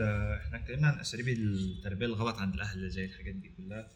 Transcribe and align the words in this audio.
إحنا 0.00 0.56
اتكلمنا 0.58 0.88
عن 0.88 0.98
أساليب 1.00 1.28
التربية 1.28 2.06
الغلط 2.06 2.36
عند 2.38 2.54
الأهل 2.54 2.90
زي 2.90 3.04
الحاجات 3.04 3.34
دي 3.34 3.48
كلها 3.48 3.88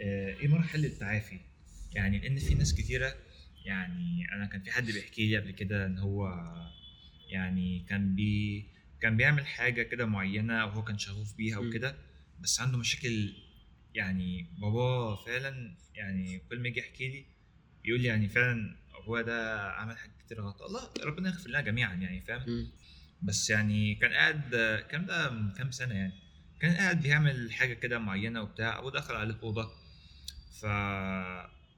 آه، 0.00 0.36
إيه 0.36 0.48
مراحل 0.48 0.84
التعافي 0.84 1.40
يعني 1.94 2.18
لأن 2.18 2.38
في 2.38 2.54
ناس 2.54 2.74
كتيرة 2.74 3.14
يعني 3.64 4.32
أنا 4.32 4.46
كان 4.46 4.62
في 4.62 4.70
حد 4.70 4.86
بيحكي 4.86 5.26
لي 5.30 5.36
قبل 5.36 5.50
كده 5.50 5.86
إن 5.86 5.98
هو 5.98 6.44
يعني 7.28 7.86
كان 7.88 8.14
بي 8.14 8.64
كان 9.00 9.16
بيعمل 9.16 9.46
حاجة 9.46 9.82
كده 9.82 10.06
معينة 10.06 10.64
وهو 10.66 10.84
كان 10.84 10.98
شغوف 10.98 11.36
بيها. 11.36 11.58
وكده 11.58 11.96
بس 12.40 12.60
عنده 12.60 12.78
مشاكل 12.78 13.32
يعني 13.94 14.46
بابا 14.60 15.16
فعلا 15.16 15.76
يعني 15.94 16.38
كل 16.38 16.60
ما 16.60 16.68
يجي 16.68 16.80
يحكي 16.80 17.08
لي 17.08 17.24
يقول 17.84 18.00
لي 18.00 18.08
يعني 18.08 18.28
فعلا 18.28 18.76
هو 19.04 19.20
ده 19.20 19.62
عمل 19.70 19.96
حاجات 19.96 20.16
كتير 20.26 20.40
غلط 20.40 20.62
الله 20.62 20.90
ربنا 21.04 21.28
يغفر 21.28 21.48
لنا 21.50 21.60
جميعا 21.60 21.94
يعني 21.94 22.20
فاهم. 22.20 22.42
بس 23.24 23.50
يعني 23.50 23.94
كان 23.94 24.12
قاعد 24.12 24.56
كان 24.90 25.06
ده 25.06 25.30
من 25.30 25.52
كام 25.52 25.70
سنة 25.70 25.94
يعني. 25.94 26.12
كان 26.60 26.74
قاعد 26.76 27.02
بيعمل 27.02 27.52
حاجة 27.52 27.74
كده 27.74 27.98
معينة 27.98 28.42
وبتاع 28.42 28.80
ودخل 28.80 29.14
عليه 29.14 29.34
الأوضة. 29.34 29.70
ف 30.60 30.66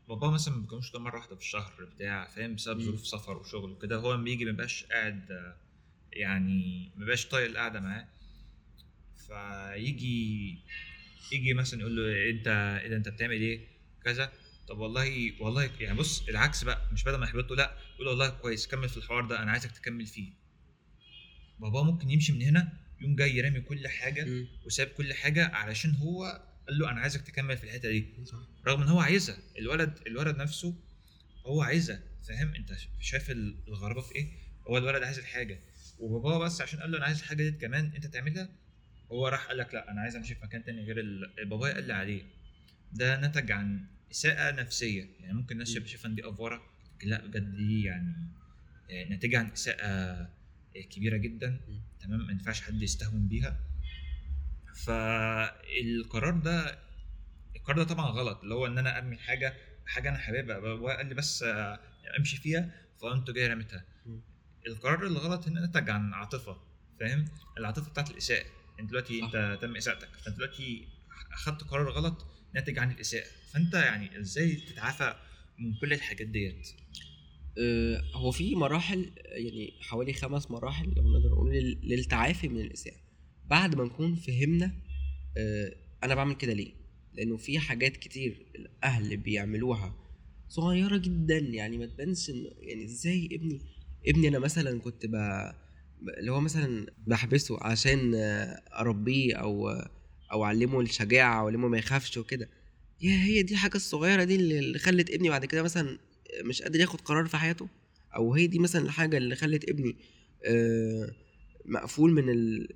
بابا 0.09 0.31
مثلا 0.31 0.55
ما 0.55 0.61
بيكونش 0.61 0.93
غير 0.93 1.01
مرة 1.03 1.17
واحدة 1.17 1.37
في 1.37 1.43
الشهر 1.43 1.85
بتاع 1.95 2.29
فاهم؟ 2.29 2.55
بسبب. 2.55 2.81
ظروف 2.81 3.07
سفر 3.07 3.37
وشغل 3.39 3.71
وكده. 3.71 3.97
هو 3.97 4.15
لما 4.15 4.25
بيجي 4.25 4.45
ما 4.45 4.51
بيبقاش 4.51 4.85
قاعد 4.85 5.55
يعني 6.13 6.91
ما 6.95 7.01
بيبقاش 7.01 7.27
طايق 7.27 7.51
القعدة 7.51 7.81
معاه. 7.81 8.09
فيجي 9.27 10.59
يجي 11.33 11.55
مثلا 11.55 11.81
يقول 11.81 11.97
له 11.97 12.31
أنت 12.31 12.49
إيه 12.83 12.89
ده؟ 12.89 12.97
أنت 12.97 13.09
بتعمل 13.09 13.41
إيه؟ 13.41 13.67
كذا. 14.05 14.33
طب 14.69 14.79
والله 14.79 15.33
والله 15.43 15.71
يعني 15.81 15.99
بص 15.99 16.29
العكس 16.29 16.65
بقى 16.65 16.89
مش 16.93 17.05
بدل 17.05 17.17
ما 17.19 17.25
يحبطه 17.27 17.55
لأ 17.55 17.77
يقول 17.95 18.05
له 18.07 18.11
والله 18.11 18.29
كويس 18.29 18.67
كمل 18.67 18.89
في 18.89 18.97
الحوار 18.97 19.25
ده 19.27 19.43
أنا 19.43 19.51
عايزك 19.51 19.71
تكمل 19.71 20.07
فيه. 20.07 20.46
بابا 21.59 21.83
ممكن 21.83 22.11
يمشي 22.11 22.33
من 22.33 22.43
هنا 22.43 22.73
يقوم 23.01 23.17
جاي 23.17 23.41
رامي 23.41 23.61
كل 23.61 23.89
حاجة 23.89 24.25
مم. 24.25 24.47
وساب 24.67 24.87
كل 24.87 25.15
حاجة 25.15 25.47
علشان 25.47 25.91
هو 25.95 26.43
قال 26.69 26.79
له 26.79 26.91
أنا 26.91 27.01
عايزك 27.01 27.21
تكمل 27.21 27.57
في 27.59 27.65
الحتة 27.65 27.91
دي. 27.91 28.07
صح. 28.25 28.39
رغم 28.67 28.83
إن 28.83 28.89
هو 28.89 29.01
عايزها 29.01 29.39
الولد 29.59 29.99
الولد 30.07 30.37
نفسه 30.37 30.75
هو 31.47 31.63
عايزها 31.63 32.01
فاهم؟ 32.29 32.55
أنت 32.55 32.77
شايف 33.01 33.31
الغرابة 33.69 34.01
في 34.01 34.15
إيه؟ 34.15 34.29
هو 34.71 34.79
الولد 34.79 35.03
عايز 35.03 35.19
الحاجة. 35.19 35.61
وبابا 35.99 36.39
بس 36.45 36.61
عشان 36.61 36.81
قال 36.81 36.91
له 36.91 36.99
أنا 36.99 37.07
عايز 37.07 37.19
الحاجة 37.19 37.43
دي 37.51 37.51
كمان 37.59 37.93
أنت 37.97 38.07
تعملها 38.07 38.49
هو 39.13 39.29
راح 39.29 39.47
قال 39.47 39.59
لك 39.59 39.75
لا 39.75 39.91
أنا 39.91 40.01
عايز 40.01 40.17
أمشي 40.17 40.35
في 40.35 40.41
مكان 40.43 40.65
تاني 40.65 40.85
غير 40.85 41.05
بابايا 41.45 41.75
قال 41.75 41.85
لي 41.87 41.93
عليه. 41.93 42.23
ده 42.93 43.21
نتج 43.21 43.53
عن 43.53 43.87
إساءة 44.11 44.51
نفسية. 44.55 45.09
يعني 45.21 45.33
ممكن 45.35 45.53
الناس 45.53 45.77
م. 45.77 45.87
شايفه 45.87 46.09
ان 46.09 46.15
دي 46.15 46.29
أفورة 46.29 46.63
لا 47.05 47.27
بجد 47.27 47.57
دي 47.57 47.83
يعني 47.83 48.15
آه، 48.91 49.05
ناتجه 49.09 49.39
عن 49.39 49.51
إساءة 49.51 50.31
كبيرة 50.83 51.17
جدا 51.17 51.61
تمام؟ 52.01 52.27
ما 52.27 52.33
ينفعش 52.33 52.61
حد 52.61 52.83
يستهون 52.83 53.29
بيها. 53.29 53.61
فالقرار 54.85 56.39
ده 56.39 56.79
القرار 57.57 57.77
ده 57.79 57.85
طبعا 57.85 58.07
غلط 58.11 58.41
اللي 58.43 58.55
هو 58.55 58.67
إن 58.67 58.79
أنا 58.79 58.99
أرمي 58.99 59.17
حاجة 59.17 59.55
حاجة 59.87 60.09
أنا 60.09 60.19
حاببها 60.19 60.59
بابايا 60.59 60.97
قال 60.97 61.07
لي 61.07 61.15
بس 61.15 61.43
آه، 61.43 61.81
أمشي 62.19 62.37
فيها 62.37 62.71
فقمت 63.01 63.31
جاي 63.31 63.47
رميتها. 63.47 63.85
القرار 64.67 65.07
الغلط 65.07 65.49
هنا 65.49 65.67
نتج 65.67 65.91
عن 65.91 66.15
عاطفة 66.15 66.57
فاهم؟ 67.01 67.25
العاطفة 67.59 67.91
بتاعت 67.91 68.11
الإساءة. 68.11 68.47
أنت 68.81 68.91
دلوقتي. 68.91 69.23
أنت 69.25 69.59
تم 69.63 69.77
إساءتك. 69.77 70.09
فأنت 70.25 70.37
دلوقتي 70.37 70.89
أخدت 71.33 71.65
قرار 71.65 71.91
غلط 71.91 72.27
ناتج 72.55 72.79
عن 72.79 72.91
الإساءة. 72.91 73.27
فأنت 73.53 73.75
يعني 73.75 74.21
إزاي 74.21 74.55
تتعافى 74.57 75.15
من 75.59 75.75
كل 75.81 75.93
الحاجات 75.93 76.27
ديت؟ 76.27 76.69
هو 78.15 78.31
في 78.31 78.55
مراحل 78.55 79.11
يعني 79.27 79.73
حوالي 79.81 80.13
خمس 80.13 80.51
مراحل 80.51 80.93
لو 80.97 81.03
نقدر 81.13 81.29
نقول 81.29 81.53
لل- 81.55 81.79
للتعافي 81.83 82.49
من 82.49 82.61
الإساءة. 82.61 82.97
بعد 83.47 83.75
ما 83.75 83.85
نكون 83.85 84.15
فهمنا 84.15 84.73
آه، 85.37 85.73
أنا 86.05 86.15
بعمل 86.15 86.35
كده 86.35 86.53
ليه؟ 86.53 86.73
لأنه 87.15 87.37
في 87.37 87.59
حاجات 87.59 87.97
كتير 87.97 88.47
الأهل 88.55 89.17
بيعملوها 89.17 89.95
صغيرة 90.49 90.97
جدا 90.97 91.39
يعني 91.39 91.79
ما 91.79 91.87
تبانش 91.87 92.29
يعني 92.61 92.85
إزاي 92.85 93.29
ابني 93.33 93.61
ابني 94.09 94.29
أنا 94.29 94.39
مثلا 94.39 94.81
كنت 94.81 95.07
ب 95.07 95.15
اللي 96.19 96.33
هو 96.33 96.41
مثلا 96.41 96.87
بحبسه 97.07 97.59
عشان 97.61 98.15
آه، 98.15 98.63
أربيه 98.79 99.35
أو 99.35 99.69
أو 100.33 100.45
أعلمه 100.45 100.81
الشجاعة 100.81 101.41
أو 101.41 101.47
أعلمه 101.49 101.69
ما 101.69 101.79
يخافش 101.79 102.17
وكده. 102.17 102.49
يا 103.01 103.25
هي 103.25 103.43
دي 103.43 103.55
الحاجة 103.55 103.77
الصغيرة 103.77 104.25
دي 104.25 104.37
اللي 104.37 104.79
خلت 104.79 105.11
ابني 105.11 105.29
بعد 105.29 105.45
كده 105.45 105.63
مثلا 105.63 105.99
مش 106.45 106.63
قادر 106.63 106.81
ياخد 106.81 107.01
قرار 107.01 107.27
في 107.27 107.37
حياته 107.37 107.69
أو 108.17 108.35
هي 108.35 108.47
دي 108.47 108.59
مثلا 108.59 108.83
الحاجة 108.83 109.17
اللي 109.17 109.37
خلت 109.37 109.69
ابني 109.69 109.97
آه، 110.45 111.11
مقفول 111.65 112.13
من. 112.13 112.27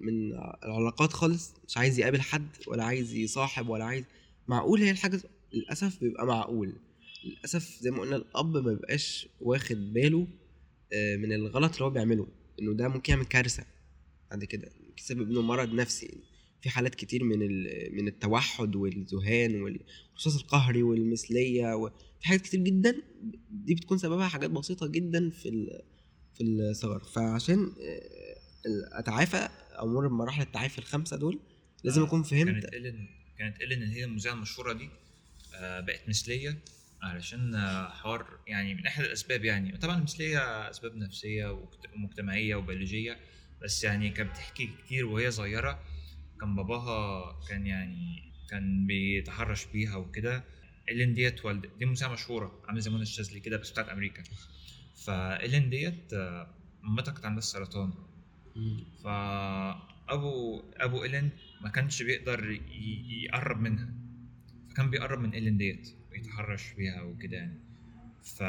من 0.01 0.33
العلاقات 0.65 1.13
خالص 1.13 1.55
مش 1.69 1.77
عايز 1.79 1.99
يقابل 1.99 2.21
حد 2.21 2.49
ولا 2.67 2.85
عايز 2.85 3.15
يصاحب 3.15 3.69
ولا 3.69 3.85
عايز 3.85 4.05
معقول 4.49 4.81
هي 4.83 4.91
الحاجة 4.91 5.21
للأسف 5.53 6.01
بيبقى 6.01 6.27
معقول 6.27 6.73
للأسف 7.25 7.79
زي 7.81 7.91
ما 7.91 8.01
قلنا 8.01 8.17
الأب 8.17 8.57
ما 8.57 8.61
بيبقاش 8.61 9.29
واخد 9.41 9.93
باله 9.93 10.27
آه، 10.93 11.17
من 11.17 11.33
الغلط 11.33 11.73
اللي 11.73 11.85
هو 11.85 11.91
بيعمله 11.91 12.27
إنه 12.61 12.73
ده 12.73 12.89
ممكن 12.89 13.13
يعمل 13.13 13.25
كارثة 13.25 13.65
بعد 14.31 14.45
كده 14.45 14.69
يسبب 14.99 15.31
له 15.31 15.43
مرض 15.43 15.73
نفسي 15.75 16.17
في 16.63 16.71
حالات 16.71 16.95
كتير 16.95 17.25
من 17.25 17.43
ال... 17.43 17.89
من 17.93 18.09
التوحد 18.09 18.77
والذهان 18.77 19.63
والرصاص 19.63 20.37
القهري 20.37 20.83
والمثلية 20.83 21.75
و... 21.77 21.91
في 22.21 22.29
حاجات 22.29 22.41
كتير 22.41 22.61
جدا 22.61 23.03
دي 23.51 23.75
بتكون 23.75 23.99
سببها 23.99 24.29
حاجات 24.29 24.51
بسيطة 24.51 24.87
جدا 24.87 25.31
في 25.31 25.49
ال... 25.49 25.83
في 26.35 26.43
الصغر 26.45 26.99
فعشان 27.05 27.59
آه، 27.81 28.99
أتعافى 28.99 29.49
أو 29.79 29.91
أمر 29.91 30.09
بمراحل 30.09 30.43
التعافي 30.43 30.79
الخمسة 30.79 31.17
دول 31.17 31.41
لازم 31.85 32.03
آه، 32.03 32.07
أكون 32.07 32.23
فهمت. 32.23 32.51
كانت 32.63 32.65
إيلين 32.75 33.09
كانت 33.39 33.61
إيلين 33.61 33.83
اللي 33.83 33.95
هي 33.95 34.05
المذيعة 34.05 34.35
المشهورة 34.35 34.73
دي 34.73 34.89
آه، 35.55 35.81
بقت 35.81 36.09
مثلية 36.09 36.59
علشان 37.03 37.57
حوار 37.91 38.27
يعني 38.47 38.75
من 38.75 38.87
أحد 38.87 39.05
الأسباب 39.05 39.45
يعني. 39.45 39.77
طبعا 39.79 39.99
المثلية 39.99 40.71
أسباب 40.71 40.97
نفسية 40.97 41.53
ومجت- 41.53 41.95
ومجتمعية 41.97 42.55
وبيولوجية 42.55 43.17
بس 43.63 43.85
يعني 43.85 44.11
كانت 44.11 44.31
بتحكي 44.31 44.71
كتير 44.85 45.07
وهي 45.07 45.31
صغيرة 45.31 45.81
كان 46.41 46.57
باباها 46.57 47.39
كان 47.49 47.67
يعني 47.67 48.33
كان 48.51 48.87
بيتحرش 48.87 49.67
بيها 49.67 49.97
وكده 49.97 50.45
إيلين 50.89 51.15
ديت 51.15 51.45
والد 51.45 51.67
دي 51.79 51.87
مذيعة 51.87 52.13
مشهورة 52.13 52.63
عاملة 52.67 52.81
زي 52.81 52.91
منى 52.91 53.03
الشاذلي 53.03 53.41
كده 53.41 53.57
بس 53.57 53.71
بتاعت 53.71 53.89
أمريكا. 53.89 54.23
فإيلين 55.05 55.71
ديت 55.71 56.15
مامتها 56.83 57.13
كانت 57.13 57.25
عندها 57.27 57.39
السرطان 57.39 57.93
مم. 58.57 58.85
فأبو 59.05 60.63
أبو 60.77 61.03
إيلين 61.05 61.31
ما 61.61 61.69
كانش 61.69 62.03
بيقدر 62.03 62.61
يقرب 63.25 63.61
منها. 63.61 63.89
فكان 64.71 64.91
بيقرب 64.91 65.19
من 65.21 65.31
إيلين 65.33 65.57
ديت 65.59 65.89
ويتحرش 66.13 66.73
بيها 66.73 67.03
وكده 67.03 67.37
يعني. 67.37 67.61
ف... 68.23 68.43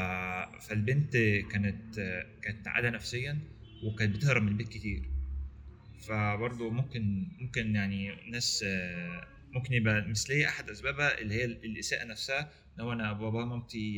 فالبنت 0.66 1.16
كانت 1.50 1.94
كانت 2.42 2.68
عادة 2.68 2.90
نفسيا 2.90 3.38
وكانت 3.84 4.16
بتهرب 4.16 4.42
من 4.42 4.48
البيت 4.48 4.68
كتير. 4.68 5.11
فبرضه 6.02 6.70
ممكن 6.70 7.28
ممكن 7.38 7.74
يعني 7.74 8.30
ناس 8.30 8.64
ممكن 9.52 9.72
يبقى 9.72 10.08
مثلية 10.08 10.48
أحد 10.48 10.70
أسبابها 10.70 11.18
اللي 11.18 11.34
هي 11.34 11.44
الإساءة 11.44 12.04
نفسها 12.04 12.50
هو 12.80 12.92
أنا 12.92 13.12
بابا 13.12 13.44
مامتي 13.44 13.96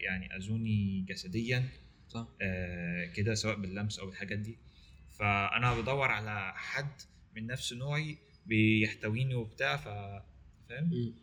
يعني 0.00 0.36
أذوني 0.36 1.04
جسديا 1.08 1.68
صح. 2.12 2.28
آه، 2.42 3.04
كده 3.04 3.34
سواء 3.34 3.56
باللمس 3.56 3.98
أو 3.98 4.06
بالحاجات 4.06 4.38
دي. 4.38 4.58
فأنا 5.18 5.80
بدور 5.80 6.10
على 6.10 6.52
حد 6.56 7.00
من 7.36 7.46
نفس 7.46 7.72
نوعي 7.72 8.18
بيحتويني 8.46 9.34
وبتاع 9.34 9.76
ف 9.76 9.84
فاهم. 10.68 11.14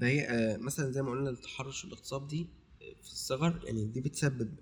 فهي 0.00 0.28
آه، 0.28 0.56
مثلا 0.56 0.90
زي 0.90 1.02
ما 1.02 1.10
قلنا 1.10 1.30
التحرش 1.30 1.84
والاغتصاب 1.84 2.28
دي 2.28 2.46
آه، 2.82 3.02
في 3.02 3.12
الصغر 3.12 3.60
يعني 3.64 3.84
دي 3.86 4.00
بتسبب 4.00 4.54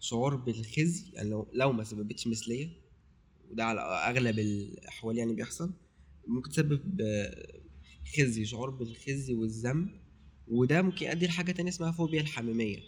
شعور 0.00 0.36
بالخزي 0.36 1.12
يعني 1.12 1.30
لو 1.30 1.48
لو 1.52 1.72
ما 1.72 1.84
سببتش 1.84 2.26
مثلية 2.26 2.68
وده 3.52 3.64
على 3.64 3.80
أغلب 3.80 4.38
الأحوال 4.38 5.18
يعني 5.18 5.34
بيحصل. 5.34 5.72
ممكن 6.26 6.50
تسبب 6.50 6.80
خزي 8.16 8.44
شعور 8.44 8.70
بالخزي 8.70 9.34
والذنب. 9.34 9.88
وده 10.48 10.82
ممكن 10.82 11.06
يؤدي 11.06 11.26
لحاجة 11.26 11.52
تانية 11.52 11.70
اسمها 11.70 11.92
فوبيا 11.92 12.20
الحميمية. 12.20 12.78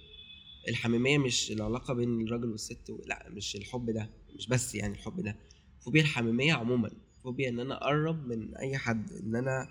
الحميمية 0.69 1.19
مش 1.19 1.51
العلاقة 1.51 1.95
بين 1.95 2.21
الراجل 2.21 2.51
والست 2.51 2.91
و... 2.91 3.03
لا 3.07 3.27
مش 3.31 3.57
الحب 3.57 3.91
ده 3.91 4.11
مش 4.37 4.49
بس 4.49 4.75
يعني 4.75 4.95
الحب 4.95 5.21
ده. 5.21 5.37
فوبيا 5.81 6.03
الحميمية 6.03 6.53
عموما. 6.53 6.91
فوبيا 7.25 7.49
إن 7.49 7.61
أنا 7.61 7.75
أقرب 7.83 8.27
من 8.29 8.57
أي 8.57 8.79
حد 8.79 9.13
إن 9.13 9.37
أنا 9.37 9.69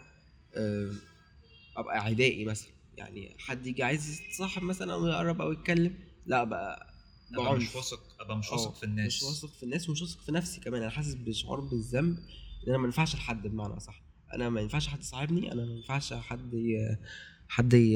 آه، 0.56 0.92
أبقى 1.78 2.00
عدائي 2.06 2.46
مثلا. 2.46 2.69
يعني 2.98 3.36
حد 3.39 3.68
يجي 3.68 3.84
عايز 3.84 4.22
يتصاحب 4.22 4.63
مثلا 4.63 4.94
أو 4.94 5.07
يقرب 5.07 5.42
أو 5.42 5.51
يتكلم 5.51 5.96
لا 6.25 6.44
بقى 6.44 6.93
أبقى 7.34 7.56
مش 7.56 7.64
بعنف. 7.64 7.76
واثق 7.76 8.16
أبقى 8.20 8.38
مش 8.38 8.52
واثق 8.52 8.76
في 8.76 8.84
الناس. 8.84 9.08
مش 9.08 9.24
واثق 9.24 9.54
في 9.58 9.64
الناس 9.64 9.90
ومش 9.90 10.02
واثق 10.02 10.20
في 10.22 10.32
نفسي 10.32 10.62
كمان. 10.62 10.82
أنا 10.82 10.92
حاسس 10.92 11.14
بشعور 11.14 11.60
بالذنب 11.60 12.18
إن 12.64 12.70
أنا 12.70 12.78
ما 12.78 12.86
ينفعش 12.86 13.16
لحد 13.16 13.48
بمعنى 13.48 13.80
صح 13.80 14.02
أنا 14.34 14.50
ما 14.50 14.62
ينفعش 14.62 14.88
حد 14.88 15.00
يصاحبني 15.02 15.52
أنا 15.52 15.66
ما 15.66 15.74
ينفعش 15.74 16.14
حد 16.14 16.54
ي... 16.54 16.98
حد 17.48 17.74
ي... 17.74 17.94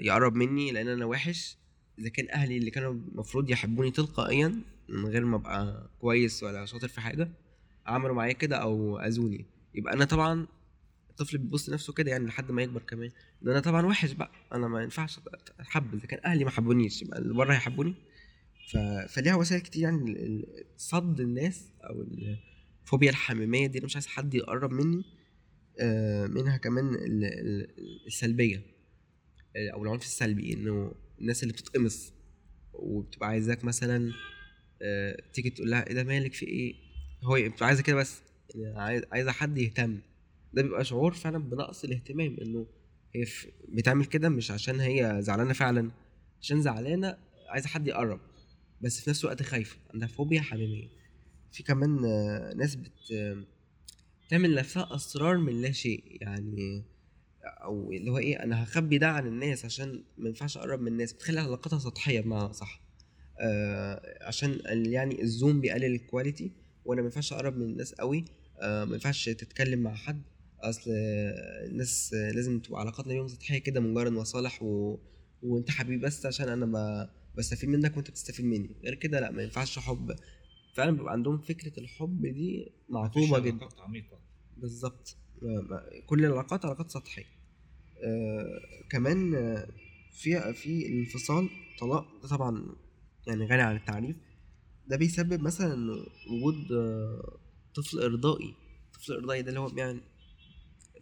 يقرب 0.00 0.34
مني 0.34 0.72
لأن 0.72 0.88
أنا 0.88 1.04
وحش. 1.04 1.56
إذا 1.98 2.08
كان 2.08 2.26
أهلي 2.30 2.56
اللي 2.56 2.70
كانوا 2.70 2.92
المفروض 2.92 3.50
يحبوني 3.50 3.90
تلقائيا 3.90 4.60
من 4.88 5.06
غير 5.06 5.24
ما 5.24 5.36
أبقى 5.36 5.90
كويس 6.00 6.42
ولا 6.42 6.66
شاطر 6.66 6.88
في 6.88 7.00
حاجة 7.00 7.30
عملوا 7.86 8.14
معايا 8.14 8.32
كده 8.32 8.56
أو 8.56 8.98
أذوني. 8.98 9.46
يبقى 9.74 9.92
أنا 9.94 10.04
طبعا 10.04 10.46
الطفل 11.10 11.38
بيبص 11.38 11.68
لنفسه 11.68 11.92
كده 11.92 12.10
يعني 12.10 12.26
لحد 12.26 12.50
ما 12.50 12.62
يكبر 12.62 12.82
كمان. 12.82 13.10
ان 13.42 13.48
أنا 13.48 13.60
طبعا 13.60 13.86
وحش 13.86 14.12
بقى. 14.12 14.30
أنا 14.52 14.68
ما 14.68 14.82
ينفعش 14.82 15.18
أتحب. 15.60 15.94
إذا 15.94 16.06
كان 16.06 16.20
أهلي 16.24 16.44
ما 16.44 16.50
حبونيش 16.50 17.02
يبقى 17.02 17.18
اللي 17.18 17.34
بره 17.34 17.52
هيحبوني. 17.54 17.94
ف... 18.70 18.76
فليها 19.08 19.34
وسائل 19.34 19.60
كتير 19.62 19.82
يعني 19.82 20.46
صد 20.76 21.20
الناس 21.20 21.68
أو 21.84 22.02
الفوبيا 22.82 23.10
الحميمية 23.10 23.66
دي 23.66 23.78
أنا 23.78 23.84
مش 23.86 23.96
عايز 23.96 24.06
حد 24.06 24.34
يقرب 24.34 24.70
مني 24.72 25.04
آه، 25.80 26.26
منها 26.26 26.56
كمان 26.56 26.94
ال- 26.94 27.24
ال- 27.24 28.06
السلبية 28.06 28.62
آه، 29.56 29.70
أو 29.74 29.84
العنف 29.84 30.02
السلبي 30.02 30.52
إنه 30.52 30.92
الناس 31.20 31.42
اللي 31.42 31.52
بتتقمص 31.52 32.12
وبتبقى 32.72 33.28
عايزاك 33.28 33.64
مثلا 33.64 34.12
آه، 34.82 35.16
تيجي 35.32 35.50
تقول 35.50 35.70
لها 35.70 35.86
إيه 35.86 35.94
ده 35.94 36.04
مالك 36.04 36.32
في 36.34 36.46
إيه؟ 36.46 36.74
هو 37.24 37.34
بتبقى 37.34 37.66
عايزة 37.66 37.82
كده 37.82 37.96
بس 37.96 38.20
يعني 38.54 38.78
عايز 38.80 39.02
عايزة 39.12 39.32
حد 39.32 39.58
يهتم. 39.58 39.98
ده 40.52 40.62
بيبقى 40.62 40.84
شعور 40.84 41.12
فعلا 41.14 41.38
بنقص 41.38 41.84
الاهتمام 41.84 42.36
إنه 42.42 42.66
هي 43.14 43.24
بتعمل 43.68 44.04
كده 44.04 44.28
مش 44.28 44.50
عشان 44.50 44.80
هي 44.80 45.16
زعلانة 45.20 45.52
فعلا 45.52 45.90
عشان 46.40 46.62
زعلانة 46.62 47.16
عايزة 47.48 47.68
حد 47.68 47.88
يقرب. 47.88 48.20
بس 48.80 49.00
في 49.00 49.10
نفس 49.10 49.24
الوقت 49.24 49.42
خايفة. 49.42 49.76
عندها 49.94 50.08
فوبيا 50.08 50.40
حميميه 50.40 50.88
في 51.52 51.62
كمان 51.62 52.04
آه، 52.04 52.54
ناس 52.54 52.74
بت 52.74 52.92
آه، 53.12 53.44
تعمل 54.30 54.54
نفسها 54.54 54.94
أسرار 54.94 55.36
من 55.38 55.62
لا 55.62 55.72
شيء. 55.72 56.18
يعني 56.20 56.84
أو 57.44 57.92
اللي 57.92 58.10
هو 58.10 58.18
إيه 58.18 58.42
أنا 58.42 58.62
هخبي 58.64 58.98
ده 58.98 59.08
عن 59.08 59.26
الناس 59.26 59.64
عشان 59.64 60.04
ما 60.18 60.28
ينفعش 60.28 60.56
أقرب 60.56 60.80
من 60.80 60.88
الناس. 60.88 61.12
بتخلي 61.12 61.40
علاقتها 61.40 61.78
سطحية 61.78 62.20
بمعنى 62.20 62.52
صح. 62.52 62.82
آه 63.40 64.24
عشان 64.24 64.60
يعني 64.66 65.22
الزوم 65.22 65.60
بيقلل 65.60 65.94
الكواليتي 65.94 66.52
وأنا 66.84 67.00
ما 67.00 67.06
ينفعش 67.06 67.32
أقرب 67.32 67.56
من 67.56 67.62
الناس 67.62 67.94
قوي. 67.94 68.24
آه 68.60 68.84
ما 68.84 68.94
ينفعش 68.94 69.24
تتكلم 69.28 69.78
مع 69.82 69.94
حد. 69.94 70.22
أصل 70.60 70.90
آه، 70.90 71.66
الناس 71.66 72.12
لازم 72.12 72.58
تبقى 72.60 72.80
علاقاتنا 72.80 73.12
بيهم 73.14 73.28
سطحية 73.28 73.58
كده 73.58 73.80
مجرد 73.80 74.12
مصالح 74.12 74.62
و... 74.62 74.98
وأنت 75.42 75.70
حبيبي 75.70 76.02
بس 76.06 76.26
عشان 76.26 76.48
أنا 76.48 76.66
ب... 76.66 77.08
بستفيد 77.36 77.68
منك 77.68 77.96
وانت 77.96 78.10
بتستفيد 78.10 78.44
مني. 78.46 78.76
غير 78.84 78.94
كده 78.94 79.20
لا 79.20 79.30
ما 79.30 79.42
ينفعش 79.42 79.78
حب. 79.78 80.16
فعلا 80.74 80.90
بيبقى 80.96 81.12
عندهم 81.12 81.38
فكرة 81.38 81.80
الحب 81.80 82.26
دي 82.26 82.72
معطوبة 82.88 83.38
جدا. 83.38 83.56
علاقات 83.56 83.80
عميقة. 83.80 84.18
بالظبط. 84.56 85.16
كل 86.06 86.24
العلاقات 86.24 86.64
علاقات 86.64 86.90
سطحية. 86.90 87.24
آه 88.04 88.60
كمان 88.90 89.34
آه، 89.34 89.68
في 90.12 90.52
في 90.54 90.86
الانفصال 90.86 91.48
طلاق 91.80 92.22
ده 92.22 92.28
طبعا 92.28 92.76
يعني 93.26 93.44
غني 93.46 93.62
عن 93.62 93.76
التعريف. 93.76 94.16
ده 94.86 94.96
بيسبب 94.96 95.40
مثلا 95.42 95.76
وجود 96.30 96.72
آه، 96.72 97.38
طفل 97.74 97.98
إرضائي. 97.98 98.54
طفل 98.94 99.12
إرضائي 99.12 99.42
ده 99.42 99.48
اللي 99.48 99.60
هو 99.60 99.68
يعني 99.76 100.00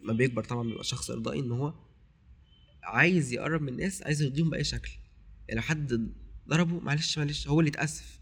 ما 0.03 0.13
بيكبر 0.13 0.43
طبعا 0.43 0.63
بيبقى 0.67 0.83
شخص 0.83 1.11
إرضائي 1.11 1.39
إن 1.39 1.51
هو 1.51 1.73
عايز 2.83 3.33
يقرب 3.33 3.61
من 3.61 3.69
الناس 3.69 4.03
عايز 4.03 4.21
يرضيهم 4.21 4.49
بأي 4.49 4.63
شكل. 4.63 4.91
يعني 5.47 5.59
لو 5.59 5.65
حد 5.65 6.13
ضربه. 6.49 6.79
معلش 6.79 7.17
معلش 7.17 7.47
هو 7.47 7.59
اللي 7.59 7.69
اتأسف. 7.69 8.19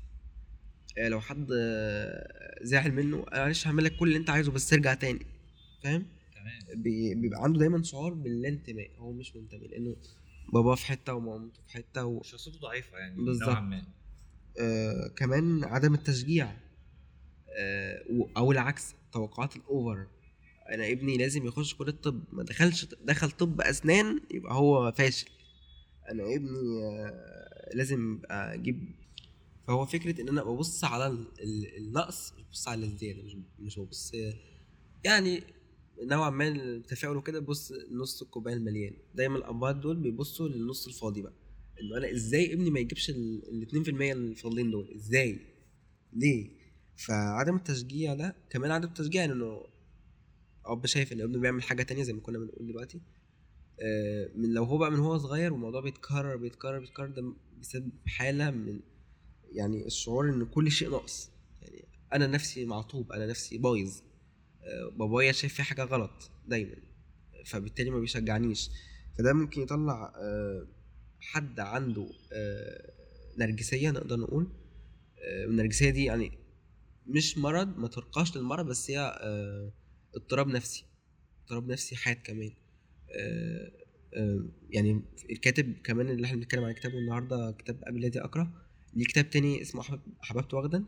آه، 0.97 1.07
لو 1.07 1.21
حد 1.21 1.47
آه، 1.57 2.59
زعل 2.61 2.91
منه 2.91 3.25
أنا 3.33 3.41
معلش 3.43 3.67
هعمل 3.67 3.83
لك 3.83 3.95
كل 3.95 4.07
اللي 4.07 4.19
انت 4.19 4.29
عايزه 4.29 4.51
بس 4.51 4.73
ارجع 4.73 4.93
تاني. 4.93 5.25
فاهم؟ 5.83 6.05
بيبقى 7.15 7.43
عنده 7.43 7.59
دايما 7.59 7.83
شعور 7.83 8.13
بالانتماء. 8.13 8.91
هو 8.97 9.11
مش 9.11 9.35
منتمي 9.35 9.67
لأنه 9.67 9.95
باباه 10.53 10.75
في 10.75 10.85
حتة 10.85 11.13
ومامته 11.13 11.59
في 11.67 11.73
حتة 11.73 12.05
و... 12.05 12.23
شخصيته 12.23 12.59
ضعيفة 12.59 12.97
يعني 12.97 13.23
بالظبط. 13.23 13.49
نوعا 13.49 13.61
ما. 13.61 13.83
آه 14.59 15.07
كمان 15.15 15.63
عدم 15.63 15.93
التشجيع. 15.93 16.53
آه 17.59 18.03
أو 18.37 18.51
العكس 18.51 18.95
توقعات 19.11 19.55
الأوفر. 19.55 20.07
أنا 20.69 20.91
ابني 20.91 21.17
لازم 21.17 21.45
يخش 21.45 21.75
كلية 21.75 21.91
الطب. 21.91 22.23
ما 22.31 22.43
دخلش 22.43 22.85
دخل 22.85 23.31
طب 23.31 23.61
أسنان 23.61 24.19
يبقى 24.31 24.53
هو 24.53 24.91
فاشل. 24.91 25.27
أنا 26.11 26.23
ابني 26.23 26.83
آه 26.83 27.52
لازم 27.73 28.19
أجيب. 28.25 28.89
فهو 29.67 29.85
فكرة 29.85 30.21
إن 30.21 30.29
أنا 30.29 30.43
ببص 30.43 30.83
على 30.83 31.07
ال- 31.07 31.27
ال- 31.43 31.77
النقص 31.77 32.33
مش 32.33 32.43
ببص 32.43 32.67
على 32.67 32.85
الزيادة 32.85 33.23
مش 33.23 33.37
مش 33.59 33.79
ببص 33.79 34.11
يعني 35.03 35.43
نوعا 36.01 36.29
ما 36.29 36.47
التفاؤل 36.47 37.17
وكده 37.17 37.39
بص 37.39 37.73
نص 37.91 38.21
الكوباية 38.21 38.53
المليان. 38.55 38.93
دايما 39.15 39.37
الابهات 39.37 39.75
دول 39.75 39.97
بيبصوا 39.97 40.47
للنص 40.49 40.87
الفاضي 40.87 41.21
بقى. 41.21 41.33
انه 41.81 41.97
أنا 41.97 42.11
إزاي 42.11 42.53
ابني 42.53 42.69
ما 42.69 42.79
يجيبش 42.79 43.09
ال 43.09 43.67
2% 43.67 44.13
الفاضلين 44.13 44.71
دول؟ 44.71 44.91
إزاي؟ 44.95 45.39
ليه؟ 46.13 46.49
فعدم 47.07 47.55
التشجيع 47.55 48.13
ده 48.13 48.35
كمان 48.49 48.71
عدم 48.71 48.87
التشجيع 48.87 49.25
إنه 49.25 49.65
أب 50.65 50.85
شايف 50.85 51.13
إن 51.13 51.21
ابنه 51.21 51.39
بيعمل 51.39 51.63
حاجة 51.63 51.83
تانية 51.83 52.03
زي 52.03 52.13
ما 52.13 52.21
كنا 52.21 52.37
بنقول 52.39 52.67
دلوقتي. 52.67 53.01
آه، 53.81 54.29
من 54.35 54.53
لو 54.53 54.63
هو 54.63 54.77
بقى 54.77 54.91
من 54.91 54.99
هو 54.99 55.17
صغير 55.17 55.53
والموضوع 55.53 55.81
بيتكرر 55.81 56.35
بيتكرر 56.37 56.79
بيتكرر 56.79 57.07
ده 57.07 57.33
بيسبب 57.63 57.91
حالة 58.07 58.51
من 58.51 58.79
يعني 59.51 59.85
الشعور 59.85 60.29
إن 60.29 60.45
كل 60.45 60.71
شيء 60.71 60.89
ناقص. 60.89 61.29
يعني 61.61 61.87
أنا 62.13 62.27
نفسي 62.27 62.65
معطوب 62.65 63.11
أنا 63.11 63.25
نفسي 63.27 63.57
بايظ. 63.57 64.01
آه، 64.61 64.89
بابايا 64.97 65.31
شايف 65.31 65.53
في 65.53 65.63
حاجة 65.63 65.83
غلط 65.83 66.31
دايما 66.47 66.75
فبالتالي 67.45 67.89
ما 67.89 67.99
بيشجعنيش. 67.99 68.69
فده 69.17 69.33
ممكن 69.33 69.61
يطلع 69.61 70.13
آه، 70.15 70.67
حد 71.19 71.59
عنده 71.59 72.09
آه، 72.33 72.93
نرجسية 73.37 73.91
نقدر 73.91 74.17
نقول. 74.17 74.47
النرجسية 75.47 75.89
دي 75.89 76.03
يعني 76.03 76.31
مش 77.07 77.37
مرض 77.37 77.77
ما 77.77 77.87
ترقاش 77.87 78.37
للمرض 78.37 78.65
بس 78.65 78.91
هي 78.91 78.99
اضطراب 80.15 80.47
نفسي. 80.47 80.85
اضطراب 81.41 81.67
نفسي 81.71 81.95
حاد 81.95 82.15
كمان. 82.23 82.51
يعني 84.69 85.01
الكاتب 85.29 85.73
كمان 85.83 86.09
اللي 86.09 86.25
إحنا 86.25 86.37
بنتكلم 86.37 86.63
عن 86.63 86.71
كتابه 86.71 86.97
النهارده 86.97 87.51
كتاب 87.59 87.83
قبل 87.87 87.97
الذي 88.05 88.19
أقرأ 88.19 88.51
ليه 88.93 89.05
كتاب 89.05 89.29
تاني 89.29 89.61
اسمه 89.61 89.83
أحببت 90.23 90.53
وغدا 90.53 90.83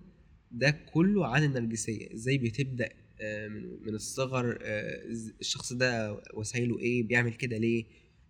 ده 0.51 0.71
كله 0.93 1.27
عن 1.27 1.43
النرجسية 1.43 2.13
إزاي 2.13 2.37
بتبدأ 2.37 2.89
آه، 3.21 3.47
من 3.81 3.95
الصغر 3.95 4.57
آه، 4.61 5.01
الشخص 5.41 5.73
ده 5.73 6.21
وسايله 6.33 6.79
إيه 6.79 7.03
بيعمل 7.03 7.33
كده 7.33 7.57
ليه 7.57 7.85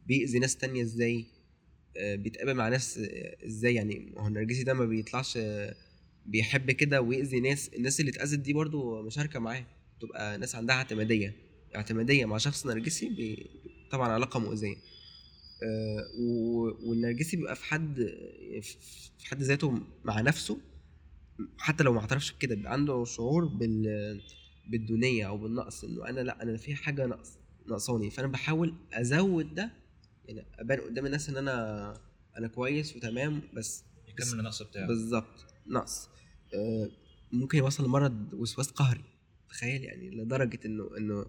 بيأذي 0.07 0.39
ناس 0.39 0.57
تانية 0.57 0.81
إزاي 0.83 1.25
آه، 1.97 2.15
بيتقابل 2.15 2.53
مع 2.53 2.69
ناس 2.69 2.97
آه، 2.97 3.45
إزاي 3.45 3.75
يعني 3.75 4.13
هو 4.17 4.27
النرجسي 4.27 4.63
ده 4.63 4.73
ما 4.73 4.85
بيطلعش 4.85 5.37
آه، 5.37 5.75
بيحب 6.25 6.71
كده 6.71 7.01
ويأذي 7.01 7.39
ناس 7.39 7.69
الناس 7.77 7.99
اللي 7.99 8.11
اتأذت 8.11 8.39
دي 8.39 8.53
برضو 8.53 9.01
مشاركة 9.01 9.39
معاه 9.39 9.65
تبقى 10.01 10.37
ناس 10.37 10.55
عندها 10.55 10.75
اعتمادية 10.75 11.33
اعتمادية 11.75 12.25
مع 12.25 12.37
شخص 12.37 12.65
نرجسي. 12.65 13.49
طبعا 13.91 14.09
علاقة 14.09 14.39
مؤذية. 14.39 14.75
آه، 15.63 16.03
والنرجسي 16.85 17.37
بيبقى 17.37 17.55
في 17.55 17.63
حد 17.65 17.95
في 19.19 19.25
حد 19.27 19.41
ذاته 19.43 19.79
مع 20.05 20.21
نفسه 20.21 20.57
حتى 21.57 21.83
لو 21.83 21.93
ما 21.93 21.99
اعترفش 21.99 22.31
بكده 22.31 22.55
بيبقى 22.55 22.73
عنده 22.73 23.05
شعور 23.05 23.45
بال 23.45 24.21
بالدونية 24.67 25.27
أو 25.27 25.37
بالنقص 25.37 25.83
إنه 25.83 26.09
أنا 26.09 26.19
لأ 26.21 26.43
أنا 26.43 26.57
في 26.57 26.75
حاجة 26.75 27.05
نقص 27.05 27.37
ناقصاني. 27.67 28.09
فأنا 28.09 28.27
بحاول 28.27 28.73
أزود 28.93 29.55
ده 29.55 29.71
يعني 30.25 30.45
أبان 30.59 30.79
قدام 30.81 31.05
الناس 31.05 31.29
إن 31.29 31.37
أنا 31.37 31.93
أنا 32.37 32.47
كويس 32.47 32.95
وتمام 32.95 33.41
بس 33.53 33.83
يكمل 34.07 34.39
النقص 34.39 34.61
بتاعه. 34.63 34.87
بالظبط 34.87 35.45
نقص. 35.67 36.09
آه، 36.53 36.89
ممكن 37.31 37.57
يوصل 37.57 37.85
لمرض 37.85 38.33
وسواس 38.33 38.71
قهري. 38.71 39.03
تخيل 39.49 39.83
يعني 39.83 40.09
لدرجة 40.09 40.59
إنه 40.65 40.89
إنه 40.97 41.25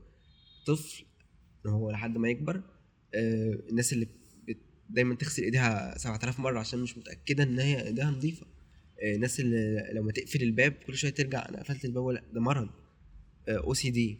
طفل 0.66 1.04
إن 1.66 1.72
هو 1.72 1.90
لحد 1.90 2.18
ما 2.18 2.28
يكبر 2.28 2.62
آه، 3.14 3.58
الناس 3.70 3.92
اللي 3.92 4.06
دايما 4.90 5.14
تغسل 5.14 5.42
إيديها 5.42 5.98
7000 5.98 6.40
مرة 6.40 6.60
عشان 6.60 6.78
مش 6.78 6.98
متأكدة 6.98 7.44
إن 7.44 7.58
هي 7.58 7.86
إيديها 7.86 8.10
نظيفة. 8.10 8.46
آه، 9.02 9.14
الناس 9.14 9.40
اللي 9.40 9.90
لما 9.94 10.12
تقفل 10.12 10.42
الباب 10.42 10.72
كل 10.72 10.96
شوية 10.96 11.10
ترجع 11.10 11.48
أنا 11.48 11.60
قفلت 11.62 11.84
الباب 11.84 12.04
ولا 12.04 12.22
ده 12.32 12.40
مرض. 12.40 12.68
أو 13.48 13.74
سي 13.74 13.90
دي 13.90 14.18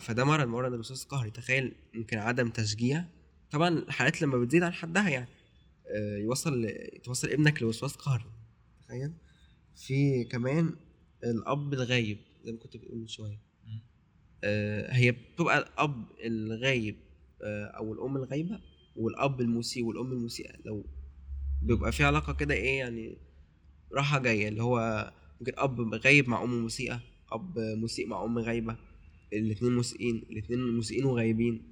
فده 0.00 0.24
مرض 0.24 0.48
مرض 0.48 0.72
الوسواس 0.72 1.02
القهري. 1.02 1.30
تخيل 1.30 1.74
يمكن 1.94 2.18
عدم 2.18 2.50
تشجيع. 2.50 3.04
طبعا 3.50 3.68
الحالات 3.68 4.22
لما 4.22 4.38
بتزيد 4.38 4.62
عن 4.62 4.72
حدها 4.72 5.08
يعني. 5.08 5.28
آه، 5.86 6.16
يوصل 6.18 6.68
توصل 7.04 7.28
ابنك 7.28 7.62
لوسواس 7.62 7.94
قهري. 7.94 8.24
تخيل. 8.86 9.12
في 9.76 10.24
كمان 10.24 10.76
الأب 11.24 11.74
الغايب 11.74 12.18
زي 12.44 12.52
ما 12.52 12.58
كنت 12.58 12.76
بتقول 12.76 12.98
من 12.98 13.06
شوية. 13.06 13.40
هي 14.90 15.12
بتبقى 15.12 15.58
الأب 15.58 16.04
الغايب 16.24 16.96
آه، 17.42 17.64
أو 17.64 17.92
الأم 17.92 18.16
الغايبة 18.16 18.60
والأب 18.96 19.40
المسيء 19.40 19.84
والأم 19.84 20.12
المسيئة. 20.12 20.52
لو 20.64 20.84
بيبقى 21.62 21.92
في 21.92 22.04
علاقة 22.04 22.32
كده 22.32 22.54
إيه 22.54 22.78
يعني 22.78 23.18
راحة 23.92 24.18
جاية 24.18 24.48
اللي 24.48 24.62
هو 24.62 25.12
ممكن 25.40 25.52
أب 25.56 25.94
غايب 25.94 26.28
مع 26.28 26.42
أم 26.44 26.64
مسيئة 26.64 27.00
أب 27.32 27.58
مسيء 27.58 28.06
مع 28.06 28.24
أم 28.24 28.38
غايبة 28.38 28.76
الاثنين 29.32 29.72
مسيئين 29.72 30.24
الاثنين 30.30 30.60
مسيئين 30.60 31.04
وغايبين. 31.04 31.62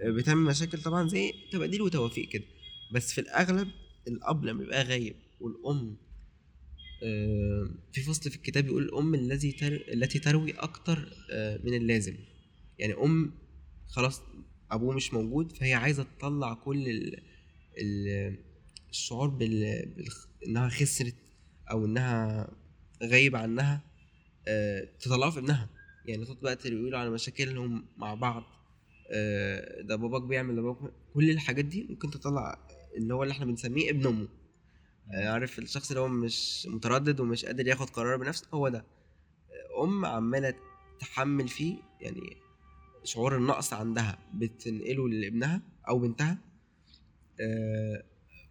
آه، 0.00 0.10
بتعمل 0.10 0.40
مشاكل 0.40 0.82
طبعا 0.82 1.08
زي 1.08 1.32
تباديل 1.52 1.82
وتوافيق 1.82 2.28
كده. 2.28 2.44
بس 2.92 3.12
في 3.12 3.20
الأغلب 3.20 3.68
الأب 4.08 4.44
لما 4.44 4.58
بيبقى 4.58 4.82
غايب 4.82 5.16
والأم 5.40 5.88
آه، 5.88 6.03
في 7.92 8.00
فصل 8.06 8.30
في 8.30 8.36
الكتاب 8.36 8.66
يقول 8.66 8.82
الأم 8.82 9.14
الذي. 9.14 9.56
التي 9.62 10.18
تروي 10.18 10.52
أكتر 10.52 11.12
آه، 11.30 11.60
من 11.64 11.74
اللازم 11.74 12.14
يعني 12.78 12.94
أم 12.94 13.32
خلاص 13.88 14.22
أبوه 14.70 14.94
مش 14.94 15.14
موجود 15.14 15.52
فهي 15.52 15.74
عايزة 15.74 16.06
تطلع 16.18 16.54
كل 16.54 16.88
ال... 16.88 17.22
ال... 17.78 18.36
الشعور. 18.90 19.38
إنها 20.46 20.68
خسرت 20.68 21.14
أو 21.70 21.84
إنها 21.84 22.48
غايب 23.02 23.36
عنها 23.36 23.80
آه، 24.48 24.88
تطلعه 25.00 25.30
في 25.30 25.38
ابنها 25.38 25.70
يعني 26.06 26.24
طول 26.24 26.36
الوقت 26.38 26.66
يقولوا 26.66 26.98
على 26.98 27.10
مشاكلهم 27.10 27.86
مع 27.96 28.14
بعض 28.14 28.42
آه، 29.10 29.82
ده 29.82 29.96
باباك 29.96 30.22
بيعمل 30.22 30.56
ده 30.56 30.62
باباك 30.62 30.92
كل 31.14 31.30
الحاجات 31.30 31.64
دي 31.64 31.86
ممكن 31.90 32.10
تطلع 32.10 32.58
اللي 32.96 33.14
هو 33.14 33.22
اللي 33.22 33.32
إحنا 33.32 33.44
بنسميه 33.44 33.90
ابن 33.90 34.06
أمه 34.06 34.22
آه، 34.22 34.43
عارف 35.12 35.58
الشخص 35.58 35.90
اللي 35.90 36.00
هو 36.00 36.08
مش 36.08 36.66
متردد 36.70 37.20
ومش 37.20 37.44
قادر 37.44 37.66
ياخد 37.66 37.90
قرار 37.90 38.16
بنفسه 38.16 38.46
هو 38.54 38.68
ده. 38.68 38.84
أم 39.82 40.04
عمالة 40.04 40.54
تحمل 41.00 41.48
فيه 41.48 41.76
يعني 42.00 42.36
شعور 43.04 43.36
النقص 43.36 43.72
عندها 43.72 44.18
بتنقله 44.34 45.08
لابنها 45.08 45.62
أو 45.88 45.98
بنتها. 45.98 46.38
آه، 47.40 48.04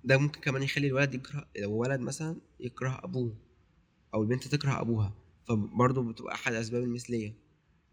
ده 0.03 0.17
ممكن 0.17 0.41
كمان 0.41 0.63
يخلي 0.63 0.87
الولد 0.87 1.13
يكره 1.15 1.47
لو 1.59 1.71
ولد 1.71 1.99
مثلا 1.99 2.35
يكره 2.59 2.99
أبوه 3.03 3.35
أو 4.13 4.23
البنت 4.23 4.47
تكره 4.47 4.81
أبوها 4.81 5.13
فبرضه 5.47 6.03
بتبقى 6.11 6.33
أحد 6.33 6.53
أسباب 6.53 6.83
المثلية. 6.83 7.33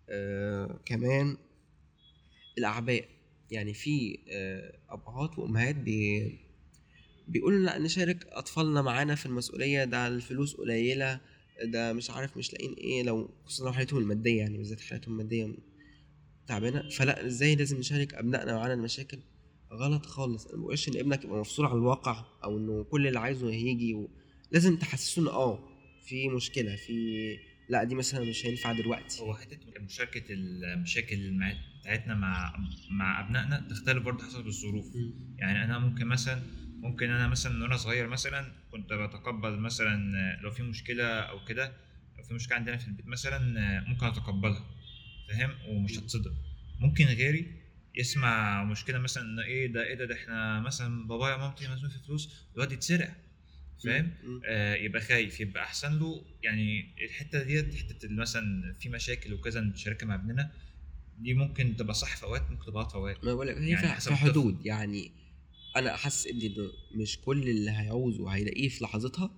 آه 0.08 0.80
كمان 0.84 1.36
الأعباء 2.58 3.08
يعني 3.50 3.74
في 3.74 4.18
آه 4.32 4.78
أبهات 4.88 5.38
وأمهات 5.38 5.74
بي 5.76 6.38
بيقولوا 7.30 7.58
لا 7.58 7.78
نشارك 7.78 8.26
أطفالنا 8.26 8.82
معانا 8.82 9.14
في 9.14 9.26
المسؤولية. 9.26 9.84
ده 9.84 10.06
الفلوس 10.06 10.54
قليلة 10.54 11.20
ده 11.64 11.92
مش 11.92 12.10
عارف 12.10 12.36
مش 12.36 12.52
لاقيين 12.52 12.72
إيه 12.72 13.02
لو 13.02 13.30
خصوصا 13.44 13.64
لو 13.64 13.72
حالتهم 13.72 14.00
المادية 14.00 14.38
يعني 14.38 14.58
بالذات 14.58 14.80
حالتهم 14.80 15.12
المادية 15.12 15.54
تعبانة. 16.46 16.88
فلا 16.88 17.26
إزاي 17.26 17.56
لازم 17.56 17.78
نشارك 17.78 18.14
أبنائنا 18.14 18.54
معانا 18.54 18.74
المشاكل؟ 18.74 19.18
غلط 19.72 20.06
خالص. 20.06 20.46
أنا 20.46 20.62
بقولش 20.62 20.88
إن 20.88 20.96
ابنك 20.96 21.24
يبقى 21.24 21.40
مفصول 21.40 21.66
عن 21.66 21.76
الواقع 21.76 22.24
أو 22.44 22.58
إنه 22.58 22.84
كل 22.84 23.06
اللي 23.06 23.18
عايزه 23.18 23.50
هيجي 23.50 23.94
و... 23.94 24.10
لازم 24.52 24.76
تحسسه 24.76 25.22
ان 25.22 25.26
آه 25.26 25.68
في 26.06 26.28
مشكلة 26.28 26.76
في 26.76 27.36
لا 27.68 27.84
دي 27.84 27.94
مثلا 27.94 28.24
مش 28.24 28.46
هينفع 28.46 28.72
دلوقتي. 28.72 29.22
هو 29.22 29.34
حتة 29.34 29.58
مشاركة 29.80 30.24
المشاكل 30.30 31.38
بتاعتنا 31.80 32.14
مع 32.14 32.54
مع 32.90 33.26
أبنائنا 33.26 33.66
تختلف 33.70 34.02
برضه 34.04 34.24
حسب 34.24 34.46
الظروف. 34.46 34.86
يعني 35.38 35.64
أنا 35.64 35.78
ممكن 35.78 36.06
مثلا 36.06 36.42
ممكن 36.80 37.10
أنا 37.10 37.28
مثلا 37.28 37.62
وأنا 37.62 37.76
صغير 37.76 38.06
مثلا 38.08 38.52
كنت 38.72 38.92
بتقبل 38.92 39.58
مثلا 39.58 40.12
لو 40.42 40.50
في 40.50 40.62
مشكلة 40.62 41.04
أو 41.04 41.44
كده 41.44 41.72
لو 42.18 42.24
في 42.24 42.34
مشكلة 42.34 42.56
عندنا 42.56 42.76
في 42.76 42.88
البيت 42.88 43.06
مثلا 43.06 43.38
ممكن 43.88 44.06
أتقبلها 44.06 44.64
فاهم؟ 45.28 45.50
ومش 45.68 45.98
هتصدم. 45.98 46.34
ممكن 46.80 47.04
غيري 47.04 47.60
يسمع 47.94 48.64
مشكلة 48.64 48.98
مثلا 48.98 49.22
إن 49.24 49.38
إيه 49.40 49.66
ده 49.72 49.82
إيه 49.86 49.94
ده 49.94 50.04
ده 50.04 50.14
إحنا 50.14 50.60
مثلا 50.60 51.06
بابايا 51.06 51.34
ومامتي 51.34 51.68
مزنوق 51.68 51.92
في 51.92 51.98
فلوس 52.06 52.46
الواد 52.54 52.72
يتسرق 52.72 53.10
فاهم. 53.84 54.12
آه 54.46 54.74
يبقى 54.74 55.00
خايف 55.00 55.40
يبقى 55.40 55.62
أحسن 55.62 55.98
له 55.98 56.24
يعني 56.42 56.94
الحتة 57.04 57.42
ديت 57.42 57.74
حتة 57.74 58.08
مثلا 58.10 58.74
في 58.80 58.88
مشاكل 58.88 59.34
وكذا 59.34 59.60
نشاركها 59.60 60.06
مع 60.06 60.14
ابننا 60.14 60.50
دي 61.18 61.34
ممكن 61.34 61.76
تبقى 61.76 61.94
صح 61.94 62.16
في 62.16 62.22
أوقات 62.24 62.50
ممكن 62.50 62.66
تبقى 62.66 62.82
غلط 62.82 62.90
في 62.90 62.96
أوقات. 62.96 63.24
ما 63.24 63.34
بقول 63.34 63.46
لك 63.46 63.56
هي 63.56 63.68
يعني 63.70 64.00
في-. 64.00 64.14
حدود 64.14 64.66
يعني 64.66 65.12
أنا 65.76 65.94
احس 65.94 66.26
ابني 66.26 66.46
انه 66.46 66.70
مش 66.94 67.18
كل 67.20 67.48
اللي 67.48 67.70
هيعوزه 67.70 68.28
هيلاقيه 68.28 68.68
في 68.68 68.84
لحظتها. 68.84 69.30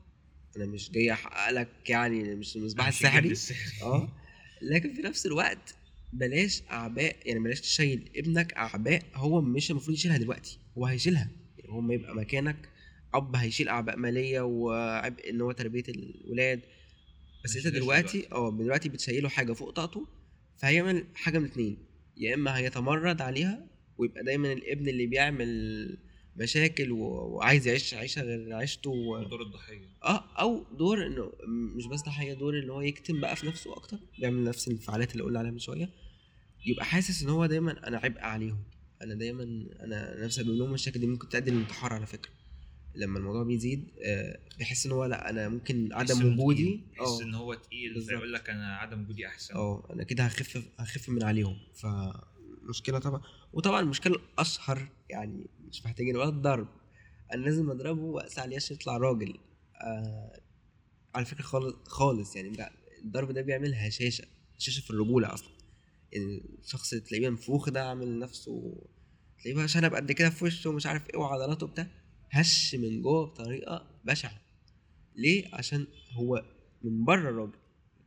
أنا 0.57 0.67
مش 0.67 0.91
جاي 0.91 1.13
أحقق 1.13 1.51
لك 1.51 1.91
يعني 1.91 2.35
مش 2.35 2.57
المصباح 2.57 2.87
السحري. 2.89 3.35
آه. 3.83 4.09
لكن 4.63 4.95
في 4.95 5.03
نفس 5.03 5.27
الوقت 5.27 5.75
بلاش 6.13 6.63
أعباء 6.71 7.17
يعني 7.25 7.41
بلاش 7.41 7.61
تشيل 7.61 8.11
ابنك 8.17 8.53
أعباء 8.53 9.03
هو 9.15 9.41
مش 9.41 9.71
المفروض 9.71 9.97
يشيلها 9.97 10.17
دلوقتي 10.17 10.59
هو 10.79 10.87
هيشيلها. 10.87 11.31
يعني 11.59 11.73
هو 11.73 11.81
ما 11.81 11.95
يبقى 11.95 12.15
مكانك. 12.15 12.69
أب 13.15 13.37
هيشيل 13.37 13.69
أعباء 13.69 13.97
مالية 13.97 14.41
وعبء 14.41 15.31
إن 15.31 15.41
هو 15.41 15.53
تربية 15.53 15.85
الولاد. 15.89 16.61
بس 17.45 17.57
أنت 17.57 17.67
دلوقتي 17.67 18.29
آه 18.33 18.59
دلوقتي 18.59 18.89
بتشيله 18.89 19.29
حاجة 19.29 19.53
فوق 19.53 19.71
طاقته 19.71 20.07
فهيعمل 20.59 21.07
حاجة 21.15 21.39
من 21.39 21.45
اتنين. 21.45 21.79
يا 22.17 22.35
إما 22.35 22.57
هيتمرد 22.59 23.21
عليها 23.23 23.67
ويبقى 23.99 24.25
دايما 24.25 24.53
الابن 24.53 24.89
اللي 24.89 25.07
بيعمل 25.07 25.49
مشاكل 26.37 26.93
وعايز 26.93 27.67
يعيش 27.67 27.95
عيشة 27.95 28.23
غير 28.23 28.55
عيشته 28.55 28.91
و... 28.91 29.23
دور 29.23 29.43
الضحية. 29.43 29.89
آه 30.05 30.25
أو 30.41 30.65
دور 30.79 31.07
إنه 31.07 31.33
مش 31.77 31.87
بس 31.87 32.03
ضحية 32.03 32.35
دور 32.35 32.59
إن 32.59 32.71
هو 32.71 32.81
يكتم 32.81 33.21
بقى 33.21 33.37
في 33.37 33.47
نفسه 33.47 33.77
أكتر 33.77 33.99
بيعمل 34.19 34.45
نفس 34.45 34.69
الانفعالات 34.69 35.13
اللي 35.13 35.23
قلنا 35.25 35.39
عليها 35.39 35.51
من 35.51 35.59
شوية 35.59 35.91
يبقى 36.67 36.85
حاسس 36.85 37.23
إن 37.23 37.29
هو 37.29 37.47
دايما 37.47 37.89
أنا 37.89 37.99
عبء 37.99 38.21
عليهم. 38.21 38.63
أنا 39.03 39.15
دايما 39.15 39.43
أنا 39.81 40.25
نفسي 40.25 40.43
بقول 40.45 40.59
لهم 40.59 40.69
المشاكل 40.69 41.01
دي 41.01 41.07
ممكن 41.07 41.29
تؤدي 41.29 41.51
للانتحار 41.51 41.93
على 41.93 42.07
فكرة. 42.07 42.33
لما 42.95 43.19
الموضوع 43.19 43.43
بيزيد 43.43 43.89
آه 44.05 44.39
بيحس 44.59 44.87
إن 44.87 44.93
هو 44.93 45.05
لأ 45.05 45.31
أنا 45.31 45.49
ممكن 45.49 45.93
عدم 45.93 46.33
وجودي 46.33 46.63
تقيل، 46.65 46.81
يحس 46.93 47.21
آه 47.21 47.23
إن 47.23 47.35
هو 47.35 47.55
تقيل. 47.55 48.03
فيقول 48.03 48.33
لك 48.33 48.51
أنا 48.51 48.77
عدم 48.77 49.03
وجودي 49.03 49.27
أحسن. 49.27 49.55
آه 49.55 49.89
أنا 49.93 50.03
كده 50.03 50.25
هخف 50.25 50.69
هخف 50.79 51.09
من 51.09 51.23
عليهم. 51.23 51.57
فمشكلة 51.75 52.99
طبعا 52.99 53.23
وطبعا 53.53 53.81
المشكلة 53.81 54.17
الأشهر 54.17 54.89
يعني 55.11 55.47
مش 55.73 55.85
محتاجين 55.87 56.17
ولا 56.17 56.29
الضرب. 56.29 56.69
أنا 57.35 57.43
لازم 57.45 57.71
أضربه 57.71 58.03
وأقسى 58.03 58.41
عليه 58.41 58.57
عشان 58.57 58.77
يطلع 58.77 58.97
راجل. 58.97 59.39
آه 59.85 60.41
على 61.15 61.25
فكرة 61.25 61.43
خالص 61.43 61.75
خالص 61.85 62.37
يعني 62.37 62.53
الضرب 63.05 63.33
ده 63.33 63.43
بيعمل 63.43 63.75
هشاشة 63.75 64.25
هشاشة 64.57 64.81
في 64.81 64.91
الرجولة 64.91 65.35
أصلا. 65.35 65.49
يعني 66.13 66.43
الشخص 66.63 66.93
اللي 66.93 67.05
تلاقيه 67.05 67.29
منفوخ 67.29 67.69
ده 67.71 67.89
عامل 67.89 68.19
نفسه 68.19 68.83
تلاقيه 69.39 69.55
بقى 69.55 69.69
شنب 69.69 69.95
قد 69.95 70.13
كده 70.13 70.31
في 70.31 70.45
وشه 70.45 70.71
ومش 70.71 70.87
عارف 70.87 71.11
إيه 71.11 71.17
وعضلاته 71.21 71.67
بتاع 71.67 71.87
هش 72.31 72.75
من 72.75 73.03
جوه 73.03 73.27
بطريقة 73.27 74.01
بشعة. 74.05 74.41
ليه؟ 75.17 75.49
عشان 75.55 75.87
هو 76.13 76.45
من 76.83 77.05
بره 77.05 77.31
راجل 77.31 77.53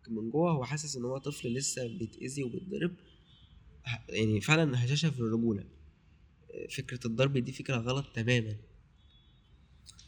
لكن 0.01 0.15
من 0.15 0.29
جوه 0.29 0.51
هو 0.51 0.63
حاسس 0.65 0.95
إن 0.95 1.05
هو 1.05 1.17
طفل 1.17 1.53
لسه 1.53 1.87
بيتأذي 1.87 2.43
وبيتضرب. 2.43 2.95
يعني 4.09 4.41
فعلا 4.41 4.85
هشاشة 4.85 5.09
في 5.09 5.19
الرجولة. 5.19 5.63
فكرة 6.69 7.07
الضرب 7.07 7.37
دي 7.37 7.51
فكرة 7.51 7.75
غلط 7.77 8.05
تماما. 8.15 8.55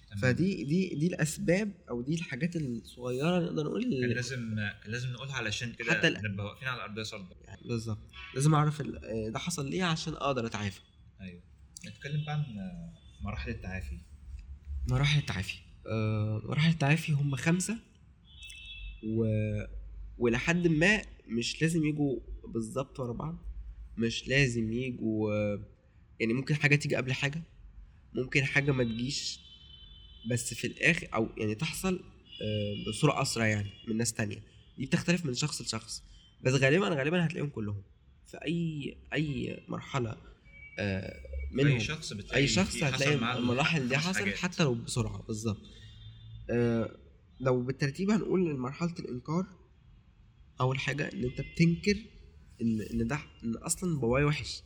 تمام. 0.10 0.22
فدي 0.22 0.64
دي 0.64 0.96
دي 0.96 1.08
الأسباب 1.08 1.72
أو 1.90 2.02
دي 2.02 2.16
الحاجات 2.16 2.56
الصغيرة 2.56 3.40
نقدر 3.40 3.64
نقول 3.64 3.84
كان 3.84 3.94
اللي- 3.94 4.14
لازم 4.14 4.56
كان 4.56 4.92
لازم 4.92 5.10
نقولها 5.10 5.34
علشان 5.36 5.74
كده 5.74 5.94
حتى 5.94 6.10
نبقى 6.10 6.46
واقفين 6.46 6.68
على 6.68 6.78
الأرضية 6.78 7.04
صلبه 7.04 7.36
يعني 7.46 7.62
بالظبط. 7.68 7.98
لازم 8.36 8.54
أعرف 8.56 8.82
آه، 8.82 9.30
ده 9.30 9.40
حصل 9.40 9.70
ليه 9.70 9.84
عشان 9.84 10.14
أقدر 10.14 10.46
أتعافى. 10.46 10.80
أيوه. 11.22 11.42
نتكلم 11.88 12.24
بقى 12.26 12.34
عن 12.34 12.44
مراحل 13.22 13.50
التعافي. 13.52 13.98
مراحل 14.90 15.20
التعافي. 15.20 15.58
آه، 15.88 16.42
مراحل 16.46 16.70
التعافي 16.72 17.12
هم 17.12 17.36
خمسة 17.36 17.78
و... 19.04 19.26
ولحد 20.18 20.68
ما 20.68 21.02
مش 21.28 21.62
لازم 21.62 21.86
يجوا 21.86 22.20
بالظبط 22.48 23.00
ورا 23.00 23.14
بعض 23.14 23.38
مش 23.98 24.28
لازم 24.28 24.72
يجوا 24.74 25.56
يعني 26.20 26.34
ممكن 26.34 26.56
حاجة 26.56 26.76
تيجي 26.76 26.96
قبل 26.96 27.14
حاجة 27.14 27.44
ممكن 28.14 28.44
حاجة 28.44 28.72
ما 28.72 28.84
تجيش 28.84 29.40
بس 30.32 30.54
في 30.54 30.68
الآخر 30.68 31.08
أو 31.14 31.30
يعني 31.38 31.56
تحصل 31.56 32.00
آه، 32.42 32.90
بصورة 32.90 33.22
أسرع 33.22 33.48
يعني 33.48 33.70
من 33.88 33.98
ناس 33.98 34.14
تانية. 34.14 34.44
دي 34.78 34.86
بتختلف 34.86 35.26
من 35.26 35.34
شخص 35.34 35.62
لشخص 35.62 36.04
بس 36.44 36.54
غالبا 36.54 36.88
غالبا 36.90 37.26
هتلاقيهم 37.26 37.50
كلهم 37.50 37.82
في 38.28 38.38
أي 38.46 38.98
أي 39.14 39.60
مرحلة 39.68 40.16
آه، 40.80 41.14
منهم. 41.52 41.74
أي 41.74 41.80
شخص 41.80 42.14
بتلاقي 42.14 42.36
أي 42.38 42.48
شخص 42.48 42.84
هتلاقي 42.84 43.14
المراحل 43.38 43.90
دي 43.90 43.98
حصلت. 44.08 44.36
حتى 44.38 44.64
لو 44.64 44.74
بسرعة 44.74 45.22
بالظبط. 45.28 45.62
آه 46.50 46.98
لو 47.40 47.62
بالترتيب 47.62 48.10
هنقول 48.12 48.50
إن 48.50 48.56
مرحلة 48.56 48.94
الإنكار 49.00 49.46
أول 50.62 50.80
حاجة 50.80 51.10
إن 51.14 51.24
أنت 51.24 51.42
بتنكر 51.42 51.98
إن 52.62 52.82
إن 52.82 53.08
ده 53.08 53.20
إن 53.44 53.56
أصلا 53.56 54.00
بابايا 54.00 54.26
وحش. 54.26 54.62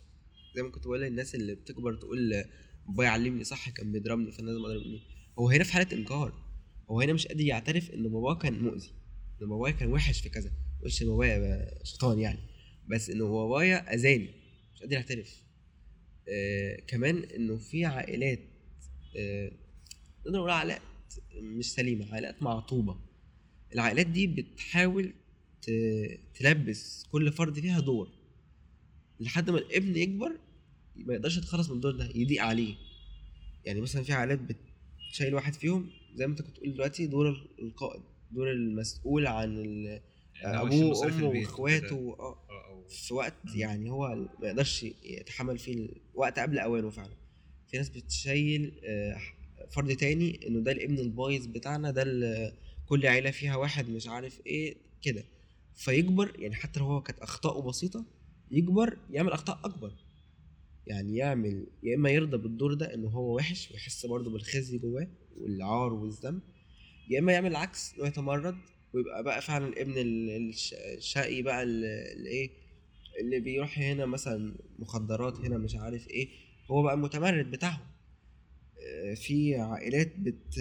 زي 0.56 0.62
ما 0.62 0.70
كنت 0.70 0.84
بقول 0.84 1.02
للناس 1.02 1.36
اللي 1.36 1.56
بتكبر 1.56 1.96
تقول 1.96 2.44
بابايا 2.88 3.10
علمني 3.10 3.44
صح 3.44 3.70
كان 3.70 3.92
بيضربني 3.92 4.32
فانا 4.32 4.48
لازم 4.48 4.66
اضرب 4.66 4.82
ابني 4.82 5.02
هو 5.40 5.50
هنا 5.50 5.64
في 5.64 5.74
حالة 5.74 5.98
إنكار. 5.98 6.52
هو 6.90 7.02
هنا 7.02 7.14
مش 7.14 7.28
قادر 7.28 7.42
يعترف 7.42 7.92
إن 7.92 8.04
باباه 8.04 8.36
كان 8.36 8.64
مؤذي 8.64 8.92
إن 9.42 9.48
بابايا 9.50 9.74
كان 9.74 9.94
وحش 9.94 10.22
في 10.22 10.30
كذا. 10.30 10.52
مش 10.86 11.04
بابايا 11.04 11.70
شيطان 11.84 12.20
يعني. 12.20 12.40
بس 12.90 13.10
انه 13.10 13.28
بابايا 13.28 13.94
أذاني 13.94 14.30
مش 14.74 14.80
قادر 14.82 14.94
يعترف. 14.94 15.44
آه 16.30 16.76
كمان 16.88 17.18
إنه 17.18 17.58
في 17.58 17.86
عائلات 17.86 18.40
آه 19.18 19.52
نقدر 20.26 20.38
نقول 20.38 20.50
عائلات 20.50 20.82
مش 21.58 21.74
سليمة 21.74 22.12
عائلات 22.14 22.44
معطوبة. 22.44 23.00
العائلات 23.74 24.08
دي 24.08 24.28
بتحاول 24.28 25.14
تلبس 26.34 27.08
كل 27.12 27.32
فرد 27.32 27.60
فيها 27.60 27.80
دور. 27.80 28.21
لحد 29.22 29.50
ما 29.50 29.58
الابن 29.58 29.96
يكبر 29.98 30.32
ما 30.96 31.14
يقدرش 31.14 31.38
يتخلص 31.38 31.70
من 31.70 31.76
الدور 31.76 31.92
ده 31.92 32.10
يضيق 32.16 32.44
عليه. 32.44 32.76
يعني 33.66 33.82
مثلا 33.82 34.04
في 34.04 34.14
عائلات 34.14 34.40
بتشيل 35.10 35.34
واحد 35.36 35.54
فيهم 35.54 35.90
زي 36.16 36.28
ما 36.28 36.32
انت 36.32 36.42
كنت 36.42 36.52
بتقول 36.52 36.74
دلوقتي 36.74 37.08
دور 37.08 37.48
القائد 37.60 38.02
دور 38.32 38.52
المسؤول 38.52 39.28
عن 39.28 40.00
أبوه 40.44 41.00
وامه 41.00 41.28
واخواته 41.28 42.16
آه. 42.20 42.36
أو- 42.48 42.92
في 42.92 43.14
وقت. 43.14 43.34
يعني 43.56 43.90
هو 43.92 44.16
ما 44.42 44.48
يقدرش 44.48 44.84
يتحمل 45.04 45.58
فيه 45.58 45.90
الوقت 46.14 46.40
قبل 46.40 46.60
أوانه 46.60 46.90
فعلا. 46.90 47.14
في 47.68 47.78
ناس 47.78 47.90
بتشيل 47.90 48.82
آه، 48.84 49.18
فرد 49.72 49.96
تاني 49.96 50.48
إنه 50.48 50.60
ده 50.60 50.72
الابن 50.72 51.00
البايظ 51.00 51.46
بتاعنا 51.46 51.92
ده 51.92 52.04
كل 52.86 53.08
عيلة 53.08 53.32
فيها 53.32 53.56
واحد 53.56 53.90
مش 53.90 54.08
عارف 54.08 54.42
إيه 54.48 54.76
كده. 55.02 55.24
فيكبر 55.76 56.32
يعني 56.40 56.56
حتى 56.56 56.80
لو 56.80 56.86
هو 56.86 57.02
كانت 57.02 57.20
اخطائه 57.20 57.62
بسيطة 57.62 58.06
يكبر 58.52 58.98
يعمل 59.12 59.32
أخطاء 59.32 59.60
أكبر. 59.66 59.94
يعني 60.88 61.16
يعمل 61.16 61.68
يا 61.84 61.96
إما 61.96 62.10
يرضى 62.10 62.38
بالدور 62.38 62.74
ده 62.74 62.94
انه 62.94 63.10
هو 63.10 63.36
وحش 63.36 63.72
ويحس 63.72 64.06
برضه 64.06 64.32
بالخزي 64.32 64.78
جواه 64.78 65.08
والعار 65.38 65.94
والذنب 65.94 66.42
يا 67.10 67.20
إما 67.20 67.32
يعمل 67.34 67.52
العكس 67.52 67.94
إنه 67.98 68.08
يتمرد 68.08 68.56
ويبقى 68.94 69.24
بقى 69.24 69.42
فعلا 69.42 69.68
الابن 69.68 69.98
ال- 69.98 70.50
الش- 70.50 70.74
الشقي 70.74 71.42
بقى 71.42 71.64
ال- 71.64 71.86
الايه 72.20 72.50
اللي 73.22 73.40
بيروح 73.40 73.80
هنا 73.80 74.06
مثلا 74.06 74.56
مخدرات 74.80 75.38
هنا 75.38 75.58
مش 75.58 75.76
عارف 75.76 76.08
إيه 76.08 76.30
هو 76.72 76.84
بقى 76.84 76.94
المتمرد 76.94 77.52
بتاعهم. 77.52 77.82
آه، 78.84 79.14
في 79.14 79.56
عائلات 79.56 80.16
بت, 80.20 80.60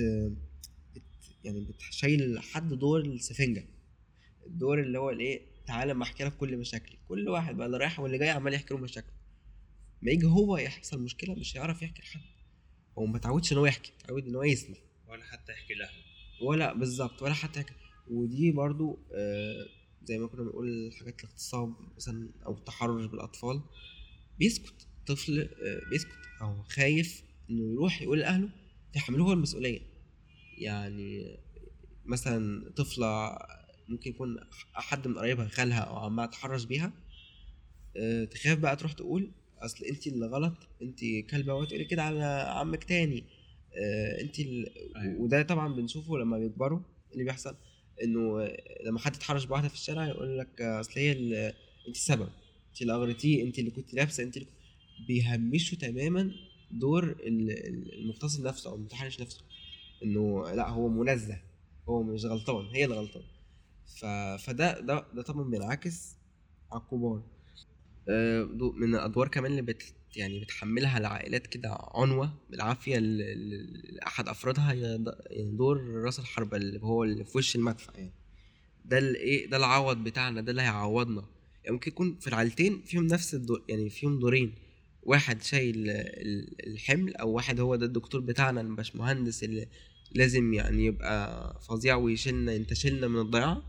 بت 0.95 1.03
يعني 1.45 1.61
بتشيل 1.65 2.39
حد 2.41 2.69
دور 2.69 3.01
السفنجة. 3.01 3.65
الدور 4.47 4.81
اللي 4.81 4.99
هو 4.99 5.11
الإيه 5.11 5.41
تعالى 5.67 5.95
ما 5.95 6.03
احكي 6.03 6.25
لك 6.25 6.37
كل 6.37 6.57
مشاكلي. 6.57 6.99
كل 7.09 7.29
واحد 7.29 7.57
بقى 7.57 7.67
اللي 7.67 7.79
رايح 7.79 8.01
واللي 8.01 8.19
جاي 8.19 8.31
عمال 8.31 8.55
يحكي 8.55 8.75
له 8.75 8.81
مشاكله. 8.81 9.15
ما 10.03 10.11
يجي 10.11 10.27
هو 10.27 10.57
يحصل 10.57 11.03
مشكلة 11.03 11.35
مش 11.35 11.57
هيعرف 11.57 11.83
يحكي 11.83 12.03
لحد. 12.03 12.21
هو 12.99 13.07
ما 13.07 13.19
تعودش 13.19 13.53
إن 13.53 13.59
هو 13.59 13.67
يحكي 13.67 13.93
تعود 14.07 14.27
إن 14.27 14.35
هو 14.35 14.43
يسمع. 14.43 14.77
ولا 15.09 15.25
حتى 15.25 15.53
يحكي 15.53 15.75
لاهله 15.75 16.03
ولا 16.43 16.73
بالظبط 16.73 17.23
ولا 17.23 17.35
حتى 17.35 17.61
يحكي. 17.61 17.75
ودي 18.11 18.53
برضو 18.53 18.99
آه 19.15 19.67
زي 20.05 20.19
ما 20.19 20.27
كنا 20.27 20.43
بنقول 20.43 20.93
حاجات 20.99 21.21
الاغتصاب 21.25 21.75
مثلا 21.97 22.31
أو 22.47 22.53
التحرش 22.55 23.05
بالأطفال. 23.05 23.61
بيسكت 24.39 24.87
طفل 25.07 25.41
آه 25.41 25.91
بيسكت. 25.91 26.19
أو 26.43 26.63
خايف 26.63 27.23
إنه 27.51 27.73
يروح 27.73 28.03
يقول 28.03 28.19
لأهله 28.19 28.49
يحملوه 28.97 29.33
المسؤولية. 29.33 29.81
يعني 30.59 31.39
مثلا 32.05 32.71
طفلة 32.77 33.37
ممكن 33.91 34.11
يكون 34.11 34.37
حد 34.75 35.09
من 35.09 35.19
قرايبها 35.19 35.49
خالها 35.49 35.81
أو 35.81 35.97
عمها 35.97 36.25
اتحرش 36.25 36.65
بيها 36.65 36.93
آه، 37.97 38.25
تخاف 38.25 38.59
بقى 38.59 38.77
تروح 38.77 38.93
تقول 38.93 39.31
أصل 39.59 39.85
انت 39.85 40.07
اللي 40.07 40.27
غلط 40.27 40.55
انت 40.83 41.01
كلبة 41.31 41.55
وتقولي 41.55 41.85
كده 41.85 42.03
على 42.03 42.25
عمك 42.49 42.85
تاني 42.85 43.25
آه، 43.75 44.21
انت 44.21 44.39
ال... 44.41 44.69
أيوة. 44.97 45.21
وده 45.21 45.43
طبعا 45.43 45.75
بنشوفه 45.75 46.19
لما 46.19 46.39
بيكبروا 46.39 46.81
اللي 47.13 47.25
بيحصل 47.25 47.57
إنه 48.03 48.49
لما 48.87 48.99
حد 48.99 49.15
اتحرش 49.17 49.45
بواحدة 49.45 49.69
في 49.69 49.75
الشارع 49.75 50.07
يقول 50.07 50.39
لك 50.39 50.61
أصل 50.63 50.93
هي 51.01 51.13
ال- 51.13 51.35
انت 51.89 51.97
السبب 51.97 52.29
انت 52.71 52.83
اللي 52.83 52.93
اغرتيه 52.95 53.43
انت 53.45 53.59
اللي 53.59 53.71
كنت 53.71 53.95
لابسة 53.95 54.23
انت 54.23 54.37
اللي. 54.37 54.49
بيهمشوا 55.09 55.79
تماما 55.79 56.33
دور 56.71 57.05
ال- 57.05 57.51
ال- 57.51 57.95
المغتصب 58.01 58.47
نفسه 58.47 58.71
أو 58.71 58.75
المتحرش 58.77 59.21
نفسه 59.21 59.41
إنه 60.03 60.51
لا 60.55 60.69
هو 60.69 60.89
منزه 60.89 61.39
هو 61.89 62.03
مش 62.03 62.25
غلطان 62.25 62.67
هي 62.75 62.85
اللي 62.85 62.97
غلطان 62.97 63.23
فده 64.37 64.81
ده 64.81 65.07
ده 65.15 65.23
طبعا 65.23 65.43
بينعكس 65.51 66.17
على 66.73 66.83
الكبار. 66.83 67.23
آه، 68.09 68.45
من 68.77 68.95
الأدوار 68.95 69.29
كمان 69.29 69.51
اللي 69.51 69.63
بت 69.63 69.95
يعني 70.17 70.41
بتحملها 70.41 70.99
العائلات 70.99 71.47
كده 71.47 71.79
عنوة 71.95 72.35
بالعافية 72.51 72.99
لأحد 72.99 74.29
أفرادها 74.29 74.73
دور 75.57 75.81
راس 76.05 76.19
الحربه 76.19 76.57
اللي 76.57 76.81
هو 76.83 77.05
اللي 77.05 77.25
في 77.25 77.39
وش 77.39 77.57
المدفع 77.57 77.93
يعني. 77.95 78.13
ده 78.85 78.99
الايه 78.99 79.51
ده 79.51 79.57
العوض 79.57 79.97
بتاعنا 79.97 80.41
ده 80.41 80.51
اللي 80.51 80.63
هيعوضنا. 80.63 81.25
يعني 81.65 81.73
ممكن 81.75 81.91
يكون 81.91 82.17
في 82.21 82.29
العيلتين 82.29 82.83
فيهم 82.83 83.07
نفس 83.07 83.35
الدور 83.35 83.63
يعني 83.69 83.91
فيهم 83.91 84.19
دورين. 84.19 84.55
واحد 85.03 85.43
شايل 85.43 85.91
ال- 85.91 86.67
الحمل 86.73 87.17
أو 87.17 87.31
واحد 87.31 87.61
هو 87.61 87.77
ده 87.77 87.87
الدكتور 87.87 88.21
بتاعنا 88.21 88.61
الباشمهندس 88.61 89.45
اللي 89.45 89.67
لازم 90.13 90.53
يعني 90.55 90.85
يبقى 90.85 91.61
فظيع 91.69 91.97
ويشيلنا 91.97 92.53
ينتشلنا 92.53 93.09
من 93.09 93.17
و- 93.57 93.63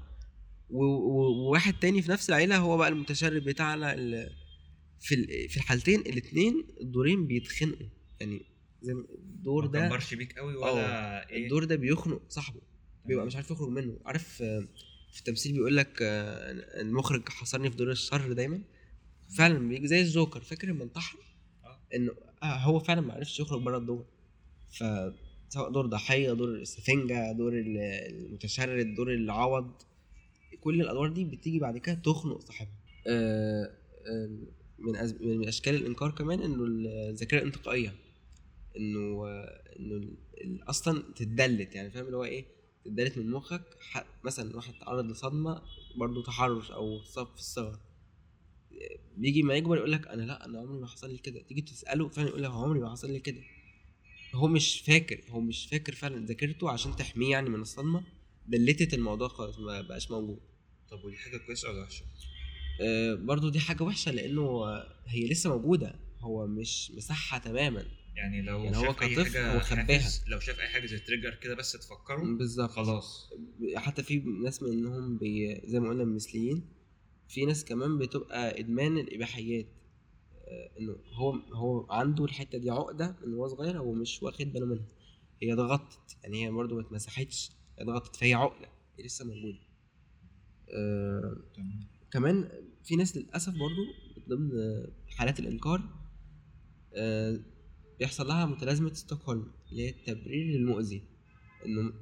وواحد 0.71 1.73
تاني 1.79 2.01
في 2.01 2.11
نفس 2.11 2.29
العيلة 2.29 2.57
هو 2.57 2.77
بقى 2.77 2.87
المتشرد 2.89 3.43
بتاعنا 3.43 3.95
في 4.99 5.15
ال- 5.15 5.49
في 5.49 5.57
الحالتين 5.57 5.99
الاثنين 5.99 6.63
الدورين 6.81 7.27
بيتخنقوا. 7.27 7.87
يعني 8.19 8.41
زي 8.81 8.93
ما 8.93 9.05
الدور 9.09 9.65
ما 9.65 9.71
ده 9.71 9.87
كبرش 9.87 10.13
بيك 10.13 10.39
قوي 10.39 10.55
ولا 10.55 11.29
إيه؟ 11.29 11.43
الدور 11.45 11.63
ده 11.63 11.75
بيخنق 11.75 12.21
صاحبه 12.29 12.61
بيبقى 13.05 13.25
مش 13.25 13.35
عارف 13.35 13.51
يخرج 13.51 13.69
منه. 13.69 13.97
عارف 14.05 14.41
آه، 14.41 14.67
في 15.13 15.19
التمثيل 15.19 15.53
بيقول 15.53 15.77
لك 15.77 15.97
آه، 16.01 16.51
المخرج 16.81 17.29
حصرني 17.29 17.71
في 17.71 17.77
دور 17.77 17.91
الشر 17.91 18.33
دايما. 18.33 18.61
فعلا 19.37 19.59
بيجي 19.69 19.87
زي 19.87 20.01
الجوكر. 20.01 20.41
فاكر 20.41 20.67
لما 20.67 20.83
انتحر؟ 20.83 21.17
آه. 21.63 21.79
إنه 21.95 22.11
آه 22.43 22.57
هو 22.57 22.79
فعلا 22.79 23.01
ما 23.01 23.13
عرفش 23.13 23.39
يخرج 23.39 23.61
بره 23.61 23.77
الدور. 23.77 24.05
ف 24.71 24.83
سواء 25.49 25.69
دور 25.71 25.85
ضحية 25.85 26.33
دور 26.33 26.49
السفنجة 26.49 27.31
دور 27.31 27.53
ال- 27.53 27.77
المتشرد 28.27 28.95
دور 28.95 29.13
العوض. 29.13 29.71
كل 30.61 30.81
الأدوار 30.81 31.09
دي 31.09 31.25
بتيجي 31.25 31.59
بعد 31.59 31.77
كده 31.77 31.95
تخنق 31.95 32.39
صاحبها. 32.41 32.73
آه، 33.07 33.71
آه، 34.07 34.29
من 34.79 34.95
أز- 34.97 35.21
من 35.21 35.47
أشكال 35.47 35.75
الإنكار 35.75 36.11
كمان 36.11 36.41
إنه 36.41 36.63
الذاكرة 37.09 37.37
الانتقائية. 37.39 37.93
إنه 38.77 39.25
إنه 39.79 40.59
أصلا 40.69 41.03
تتدلت 41.15 41.75
يعني 41.75 41.91
فاهم؟ 41.91 42.05
اللي 42.05 42.17
هو 42.17 42.23
إيه؟ 42.23 42.45
تتدلت 42.85 43.17
من 43.17 43.31
مخك 43.31 43.63
مثلا 44.23 44.55
واحد 44.55 44.73
تعرض 44.73 45.05
لصدمة 45.05 45.61
برضه 45.95 46.23
تحرش 46.23 46.71
أو 46.71 46.99
في 46.99 47.39
الصغر 47.39 47.79
بيجي 49.17 49.43
ما 49.43 49.53
يكبر 49.53 49.77
يقول 49.77 49.91
لك 49.91 50.07
أنا 50.07 50.21
لأ 50.21 50.45
أنا 50.45 50.59
عمري 50.59 50.79
ما 50.79 50.87
حصل 50.87 51.09
لي 51.11 51.17
كده. 51.17 51.41
تيجي 51.41 51.61
تسأله 51.61 52.07
فعلا 52.07 52.27
يقول 52.27 52.43
لك 52.43 52.49
عمري 52.51 52.79
ما 52.79 52.89
حصل 52.91 53.11
لي 53.11 53.19
كده. 53.19 53.41
هو 54.33 54.47
مش 54.47 54.79
فاكر 54.81 55.21
هو 55.29 55.39
مش 55.39 55.67
فاكر 55.67 55.95
فعلا 55.95 56.25
ذاكرته 56.25 56.69
عشان 56.69 56.95
تحميه 56.95 57.31
يعني 57.31 57.49
من 57.49 57.61
الصدمة. 57.61 58.03
delete 58.47 58.87
ت 58.87 58.93
الموضوع 58.93 59.27
خالص 59.27 59.59
ما 59.59 59.81
بقاش 59.81 60.11
موجود. 60.11 60.39
طب 60.89 61.03
ودي 61.05 61.17
حاجة 61.17 61.37
كويسة 61.37 61.69
ولا 61.69 61.81
وحشة؟ 61.81 62.05
آه، 62.81 63.13
برضو 63.13 63.49
دي 63.49 63.59
حاجة 63.59 63.83
وحشة 63.83 64.11
لأنه 64.11 64.65
هي 65.05 65.27
لسه 65.27 65.49
موجودة. 65.49 65.95
هو 66.19 66.47
مش 66.47 66.91
مسحها 66.91 67.39
تماما. 67.39 67.85
يعني 68.15 68.41
لو 68.41 68.63
يعني 68.63 68.77
هو 68.77 68.83
شاف 68.83 69.01
اي 69.01 69.15
كطفل 69.15 69.25
حاجة 69.25 69.53
هو 69.55 69.59
خباها. 69.59 70.09
لو 70.27 70.39
شاف 70.39 70.59
أي 70.59 70.67
حاجة 70.67 70.85
زي 70.85 70.99
trigger 70.99 71.35
كده 71.35 71.55
بس 71.55 71.71
تفكره 71.71 72.23
بالظبط. 72.37 72.69
خلاص. 72.69 73.29
حتى 73.75 74.03
في 74.03 74.19
ناس 74.19 74.63
منهم 74.63 75.17
بي 75.17 75.61
زي 75.65 75.79
ما 75.79 75.89
قلنا 75.89 76.03
مثليين. 76.03 76.63
في 77.29 77.45
ناس 77.45 77.65
كمان 77.65 77.97
بتبقى 77.97 78.59
إدمان 78.59 78.97
الإباحيات. 78.97 79.67
آه، 80.47 80.71
إنه 80.79 80.95
هو 81.13 81.31
هو 81.53 81.87
عنده 81.91 82.25
الحتة 82.25 82.57
دي 82.57 82.69
عقدة 82.69 83.15
من 83.25 83.33
وهو 83.33 83.47
صغير 83.47 83.77
هو 83.77 83.93
مش 83.93 84.23
واخد 84.23 84.53
باله 84.53 84.65
منها. 84.65 84.85
هي 85.41 85.53
ضغطت 85.53 86.17
يعني 86.23 86.45
هي 86.45 86.51
برضه 86.51 86.75
ما 86.75 86.81
اتمسحتش. 86.81 87.51
ضغطت 87.83 88.15
فهي 88.15 88.33
عقده 88.33 88.67
هي 88.99 89.03
لسه 89.05 89.25
موجودة. 89.25 89.59
آه، 90.73 91.37
كمان 92.11 92.49
في 92.83 92.95
ناس 92.95 93.17
للأسف 93.17 93.53
برضو 93.53 93.85
ضمن 94.29 94.51
حالات 95.17 95.39
الإنكار 95.39 95.81
آه، 96.95 97.39
بيحصل 97.99 98.27
لها 98.27 98.45
متلازمة 98.45 98.93
ستوكهولم 98.93 99.51
اللي 99.71 99.85
هي 99.85 99.89
التبرير 99.89 100.55
المؤذي 100.55 101.03
إنه 101.65 101.93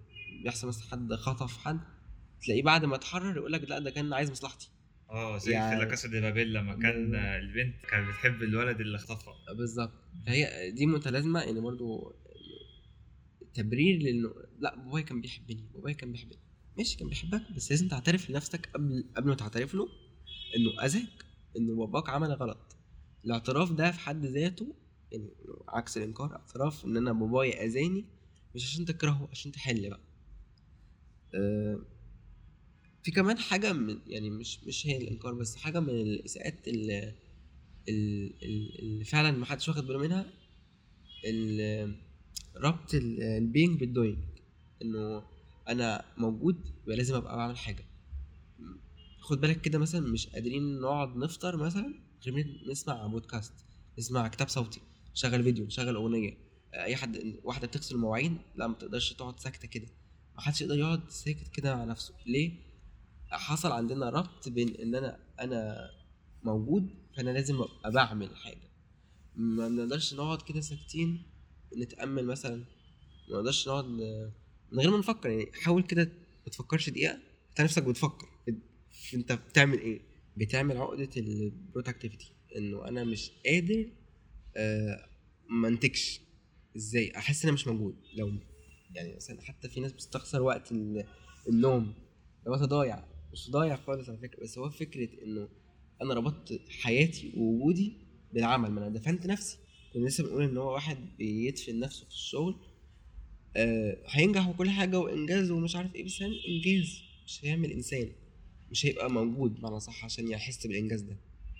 بيحصل 0.43 0.67
مثلا 0.67 0.83
حد 0.91 1.13
خطف 1.13 1.57
حد 1.57 1.79
تلاقيه 2.41 2.63
بعد 2.63 2.85
ما 2.85 2.95
اتحرر 2.95 3.37
يقول 3.37 3.51
لك 3.53 3.63
لا 3.69 3.79
ده 3.79 3.89
كان 3.89 4.13
عايز 4.13 4.31
مصلحتي. 4.31 4.69
آه 5.09 5.37
زي 5.37 5.51
يعني- 5.51 5.75
في 5.75 5.85
لا 5.85 6.05
دي 6.05 6.21
بابيل 6.21 6.53
لما 6.53 6.73
كان. 6.75 7.15
البنت 7.15 7.85
كانت 7.85 8.09
بتحب 8.09 8.43
الولد 8.43 8.79
اللي 8.79 8.97
خطفها 8.97 9.33
بالظبط. 9.57 9.91
فهي 10.27 10.71
دي 10.71 10.85
متلازمة 10.85 11.39
يعني 11.41 11.59
برضو 11.59 12.15
تبرير 13.53 14.01
لأنه 14.01 14.33
لا 14.59 14.75
بابايا 14.75 15.03
كان 15.03 15.21
بيحبني 15.21 15.63
بابايا 15.73 15.93
كان 15.95 16.11
بيحبني. 16.11 16.39
ماشي 16.77 16.97
كان 16.97 17.09
بيحبك 17.09 17.51
بس 17.55 17.71
لازم 17.71 17.87
تعترف 17.87 18.29
لنفسك 18.29 18.69
قبل 18.73 19.05
قبل 19.17 19.29
ما 19.29 19.35
تعترف 19.35 19.73
له 19.73 19.89
إنه 20.55 20.85
أذاك 20.85 21.25
انه 21.57 21.75
باباك 21.75 22.09
عمل 22.09 22.31
غلط. 22.33 22.75
الاعتراف 23.25 23.71
ده 23.71 23.91
في 23.91 23.99
حد 23.99 24.25
ذاته 24.25 24.75
يعني 25.11 25.29
عكس 25.69 25.97
الإنكار 25.97 26.31
اعتراف 26.35 26.85
إن 26.85 26.97
أنا 26.97 27.11
بابايا 27.13 27.65
أذاني 27.65 28.05
مش 28.55 28.63
عشان 28.65 28.85
تكرهه 28.85 29.27
عشان 29.31 29.51
تحل 29.51 29.89
بقى. 29.89 29.99
أه 31.33 31.79
في 33.03 33.11
كمان 33.11 33.37
حاجة 33.37 33.73
من 33.73 33.99
يعني 34.07 34.29
مش 34.29 34.63
مش 34.63 34.87
هي 34.87 34.97
الإنكار 34.97 35.33
بس 35.33 35.55
حاجة 35.55 35.79
من 35.79 35.89
الإساءات 35.89 36.67
اللي, 36.67 37.15
اللي 38.79 39.03
فعلا 39.03 39.31
ما 39.31 39.45
حدش 39.45 39.69
واخد 39.69 39.87
باله 39.87 39.99
منها 39.99 40.25
ربط 42.59 42.93
ال 42.93 43.08
being 43.08 43.79
بال 43.79 43.89
doing. 43.89 44.17
إنه 44.81 45.23
أنا 45.67 46.05
موجود 46.17 46.55
يبقى 46.83 46.97
لازم 46.97 47.15
أبقى 47.15 47.37
بعمل 47.37 47.57
حاجة. 47.57 47.85
خد 49.19 49.41
بالك 49.41 49.61
كده 49.61 49.79
مثلا 49.79 50.01
مش 50.01 50.27
قادرين 50.27 50.79
نقعد 50.81 51.17
نفطر 51.17 51.57
مثلا 51.57 51.93
غير 52.25 52.45
نسمع 52.71 53.07
بودكاست 53.07 53.53
نسمع 53.99 54.27
كتاب 54.27 54.47
صوتي 54.49 54.81
نشغل 55.11 55.43
فيديو 55.43 55.65
نشغل 55.65 55.95
أغنية. 55.95 56.37
أي 56.73 56.95
حد 56.95 57.35
واحدة 57.43 57.67
بتغسل 57.67 57.95
المواعين 57.95 58.37
لا 58.55 58.67
ما 58.67 58.73
تقدرش 58.73 59.13
تقعد 59.13 59.39
ساكتة 59.39 59.67
كده. 59.67 59.87
محدش 60.37 60.61
يقدر 60.61 60.77
يقعد 60.77 61.09
ساكت 61.09 61.47
كده 61.47 61.75
مع 61.75 61.83
نفسه. 61.83 62.13
ليه؟ 62.25 62.51
حصل 63.31 63.71
عندنا 63.71 64.09
ربط 64.09 64.49
بين 64.49 64.75
إن 64.75 64.95
أنا 64.95 65.19
أنا 65.39 65.89
موجود 66.43 66.89
فأنا 67.17 67.29
لازم 67.29 67.61
أبقى 67.61 67.91
بعمل 67.91 68.35
حاجة. 68.35 68.69
ما 69.35 69.67
بنقدرش 69.67 70.13
نقعد 70.13 70.41
كده 70.41 70.61
ساكتين 70.61 71.23
نتأمل 71.77 72.25
مثلا 72.25 72.55
ما 73.29 73.35
نقدرش 73.37 73.67
نقعد 73.67 73.85
من 74.71 74.79
غير 74.79 74.91
ما 74.91 74.97
نفكر 74.97 75.29
يعني 75.29 75.51
حاول 75.53 75.83
كده 75.83 76.03
ما 76.45 76.51
تفكرش 76.51 76.89
دقيقة 76.89 77.19
انت 77.49 77.61
نفسك 77.61 77.83
بتفكر 77.83 78.27
انت 79.13 79.31
بتعمل 79.31 79.79
إيه؟ 79.79 80.01
بتعمل 80.37 80.77
عقدة 80.77 81.09
البرودكتيفيتي 81.17 82.31
انه 82.57 82.87
أنا 82.87 83.03
مش 83.03 83.31
قادر 83.45 83.91
آه، 84.57 85.09
ما 85.49 85.67
انتجش. 85.67 86.21
إزاي؟ 86.77 87.11
أحس 87.17 87.43
إن 87.43 87.47
أنا 87.49 87.53
مش 87.53 87.67
موجود. 87.67 87.95
لو 88.13 88.31
يعني 88.95 89.15
مثلا 89.15 89.41
حتى 89.41 89.69
في 89.69 89.79
ناس 89.79 89.91
بتستخسر 89.91 90.41
وقت 90.41 90.71
ال- 90.71 91.05
النوم. 91.49 91.93
ده 92.45 92.51
وقت 92.51 92.61
ضايع 92.61 93.05
مش 93.33 93.51
ضايع 93.51 93.75
خالص 93.75 94.09
على 94.09 94.17
فكرة 94.17 94.43
بس 94.43 94.57
هو 94.57 94.69
فكرة 94.69 95.09
إنه 95.23 95.49
أنا 96.01 96.13
ربطت 96.13 96.61
حياتي 96.69 97.33
ووجودي 97.37 97.93
بالعمل 98.33 98.71
ما 98.71 98.87
أنا 98.87 98.89
دفنت 98.99 99.25
نفسي. 99.27 99.57
كنا 99.93 100.07
لسه 100.07 100.23
بنقول 100.23 100.43
إن 100.43 100.57
هو 100.57 100.73
واحد 100.73 100.97
بيدفن 101.17 101.79
نفسه 101.79 102.05
في 102.05 102.11
الشغل 102.11 102.55
آه 103.55 103.97
هينجح 104.07 104.47
وكل 104.47 104.69
حاجة 104.69 104.99
وإنجاز 104.99 105.51
ومش 105.51 105.75
عارف 105.75 105.95
إيه 105.95 106.03
بس 106.05 106.21
هيعمل 106.21 106.39
إنجاز 106.47 107.01
مش 107.25 107.45
هيعمل 107.45 107.71
إنسان 107.71 108.09
مش 108.71 108.85
هيبقى 108.85 109.09
موجود 109.11 109.55
بمعنى 109.55 109.79
صح 109.79 110.05
عشان 110.05 110.27
يحس 110.27 110.67
بالإنجاز 110.67 111.01
ده. 111.01 111.15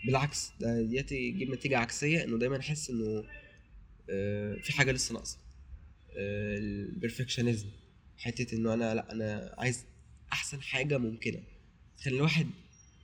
بالعكس 0.06 0.52
ده 0.60 0.82
ديت 0.82 1.12
يجيب 1.12 1.50
نتيجة 1.52 1.78
عكسية 1.78 2.24
إنه 2.24 2.38
دايما 2.38 2.58
يحس 2.58 2.90
إنه 2.90 3.24
آه 4.10 4.56
في 4.56 4.74
حاجة 4.74 4.92
لسه 4.92 5.14
ناقصة 5.14 5.38
آه 6.18 6.58
ال 6.58 6.65
perfectionism 6.65 7.68
حتة 8.18 8.56
إنه 8.56 8.74
أنا 8.74 8.96
لأ 8.96 9.12
أنا 9.12 9.56
عايز 9.58 9.84
أحسن 10.34 10.62
حاجة 10.62 10.98
ممكنة. 10.98 11.40
تخلي 11.98 12.16
الواحد 12.16 12.48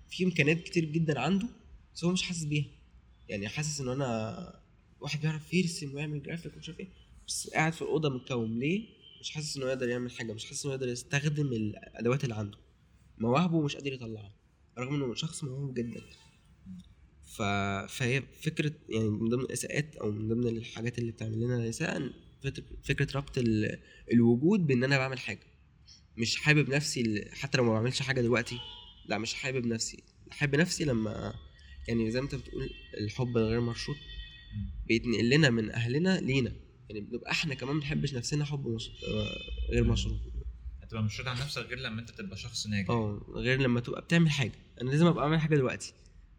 في 0.10 0.24
إمكانيات 0.24 0.64
كتير 0.64 0.86
جدا 0.86 1.20
عنده 1.20 1.48
بس 1.96 2.04
هو 2.04 2.12
مش 2.12 2.22
حاسس 2.24 2.44
بيها. 2.44 2.66
يعني 3.30 3.48
حاسس 3.48 3.82
ان 3.82 3.90
أنا 3.90 4.60
واحد 5.06 5.22
بيعرف 5.22 5.54
يرسم 5.54 5.96
ويعمل 5.96 6.24
جرافيك 6.24 6.56
ومش 6.56 6.70
عارف 6.70 6.80
إيه 6.80 6.88
بس 7.28 7.50
قاعد 7.50 7.74
في 7.74 7.82
الأوضة 7.82 8.10
متكوم 8.10 8.60
ليه؟ 8.60 8.88
مش 9.22 9.32
حاسس 9.32 9.58
إنه 9.58 9.66
يقدر 9.66 9.90
يعمل 9.90 10.12
حاجة 10.12 10.34
مش 10.34 10.46
حاسس 10.46 10.66
إنه 10.66 10.74
يقدر 10.74 10.88
يستخدم 10.88 11.48
الأدوات 11.48 12.24
اللي 12.24 12.36
عنده. 12.36 12.58
مواهبه 13.18 13.62
مش 13.62 13.76
قادر 13.76 13.94
يطلعها 13.94 14.34
رغم 14.78 14.96
إنه 14.96 15.16
شخص 15.16 15.44
موهوب 15.44 15.74
جدا. 15.74 16.02
ف... 17.24 17.42
فهي 17.98 18.24
فكرة 18.42 18.72
يعني 18.90 19.10
من 19.10 19.30
ضمن 19.30 19.42
الإساءات 19.42 19.96
أو 19.96 20.12
من 20.12 20.28
ضمن 20.28 20.48
الحاجات 20.48 21.00
اللي 21.00 21.12
بتعمل 21.12 21.40
لنا 21.42 21.58
الإساءة 21.58 22.10
فكرة 22.84 23.18
ربط 23.18 23.38
ال... 23.38 23.80
الوجود 24.14 24.68
بإن 24.68 24.84
أنا 24.84 24.98
بعمل 24.98 25.20
حاجة. 25.20 25.48
مش 26.18 26.36
حابب 26.36 26.70
نفسي 26.70 27.30
حتى 27.32 27.58
لو 27.58 27.64
ما 27.64 27.74
بعملش 27.74 28.02
حاجة 28.02 28.22
دلوقتي 28.22 28.60
لا 29.06 29.18
مش 29.18 29.34
حابب 29.34 29.66
نفسي. 29.66 30.04
احب 30.32 30.56
نفسي 30.56 30.86
لما 30.86 31.34
يعني 31.88 32.12
زي 32.12 32.20
ما 32.20 32.26
أنت 32.26 32.36
بتقول 32.36 32.70
الحب 33.00 33.38
الغير 33.38 33.62
مرشود. 33.62 33.96
بيتنقل 34.88 35.30
لنا 35.30 35.50
من 35.50 35.72
أهلنا 35.72 36.20
لينا. 36.20 36.52
يعني 36.90 37.02
بنبقى 37.02 37.32
إحنا 37.32 37.56
كمان 37.56 37.74
ما 37.76 37.80
بنحبش 37.80 38.14
نفسنا 38.14 38.46
حب 38.46 38.68
مش... 38.68 38.90
آه، 38.90 39.72
غير 39.72 39.84
مشروط 39.84 40.20
هتبقى 40.84 41.04
مش 41.04 41.20
راضي 41.20 41.30
عن 41.30 41.36
نفسك 41.36 41.62
غير 41.62 41.80
لما 41.80 42.02
أنت 42.02 42.10
تبقى 42.10 42.38
شخص 42.38 42.68
ناجح. 42.68 42.90
آه 42.90 43.26
غير 43.36 43.62
لما 43.62 43.80
تبقى 43.80 44.02
بتعمل 44.02 44.30
حاجة. 44.30 44.52
أنا 44.82 44.90
لازم 44.90 45.06
أبقى 45.06 45.24
أعمل 45.24 45.40
حاجة 45.40 45.56
دلوقتي. 45.56 45.94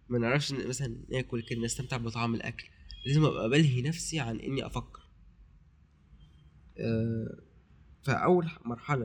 ما 0.08 0.18
نعرفش 0.18 0.52
مثلا 0.52 0.96
ناكل 1.10 1.42
كده 1.42 1.60
نستمتع 1.60 1.96
بطعم 1.96 2.34
الأكل. 2.34 2.64
لازم 3.06 3.24
أبقى 3.24 3.50
بلهي 3.50 3.82
نفسي 3.82 4.20
عن 4.20 4.40
إني 4.40 4.66
أفكر. 4.66 5.00
آه، 6.78 7.42
فأول 8.02 8.50
مرحلة 8.64 9.04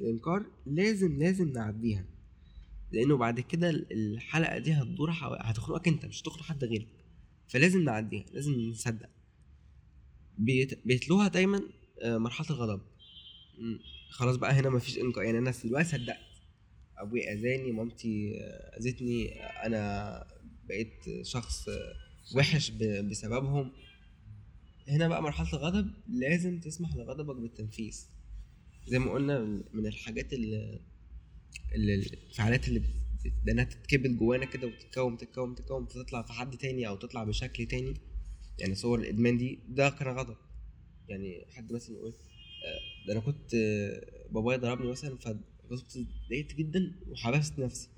الإنكار 0.00 0.46
لازم 0.66 1.18
لازم 1.18 1.48
نعديها. 1.48 2.04
لأنه 2.92 3.16
بعد 3.16 3.40
كده 3.40 3.70
الحلقة 3.70 4.58
دي 4.58 4.72
هتدور 4.72 5.12
حو... 5.12 5.34
هتخنقك 5.34 5.88
أنت 5.88 6.06
مش 6.06 6.22
هتخنق 6.22 6.42
حد 6.42 6.64
غيرك. 6.64 6.88
فلازم 7.50 7.84
نعديها 7.84 8.24
لازم 8.32 8.52
نصدق. 8.52 9.08
بيت... 10.38 10.86
بيتلوها 10.86 11.28
دايما 11.28 11.62
آه، 12.02 12.18
مرحلة 12.18 12.50
الغضب. 12.50 12.80
خلاص 14.10 14.36
بقى 14.36 14.52
هنا 14.52 14.70
مفيش 14.70 14.98
انكار 14.98 15.24
يعني 15.24 15.38
أنا 15.38 15.52
دلوقتي 15.64 15.88
صدقت. 15.88 16.18
أبوي 16.98 17.32
أذاني 17.32 17.72
مامتي 17.72 18.40
آه، 18.40 18.78
أذتني. 18.80 19.40
أنا 19.42 20.26
بقيت 20.68 21.22
شخص 21.22 21.68
وحش 22.34 22.70
بسببهم. 23.10 23.72
هنا 24.88 25.08
بقى 25.08 25.22
مرحلة 25.22 25.48
الغضب 25.52 25.90
لازم 26.08 26.60
تسمح 26.60 26.94
لغضبك 26.96 27.36
بالتنفيذ 27.36 28.06
زي 28.86 28.98
ما 28.98 29.12
قلنا 29.12 29.38
من 29.72 29.86
الحاجات 29.86 30.32
اللي 30.32 30.80
الانفعالات 31.74 32.68
اللي 32.68 32.82
ده 33.26 33.52
انها 33.52 33.64
تتكبت 33.64 34.10
جوانا 34.10 34.44
كده 34.44 34.66
وتتكون 34.66 35.16
تتكون 35.16 35.54
تتكون 35.54 35.86
فتطلع 35.86 36.22
في 36.22 36.32
حد 36.32 36.56
تاني 36.56 36.88
أو 36.88 36.96
تطلع 36.96 37.24
بشكل 37.24 37.66
تاني. 37.66 37.94
يعني 38.58 38.74
صور 38.74 38.98
الإدمان 38.98 39.38
دي 39.38 39.58
ده 39.68 39.90
كان 39.90 40.08
غضب. 40.08 40.36
يعني 41.08 41.46
حد 41.50 41.72
مثلا 41.72 41.96
يقول 41.96 42.12
آه، 42.12 43.06
ده 43.06 43.12
أنا 43.12 43.20
كنت 43.20 43.54
آه، 43.54 44.28
بابايا 44.30 44.58
ضربني 44.58 44.90
مثلا 44.90 45.16
فغضبت 45.16 45.96
اتضايقت 45.96 46.54
جدا 46.54 46.92
وحبست 47.08 47.58
نفسي. 47.58 47.88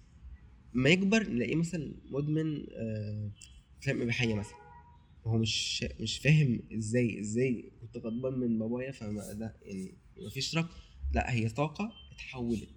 ما 0.74 0.90
يكبر 0.90 1.28
نلاقيه 1.28 1.56
مثلا 1.56 1.94
مدمن 2.11 2.66
آه، 2.72 3.30
افلام 3.80 4.02
إباحية 4.02 4.35
مثلا. 4.35 4.62
هو 5.26 5.38
مش 5.38 5.85
مش 6.00 6.18
فاهم 6.18 6.62
إزاي 6.78 7.20
إزاي 7.20 7.72
كنت 7.80 7.96
غضبان 7.96 8.38
من 8.38 8.58
بابايا 8.58 8.92
فما 8.92 9.32
ده 9.32 9.56
يعني 9.62 9.94
مفيش 10.26 10.56
ربط. 10.56 10.70
لا 11.12 11.32
هي 11.32 11.48
طاقة 11.48 11.92
اتحولت. 12.12 12.68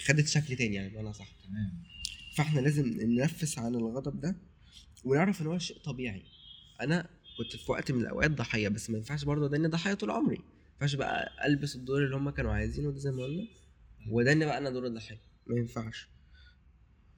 خدت 0.00 0.28
شكل 0.28 0.56
تاني 0.56 0.74
يعني 0.76 0.88
بمعنى 0.88 1.12
صح. 1.12 1.28
تمام. 1.44 1.82
فاحنا 2.36 2.60
لازم 2.60 2.86
ننفس 2.86 3.58
عن 3.58 3.74
الغضب 3.74 4.20
ده 4.20 4.36
ونعرف 5.04 5.42
إن 5.42 5.46
هو 5.46 5.58
شيء 5.58 5.78
طبيعي. 5.78 6.22
أنا 6.80 7.08
كنت 7.38 7.56
في 7.56 7.72
وقت 7.72 7.92
من 7.92 8.00
الأوقات 8.00 8.30
ضحية 8.30 8.68
بس 8.68 8.90
ما 8.90 8.98
ينفعش 8.98 9.24
برضه 9.24 9.46
اداني 9.46 9.68
ضحية 9.68 9.94
طول 9.94 10.10
عمري. 10.10 10.36
ما 10.36 10.44
ينفعش 10.72 10.94
بقى 10.94 11.46
ألبس 11.46 11.76
الدور 11.76 12.04
اللي 12.04 12.16
هم 12.16 12.30
كانوا 12.30 12.52
عايزينه 12.52 12.90
ده 12.90 12.98
زي 12.98 13.10
ما 13.10 13.22
قلنا. 13.22 13.46
وداني 14.10 14.44
بقى 14.44 14.58
أنا 14.58 14.70
دور 14.70 14.86
الضحيه 14.86 15.20
ما 15.46 15.56
ينفعش. 15.58 16.08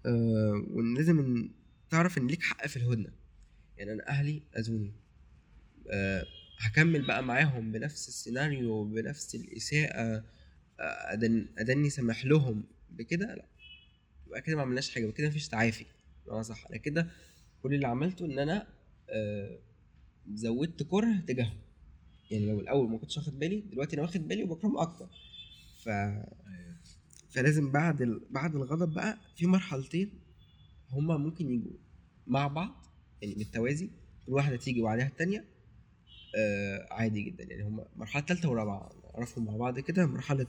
آه 0.07 0.67
ولازم 0.71 1.49
تعرف 1.91 2.19
إن 2.19 2.27
ليك 2.27 2.43
حق 2.43 2.67
في 2.67 2.77
الهدنة. 2.77 3.13
يعني 3.77 3.93
أنا 3.93 4.09
أهلي 4.09 4.43
أذوني. 4.59 4.93
آه 5.91 6.27
هكمل 6.59 7.07
بقى 7.07 7.23
معاهم 7.23 7.73
بنفس 7.73 8.09
السيناريو 8.09 8.85
بنفس 8.85 9.35
الإساءة. 9.35 10.25
آه، 10.81 11.13
أدن 11.13 11.47
اداني 11.59 11.91
سمح 11.91 12.25
لهم 12.25 12.65
بكده 12.91 13.35
لا. 13.35 13.45
يبقى 14.27 14.43
كده 14.43 14.57
ما 14.57 14.63
عملناش 14.63 14.91
حاجة 14.95 15.03
يبقى 15.03 15.17
كده 15.17 15.29
مفيش 15.29 15.49
تعافي. 15.49 15.85
بمعنى 16.27 16.43
صح. 16.45 16.67
أنا 16.67 16.77
كده 16.77 17.11
كل 17.63 17.75
اللي 17.75 17.87
عملته 17.87 18.25
إن 18.27 18.39
أنا 18.39 18.67
آه 19.11 19.59
زودت 20.35 20.83
كره 20.83 21.21
تجاههم. 21.27 21.59
يعني 22.31 22.47
لو 22.47 22.61
الأول 22.61 22.91
ما 22.91 22.99
كنتش 22.99 23.17
واخد 23.17 23.39
بالي 23.39 23.61
دلوقتي 23.61 23.95
أنا 23.97 24.03
واخد 24.03 24.29
بالي 24.29 24.43
وبكرههم 24.43 24.79
أكتر. 24.79 25.09
ف 25.85 25.89
أيوة. 25.89 26.27
فلازم 27.31 27.73
بعد 27.73 28.03
ال... 28.03 28.21
بعد 28.31 28.55
الغضب 28.57 28.95
بقى 28.95 29.19
في 29.37 29.47
مرحلتين 29.47 30.11
هما 30.91 31.17
ممكن 31.17 31.51
يجوا 31.53 31.73
مع 32.27 32.47
بعض 32.47 32.87
يعني 33.23 33.35
بالتوازي 33.35 33.91
كل 34.27 34.33
واحدة 34.33 34.57
تيجي 34.57 34.81
وبعدها 34.81 35.07
التانية 35.07 35.45
آه 36.37 36.87
عادي 36.91 37.23
جدا. 37.23 37.45
يعني 37.45 37.63
هما 37.63 37.87
مرحلة 37.97 38.25
ثالثه 38.25 38.51
ورابعة. 38.51 38.93
نعرفهم 39.15 39.45
مع 39.45 39.57
بعض 39.57 39.79
كده 39.81 40.07
مرحلة 40.07 40.47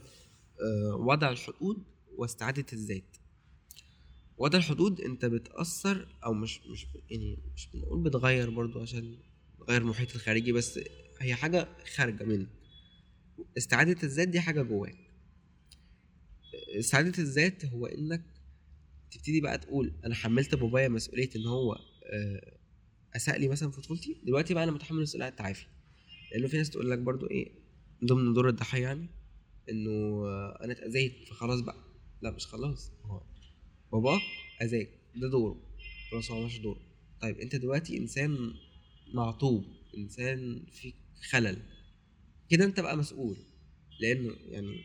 آه 0.62 0.95
وضع 0.95 1.32
الحدود 1.32 1.84
واستعادة 2.17 2.65
الذات. 2.73 3.17
وضع 4.38 4.58
الحدود 4.58 5.02
انت 5.02 5.26
بتأثر 5.26 6.15
أو 6.26 6.34
مش 6.34 6.62
مش 6.67 6.88
يعني 7.10 7.38
مش 7.56 7.67
بنقول 7.73 8.04
بتغير 8.04 8.49
برضو 8.49 8.82
عشان 8.82 9.17
تغير 9.67 9.82
المحيط 9.82 10.15
الخارجي 10.15 10.52
بس 10.52 10.80
هي 11.19 11.36
حاجة 11.36 11.67
خارجة 11.95 12.23
منك. 12.23 12.47
استعادة 13.58 14.04
الذات 14.04 14.28
دي 14.28 14.39
حاجة 14.41 14.62
جواك. 14.62 14.95
استعادة 16.80 17.23
الذات 17.23 17.65
هو 17.65 17.86
إنك 17.86 18.21
تبتدي 19.12 19.41
بقى 19.41 19.58
تقول 19.58 19.93
أنا 20.06 20.15
حملت 20.15 20.56
بابايا 20.56 20.88
مسؤولية 20.88 21.30
إن 21.36 21.45
هو 21.45 21.73
آه، 22.06 22.58
اساء 23.15 23.39
لي 23.39 23.47
مثلا 23.47 23.71
في 23.71 23.82
طفولتي 23.82 24.17
دلوقتي 24.23 24.54
بقى 24.54 24.63
أنا 24.63 24.71
متحمل 24.71 25.02
مسؤولية 25.02 25.28
التعافي. 25.28 25.65
لأنه 26.32 26.47
في 26.47 26.58
ناس 26.58 26.69
تقول 26.69 26.91
لك 26.91 26.99
برضو 26.99 27.30
إيه 27.30 27.62
من 28.02 28.08
ضمن 28.08 28.34
دور 28.34 28.50
الضحيه 28.50 28.82
يعني 28.84 29.08
إنه 29.70 29.92
آه، 30.26 30.60
أنا 30.64 30.72
اتأذيت 30.74 31.28
فخلاص 31.30 31.60
بقى. 31.62 31.84
لا 32.22 32.32
مش 32.32 32.48
خلاص. 32.48 32.92
هو 33.06 33.22
باباك 33.92 34.22
أذاك. 34.62 34.90
ده 35.16 35.30
دوره. 35.30 35.58
خلاص 36.12 36.32
هو 36.32 36.46
مش 36.46 36.60
دوره. 36.60 36.80
طيب 37.22 37.38
أنت 37.38 37.56
دلوقتي 37.56 37.98
إنسان 37.98 38.54
معطوب 39.14 39.66
إنسان 39.98 40.64
فيك 40.72 40.96
خلل. 41.30 41.58
كده 42.50 42.66
أنت 42.66 42.80
بقى 42.80 42.98
مسؤول. 42.98 43.38
لأنه 44.00 44.36
يعني 44.50 44.82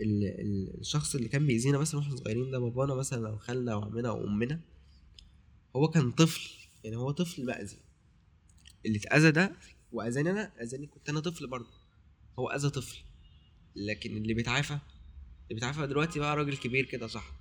ال 0.00 0.24
ال 0.24 0.80
الشخص 0.80 1.14
اللي 1.14 1.28
كان 1.28 1.46
بيأذينا 1.46 1.78
مثلا 1.78 2.00
وإحنا 2.00 2.16
صغيرين 2.16 2.50
ده 2.50 2.58
بابانا 2.58 2.94
مثلا 2.94 3.28
أو 3.28 3.38
خالنا 3.38 3.72
أو 3.72 3.82
عمنا 3.82 4.08
أو 4.08 4.26
أمنا 4.26 4.60
هو 5.76 5.88
كان 5.88 6.10
طفل. 6.10 6.50
يعني 6.84 6.96
هو 6.96 7.10
طفل 7.10 7.44
مأذي. 7.44 7.76
اللي 8.86 8.98
اتأذى 8.98 9.30
ده 9.30 9.52
وأذاني 9.92 10.30
أنا 10.30 10.62
أذاني 10.62 10.86
كنت 10.86 11.08
أنا 11.08 11.20
طفل 11.20 11.46
برضه. 11.46 11.77
هو 12.38 12.48
أذى 12.48 12.70
طفل. 12.70 12.98
لكن 13.76 14.16
اللي 14.16 14.34
بيتعافى 14.34 14.72
اللي 14.72 15.54
بيتعافى 15.54 15.86
دلوقتي 15.86 16.18
بقى 16.18 16.36
راجل 16.36 16.56
كبير 16.56 16.84
كده 16.84 17.06
صح. 17.06 17.32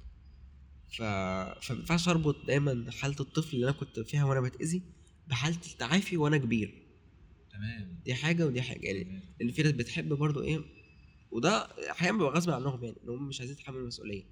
ف 0.90 1.02
فما 1.02 1.80
ينفعش 1.80 2.08
أربط 2.10 2.46
دايما 2.48 2.92
حالة 2.92 3.16
الطفل 3.20 3.56
اللي 3.56 3.66
أنا 3.70 3.76
كنت 3.78 4.00
فيها 4.00 4.24
وأنا 4.26 4.42
بتأذي 4.42 4.82
بحالة 5.28 5.60
التعافي 5.72 6.18
وأنا 6.18 6.38
كبير. 6.38 6.84
تمام. 7.52 8.00
دي 8.06 8.14
حاجة 8.14 8.46
ودي 8.48 8.62
حاجة. 8.62 8.86
يعني. 8.88 9.22
اللي 9.42 9.54
في 9.54 9.64
ناس 9.64 9.72
بتحب 9.72 10.14
برضو 10.14 10.44
إيه 10.44 10.60
وده 11.32 11.52
أحيانا 11.92 12.18
بيبقى 12.18 12.34
غصب 12.34 12.50
عنهم 12.50 12.84
يعني 12.84 12.98
إن 13.04 13.10
هم 13.10 13.28
مش 13.28 13.40
عايزين 13.40 13.58
يتحملوا 13.58 13.82
المسؤولية. 13.82 14.24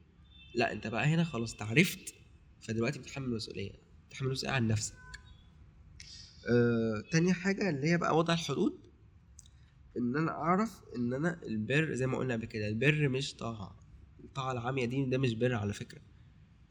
لا 0.55 0.71
أنت 0.71 0.87
بقى 0.87 1.05
هنا 1.05 1.23
خلاص 1.23 1.55
تعرفت 1.55 2.15
فدلوقتي 2.61 2.99
بتحمل 2.99 3.25
المسؤولية. 3.25 3.71
بتحمل 4.09 4.27
المسؤولية 4.27 4.55
عن 4.55 4.67
نفسك. 4.67 4.93
آه، 6.49 7.03
تاني 7.11 7.33
حاجة 7.33 7.69
اللي 7.69 7.87
هي 7.87 7.97
بقى 7.97 8.17
وضع 8.17 8.33
الحدود. 8.33 8.84
إن 9.97 10.17
أنا 10.17 10.31
أعرف 10.31 10.81
إن 10.95 11.13
أنا 11.13 11.39
البر 11.43 11.93
زي 11.93 12.07
ما 12.07 12.17
قلنا 12.17 12.33
قبل 12.33 12.45
كده 12.45 12.67
البر 12.67 13.09
مش 13.09 13.33
طاعة. 13.35 13.75
الطاعة 14.23 14.51
العامية 14.51 14.85
دي 14.85 15.05
ده 15.05 15.17
مش 15.17 15.33
بر 15.33 15.53
على 15.53 15.73
فكرة. 15.73 16.01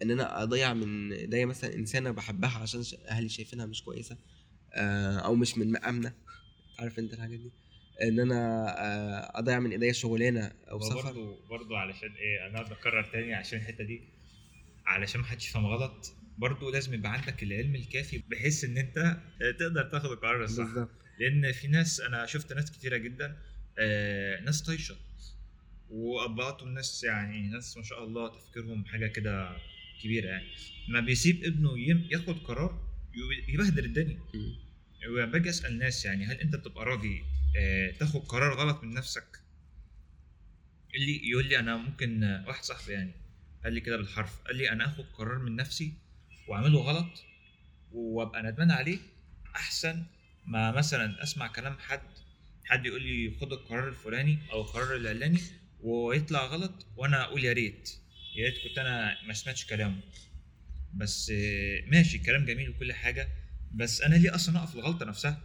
إن 0.02 0.10
أنا 0.10 0.42
أضيع 0.42 0.74
من 0.74 1.12
إيديا 1.12 1.46
مثلا 1.46 1.74
إنسانة 1.74 2.10
بحبها 2.10 2.58
عشان 2.58 2.82
أهلي 3.08 3.28
شايفينها 3.28 3.66
مش 3.66 3.82
كويسة 3.82 4.16
آه، 4.74 5.16
أو 5.18 5.34
مش 5.34 5.58
من 5.58 5.72
مقامنا. 5.72 6.12
عارف 6.78 6.98
أنت 6.98 7.14
الحاجات 7.14 7.38
دي؟ 7.40 7.50
إن 8.02 8.20
أنا 8.20 8.66
آه، 8.78 9.38
أضيع 9.38 9.60
من 9.60 9.70
إيديا 9.70 9.92
شغلانة 9.92 10.52
أو 10.70 10.80
سفر. 10.80 11.02
برضه 11.02 11.36
برضه 11.50 11.78
علشان 11.78 12.08
إيه؟ 12.12 12.46
أنا 12.50 12.60
أكرر 12.72 13.02
تاني 13.12 13.34
عشان 13.34 13.58
الحتة 13.58 13.84
دي. 13.84 14.00
علشان 14.86 15.20
ما 15.20 15.26
حدش 15.26 15.48
يفهم 15.48 15.66
غلط 15.66 16.12
برضه 16.38 16.70
لازم 16.72 16.94
يبقى 16.94 17.12
عندك 17.12 17.42
العلم 17.42 17.74
الكافي 17.74 18.22
بحيث 18.30 18.64
إن 18.64 18.78
أنت 18.78 19.16
تقدر 19.58 19.82
تاخد 19.90 20.10
القرار 20.10 20.44
الصح. 20.44 20.64
بالظبط. 20.64 20.90
لأن 21.18 21.52
في 21.52 21.68
ناس 21.68 22.00
أنا 22.00 22.26
شفت 22.26 22.52
ناس 22.52 22.70
كتيرة 22.72 22.96
جدا 22.96 23.36
آه 23.78 24.40
ناس 24.40 24.62
طايشة. 24.62 24.96
وأبهاتهم 25.90 26.68
ناس 26.74 27.04
يعني 27.04 27.48
ناس 27.48 27.76
ما 27.76 27.82
شاء 27.82 28.04
الله 28.04 28.28
تفكيرهم 28.28 28.84
حاجة 28.84 29.06
كده 29.06 29.56
كبيرة 30.02 30.26
يعني. 30.28 30.46
ما 30.88 31.00
بيسيب 31.00 31.44
ابنه 31.44 31.78
ياخد 32.12 32.38
قرار 32.38 32.88
يب- 33.14 33.48
يبهدل 33.48 33.84
الدنيا. 33.84 34.18
مم. 34.34 34.56
ولما 35.10 35.32
باجي 35.32 35.48
أسأل 35.50 35.78
ناس 35.78 36.04
يعني 36.04 36.24
هل 36.24 36.36
أنت 36.40 36.56
بتبقى 36.56 36.84
راضي 36.84 37.22
آه 37.56 37.90
تاخد 37.90 38.20
قرار 38.20 38.54
غلط 38.54 38.84
من 38.84 38.94
نفسك؟ 38.94 39.40
اللي 40.94 41.28
يقول 41.30 41.46
لي 41.48 41.58
أنا 41.58 41.76
ممكن 41.76 42.22
واحد 42.46 42.62
صاحبي 42.64 42.92
يعني 42.92 43.12
قال 43.64 43.72
لي 43.72 43.80
كده 43.80 43.96
بالحرف 43.96 44.40
قال 44.40 44.56
لي 44.56 44.70
أنا 44.70 44.86
آخد 44.86 45.04
قرار 45.04 45.38
من 45.38 45.56
نفسي 45.56 45.92
وأعمله 46.48 46.78
غلط 46.80 47.24
وأبقى 47.92 48.42
ندمان 48.42 48.70
عليه 48.70 48.98
أحسن 49.56 50.04
ما 50.46 50.70
مثلا 50.70 51.22
أسمع 51.22 51.46
كلام 51.46 51.78
حد 51.78 52.00
حد 52.64 52.86
يقول 52.86 53.02
لي 53.02 53.36
خد 53.40 53.52
القرار 53.52 53.88
الفلاني 53.88 54.38
أو 54.52 54.60
القرار 54.60 54.96
العلاني 54.96 55.40
ويطلع 55.80 56.46
غلط 56.46 56.86
وأنا 56.96 57.22
أقول 57.22 57.44
يا 57.44 57.52
ريت 57.52 57.90
يا 58.36 58.44
ريت 58.46 58.54
كنت 58.68 58.78
أنا 58.78 59.16
ما 59.26 59.32
سمعتش 59.34 59.66
كلامه. 59.66 60.00
بس 60.94 61.32
ماشي 61.86 62.18
كلام 62.18 62.44
جميل 62.44 62.70
وكل 62.70 62.92
حاجة 62.92 63.28
بس 63.72 64.02
أنا 64.02 64.14
ليه 64.14 64.34
أصلا 64.34 64.58
أقف 64.58 64.74
الغلطة 64.74 65.06
نفسها؟ 65.06 65.40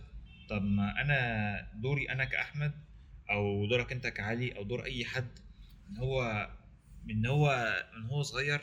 طب 0.49 0.61
ما 0.61 1.01
أنا 1.01 1.71
دوري 1.75 2.09
أنا 2.09 2.25
كأحمد 2.25 2.71
أو 3.29 3.65
دورك 3.65 3.91
أنت 3.91 4.07
كعلي 4.07 4.57
أو 4.57 4.63
دور 4.63 4.85
أي 4.85 5.05
حد 5.05 5.27
إن 5.89 5.97
هو 5.97 6.49
من 7.05 7.25
هو 7.25 7.75
من 7.97 8.05
هو 8.05 8.23
صغير 8.23 8.61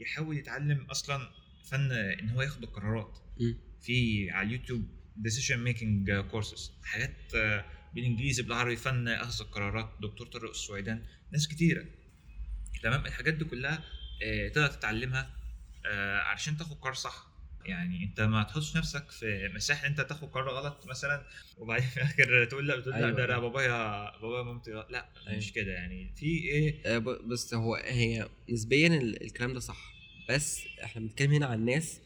يحاول 0.00 0.36
يتعلم 0.38 0.84
أصلا 0.90 1.30
فن 1.64 1.92
إن 1.92 2.28
هو 2.30 2.42
ياخد 2.42 2.62
القرارات. 2.62 3.18
في 3.80 4.30
على 4.30 4.46
اليوتيوب 4.48 4.88
decision 5.22 5.68
making 5.68 6.10
كورسز 6.30 6.72
حاجات 6.84 7.34
آه، 7.36 7.64
بالإنجليزي 7.94 8.42
بالعربي 8.42 8.76
فن 8.76 9.08
اخذ 9.08 9.40
القرارات 9.44 9.90
دكتور 10.02 10.26
طارق 10.26 10.50
السويدان 10.50 11.02
ناس 11.32 11.48
كتيرة 11.48 11.84
تمام 12.82 13.06
الحاجات 13.06 13.34
دي 13.34 13.44
كلها 13.44 13.84
آه، 14.22 14.48
تقدر 14.48 14.66
تتعلمها 14.66 15.30
آه، 15.86 16.18
علشان 16.18 16.56
تاخد 16.56 16.76
قرار 16.76 16.94
صح 16.94 17.34
يعني 17.64 18.04
انت 18.04 18.20
ما 18.20 18.42
تحطش 18.42 18.76
نفسك 18.76 19.10
في 19.10 19.48
مساحة 19.54 19.86
انت 19.86 20.00
تاخد 20.00 20.28
قرار 20.28 20.48
غلط 20.48 20.86
مثلا 20.86 21.26
وبعدين 21.58 21.88
في 21.88 21.96
الآخر 21.96 22.44
تقول 22.44 22.68
لا 22.68 22.80
تقول 22.80 22.92
لا 22.94 22.98
أيوة. 23.06 23.10
ده 23.10 23.24
أنا 23.24 23.38
بابايا 23.38 24.10
بابايا 24.20 24.42
مامتي. 24.42 24.70
لا 24.70 25.08
أيوة. 25.26 25.38
مش 25.38 25.52
كده 25.52 25.72
يعني 25.72 26.12
في 26.16 26.26
إيه 26.26 26.98
بس 26.98 27.54
هو 27.54 27.74
هي 27.74 28.28
نسبيا 28.50 28.86
ال- 28.88 29.22
الكلام 29.24 29.52
ده 29.54 29.60
صح 29.60 29.94
بس 30.30 30.60
إحنا 30.84 31.02
بنتكلم 31.02 31.32
هنا 31.32 31.46
عن 31.46 31.64
ناس 31.64 32.00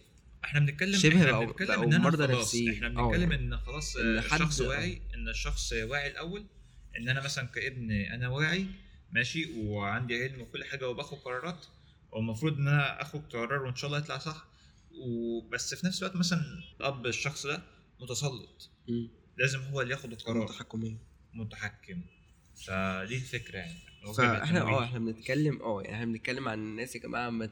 إحنا 0.44 0.60
بنتكلم 0.60 0.98
شبه 0.98 1.16
إحنا 1.24 1.40
بنتكلم 1.40 1.68
بقوا 1.68 1.84
إن 1.84 2.00
مرضى 2.00 2.26
نفسيين. 2.32 2.72
إحنا 2.84 3.00
أه 3.00 3.06
بنتكلم 3.06 3.32
يعني. 3.32 3.44
إن 3.44 3.58
خلاص 3.58 3.96
الشخص. 3.96 4.60
واعي 4.60 5.02
إن 5.14 5.28
الشخص 5.28 5.72
واعي 5.72 6.10
الأول 6.10 6.46
إن 6.98 7.08
أنا 7.08 7.24
مثلا 7.24 7.46
كابن 7.46 7.90
أنا 7.90 8.28
واعي 8.28 8.66
ماشي 9.10 9.52
وعندي 9.60 10.22
علم 10.22 10.40
وكل 10.40 10.64
حاجة 10.64 10.88
وباخد 10.88 11.18
قرارات 11.18 11.66
والمفروض 12.12 12.56
إن 12.58 12.68
أنا 12.68 13.02
آخد 13.02 13.32
قرار 13.32 13.62
وإن 13.62 13.76
شاء 13.76 13.86
الله 13.88 13.98
يطلع 13.98 14.18
صح 14.18 14.46
وبس 14.92 15.74
في 15.74 15.86
نفس 15.86 16.02
الوقت 16.02 16.16
مثلا 16.16 16.40
الأب 16.80 17.06
الشخص 17.06 17.46
ده 17.46 17.62
متسلط. 18.00 18.70
لازم 19.38 19.60
هو 19.60 19.80
اللي 19.80 19.92
ياخد 19.92 20.12
القرار 20.12 20.42
متحكمين 20.44 20.98
متحكم 21.34 22.02
فدي 22.66 23.16
الفكرة 23.16 23.56
يعني 23.58 23.78
فاحنا 24.16 24.62
آه 24.62 24.84
إحنا 24.84 24.98
بنتكلم 24.98 25.62
آه 25.62 25.82
يعني 25.82 25.94
إحنا 25.94 26.06
بنتكلم 26.06 26.48
عن 26.48 26.58
الناس 26.58 26.96
يا 26.96 27.00
جماعة 27.00 27.30
ما 27.30 27.50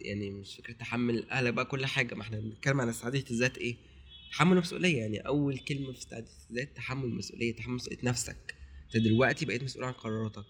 يعني 0.00 0.30
مش 0.30 0.56
فكرة 0.56 0.72
تحمل 0.74 1.30
أهلك 1.30 1.54
بقى 1.54 1.64
كل 1.64 1.86
حاجة 1.86 2.14
ما 2.14 2.22
إحنا 2.22 2.40
بنتكلم 2.40 2.80
عن 2.80 2.88
استعاده 2.88 3.24
الذات 3.30 3.58
إيه؟ 3.58 3.76
تحمل 4.32 4.52
المسؤوليه 4.52 4.98
يعني 4.98 5.18
أول 5.18 5.58
كلمة 5.58 5.92
في 5.92 5.98
استعاده 5.98 6.26
الذات 6.50 6.76
تحمل 6.76 7.04
المسؤوليه 7.04 7.56
تحمل 7.56 7.74
مسؤولية 7.74 7.98
نفسك. 8.02 8.54
أنت 8.86 8.96
دلوقتي 9.04 9.46
بقيت 9.46 9.62
مسؤول 9.62 9.84
عن 9.84 9.92
قراراتك. 9.92 10.44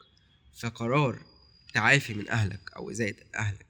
فقرار 0.61 1.19
تعافي 1.75 2.15
من 2.15 2.29
أهلك 2.29 2.61
أو 2.77 2.91
اذاءه 2.91 3.15
أهلك 3.37 3.67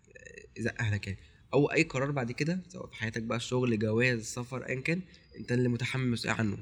اذاء 0.59 0.81
أهلك 0.81 1.07
يعني. 1.07 1.19
أو 1.55 1.67
أي 1.73 1.83
قرار 1.83 2.11
بعد 2.11 2.33
كده 2.33 2.61
سواء 2.69 2.87
في 2.87 2.95
حياتك 2.95 3.23
بقى 3.23 3.41
شغل 3.41 3.79
جواز 3.79 4.23
سفر 4.25 4.63
ايا 4.69 4.81
كان 4.81 5.01
أنت 5.39 5.53
اللي 5.53 5.69
متحمل 5.69 6.05
المسؤوليه 6.05 6.39
عنه. 6.39 6.59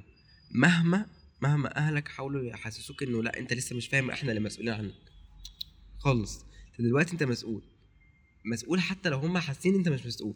مهما 0.50 1.06
مهما 1.42 1.76
أهلك 1.76 2.08
حاولوا 2.08 2.42
يحسسوك 2.42 3.02
إنه 3.02 3.22
لأ 3.22 3.38
أنت 3.38 3.52
لسه 3.52 3.76
مش 3.76 3.88
فاهم 3.88 4.10
إحنا 4.10 4.30
اللي 4.30 4.40
مسؤولين 4.40 4.74
عنك. 4.74 4.94
خالص. 5.98 6.44
دلوقتي 6.78 7.12
أنت 7.12 7.22
مسؤول. 7.22 7.62
مسؤول 8.44 8.80
حتى 8.80 9.08
لو 9.08 9.18
هم 9.18 9.38
حاسين 9.38 9.74
أنت 9.74 9.88
مش 9.88 10.06
مسؤول. 10.06 10.34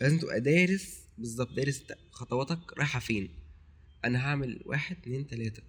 فلازم 0.00 0.18
تبقى 0.18 0.40
دارس 0.40 1.04
بالظبط 1.18 1.52
دارس 1.52 1.84
خطواتك 2.10 2.78
رايحة 2.78 3.00
فين. 3.00 3.28
أنا 4.04 4.18
هعمل 4.26 4.62
واحد 4.66 4.96
اتنين 4.96 5.26
تلاتة. 5.26 5.62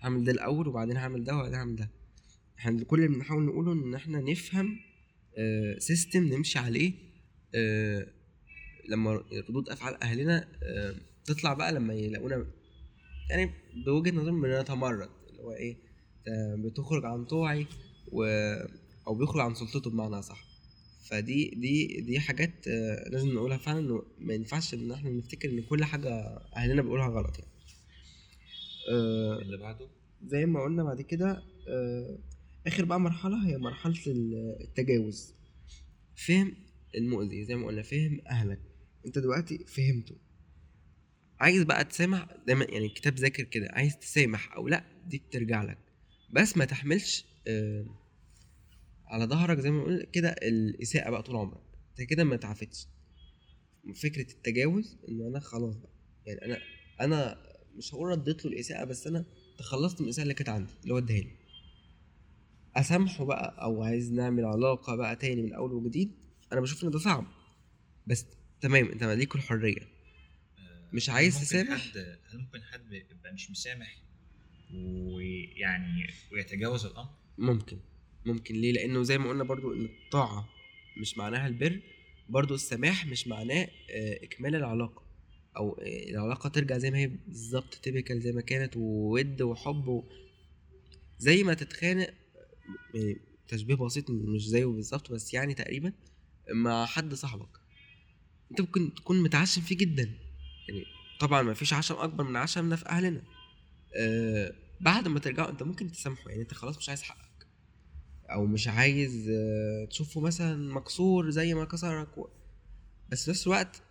هعمل 0.00 0.24
ده 0.24 0.32
الأول 0.32 0.68
وبعدين 0.68 0.96
هعمل 0.96 1.24
ده 1.24 1.34
وبعدين 1.36 1.54
هعمل 1.54 1.76
ده. 1.76 1.90
إحنا 2.58 2.84
كل 2.84 3.04
اللي 3.04 3.16
بنحاول 3.16 3.42
نقوله 3.44 3.72
إن 3.72 3.94
إحنا 3.94 4.20
نفهم 4.20 4.78
سيستم 5.78 6.24
نمشي 6.24 6.58
عليه 6.58 6.92
آه، 7.54 8.06
لما 8.88 9.24
ردود 9.48 9.68
أفعال 9.68 10.02
أهلنا 10.02 10.48
آه، 10.62 10.94
تطلع 11.24 11.52
بقى 11.54 11.72
لما 11.72 11.94
يلاقونا. 11.94 12.46
يعني 13.30 13.50
بوجهة 13.84 14.10
نظرهم 14.12 14.42
بنتمرد 14.42 15.08
اللي 15.30 15.42
هو 15.42 15.52
إيه 15.52 15.76
انت 16.28 16.64
بتخرج 16.66 17.04
عن 17.04 17.24
طوعي 17.24 17.66
و 18.12 18.24
أو 19.06 19.14
بيخرج 19.14 19.40
عن 19.40 19.54
سلطته 19.54 19.90
بمعنى 19.90 20.22
صح 20.22 20.44
فدي 21.10 21.50
دي 21.50 22.00
دي 22.00 22.20
حاجات 22.20 22.68
آه، 22.68 23.08
لازم 23.08 23.28
نقولها 23.34 23.56
فعلا 23.58 23.78
إنه 23.78 24.02
ما 24.18 24.34
ينفعش 24.34 24.74
إن 24.74 24.92
إحنا 24.92 25.10
نفتكر 25.10 25.50
إن 25.50 25.62
كل 25.62 25.84
حاجة 25.84 26.10
أهلنا 26.56 26.82
بيقولوها 26.82 27.08
غلط 27.08 27.38
يعني. 27.38 27.50
آه، 28.92 29.38
اللي 29.42 29.56
بعده؟ 29.56 29.88
زي 30.26 30.46
ما 30.46 30.62
قلنا 30.62 30.82
بعد 30.84 31.00
كده 31.02 31.42
آه، 31.68 32.18
آخر 32.66 32.84
بقى 32.84 33.00
مرحلة 33.00 33.46
هي 33.48 33.58
مرحلة 33.58 33.94
ال- 34.06 34.56
التجاوز. 34.60 35.34
فهم 36.26 36.54
المؤذي 36.94 37.44
زي 37.44 37.54
ما 37.54 37.66
قلنا 37.66 37.82
فهم 37.82 38.20
أهلك. 38.30 38.58
أنت 39.06 39.18
دلوقتي 39.18 39.58
فهمته. 39.58 40.14
عايز 41.40 41.62
بقى 41.62 41.84
تسامح 41.84 42.26
دايما 42.46 42.64
يعني 42.64 42.86
الكتاب 42.86 43.14
ذاكر 43.14 43.42
كده 43.42 43.68
عايز 43.70 43.98
تسامح 43.98 44.52
أو 44.52 44.68
لأ 44.68 44.84
دي 45.06 45.18
بترجع 45.18 45.62
لك. 45.62 45.78
بس 46.32 46.56
ما 46.56 46.64
تحملش 46.64 47.24
آه، 47.48 47.86
على 49.06 49.24
ظهرك 49.24 49.58
زي 49.60 49.70
ما 49.70 49.84
بنقول 49.84 50.06
كده 50.12 50.28
الإساءة 50.28 51.10
بقى 51.10 51.22
طول 51.22 51.36
عمرك. 51.36 51.60
أنت 51.90 52.08
كده 52.08 52.24
ما 52.24 52.34
اتعافتش 52.34 52.86
فكرة 54.02 54.30
التجاوز 54.32 54.96
إن 55.08 55.26
أنا 55.26 55.40
خلاص 55.40 55.76
بقى 55.76 55.90
يعني 56.26 56.44
أنا 56.44 56.58
أنا 57.00 57.38
مش 57.76 57.94
هقول 57.94 58.08
رديت 58.08 58.44
له 58.44 58.52
الإساءة 58.52 58.84
بس 58.84 59.06
أنا 59.06 59.24
تخلصت 59.58 60.00
من 60.00 60.06
الإساءة 60.06 60.22
اللي 60.22 60.34
كانت 60.34 60.48
عندي 60.48 60.72
اللي 60.82 60.94
هو 60.94 60.98
اداها 60.98 61.16
لي 61.20 61.30
أسامحه 62.76 63.24
بقى 63.24 63.62
أو 63.62 63.82
عايز 63.82 64.12
نعمل 64.12 64.44
علاقة 64.44 64.96
بقى 64.96 65.16
تاني 65.16 65.42
من 65.42 65.52
أول 65.52 65.72
وجديد 65.72 66.10
أنا 66.52 66.60
بشوف 66.60 66.84
ان 66.84 66.90
ده 66.90 66.98
صعب. 66.98 67.26
بس 68.06 68.26
تمام 68.60 68.86
أنت 68.88 69.02
ليك 69.04 69.34
الحرية. 69.36 69.95
مش 70.92 71.10
هل 71.10 71.14
عايز 71.14 71.34
ممكن 71.34 71.46
تسامح؟ 71.46 71.88
حد 71.88 71.98
هل 72.30 72.38
ممكن 72.38 72.62
حد 72.62 72.92
يبقى 72.92 73.32
مش 73.34 73.50
مسامح 73.50 74.02
ويعني 74.74 76.06
ويتجاوز 76.32 76.86
الأمر. 76.86 77.10
ممكن 77.38 77.78
ممكن 78.26 78.54
ليه؟ 78.54 78.72
لأنه 78.72 79.02
زي 79.02 79.18
ما 79.18 79.28
قلنا 79.28 79.44
برضو 79.44 79.72
إن 79.74 79.84
الطاعة 79.84 80.48
مش 81.00 81.18
معناها 81.18 81.46
البر 81.46 81.80
برضو 82.28 82.54
السماح 82.54 83.06
مش 83.06 83.28
معناه 83.28 83.68
آه، 83.90 84.24
إكمال 84.24 84.54
العلاقة 84.54 85.02
أو 85.56 85.72
آه، 85.72 86.10
العلاقة 86.10 86.48
ترجع 86.48 86.78
زي 86.78 86.90
ما 86.90 86.98
هي 86.98 87.06
بالظبط 87.06 87.74
typical 87.74 88.20
زي 88.20 88.32
ما 88.32 88.40
كانت 88.40 88.76
وود 88.76 89.42
وحب 89.42 89.88
و... 89.88 90.04
زي 91.18 91.42
ما 91.42 91.54
تتخانق 91.54 92.14
يعني 92.94 93.20
تشبيه 93.48 93.74
بسيط 93.74 94.10
مش 94.10 94.48
زيه 94.48 94.64
بالظبط 94.64 95.12
بس 95.12 95.34
يعني 95.34 95.54
تقريبا 95.54 95.92
مع 96.50 96.86
حد 96.86 97.14
صاحبك. 97.14 97.48
أنت 98.50 98.60
ممكن 98.60 98.94
تكون 98.94 99.22
متعشم 99.22 99.60
فيه 99.62 99.76
جدا. 99.76 100.10
يعني 100.68 100.84
طبعا 101.20 101.42
ما 101.42 101.54
فيش 101.54 101.72
عشم 101.72 101.94
أكبر 101.94 102.24
من 102.24 102.36
عشمنا 102.36 102.76
في 102.76 102.86
أهلنا. 102.88 103.22
آه 103.96 104.52
بعد 104.80 105.08
ما 105.08 105.18
ترجعوا 105.20 105.50
أنت 105.50 105.62
ممكن 105.62 105.92
تسامحه 105.92 106.30
يعني 106.30 106.42
أنت 106.42 106.54
خلاص 106.54 106.76
مش 106.78 106.88
عايز 106.88 107.02
حقك. 107.02 107.46
أو 108.30 108.46
مش 108.46 108.68
عايز 108.68 109.28
آه 109.30 109.84
تشوفه 109.90 110.20
مثلا 110.20 110.74
مكسور 110.74 111.30
زي 111.30 111.54
ما 111.54 111.64
كسرك 111.64 112.18
و... 112.18 112.28
بس 113.08 113.24
في 113.24 113.30
نفس 113.30 113.46
الوقت 113.46 113.82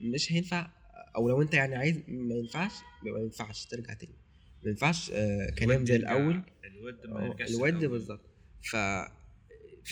مش 0.00 0.32
هينفع 0.32 0.70
أو 1.16 1.28
لو 1.28 1.42
أنت 1.42 1.54
يعني 1.54 1.76
عايز 1.76 1.96
ما 2.08 2.34
ينفعش 2.34 2.72
ما 3.02 3.20
ينفعش 3.20 3.64
ترجع 3.66 3.94
تاني. 3.94 4.14
ما 4.64 4.70
ينفعش 4.70 5.10
آه 5.14 5.50
كلام 5.58 5.86
زي 5.86 5.96
الأول. 5.96 6.42
الود 6.64 7.06
ما 7.06 7.24
يرجعش 7.26 7.50
الود. 7.50 7.84
بالظبط. 7.84 8.20
ف 8.70 8.76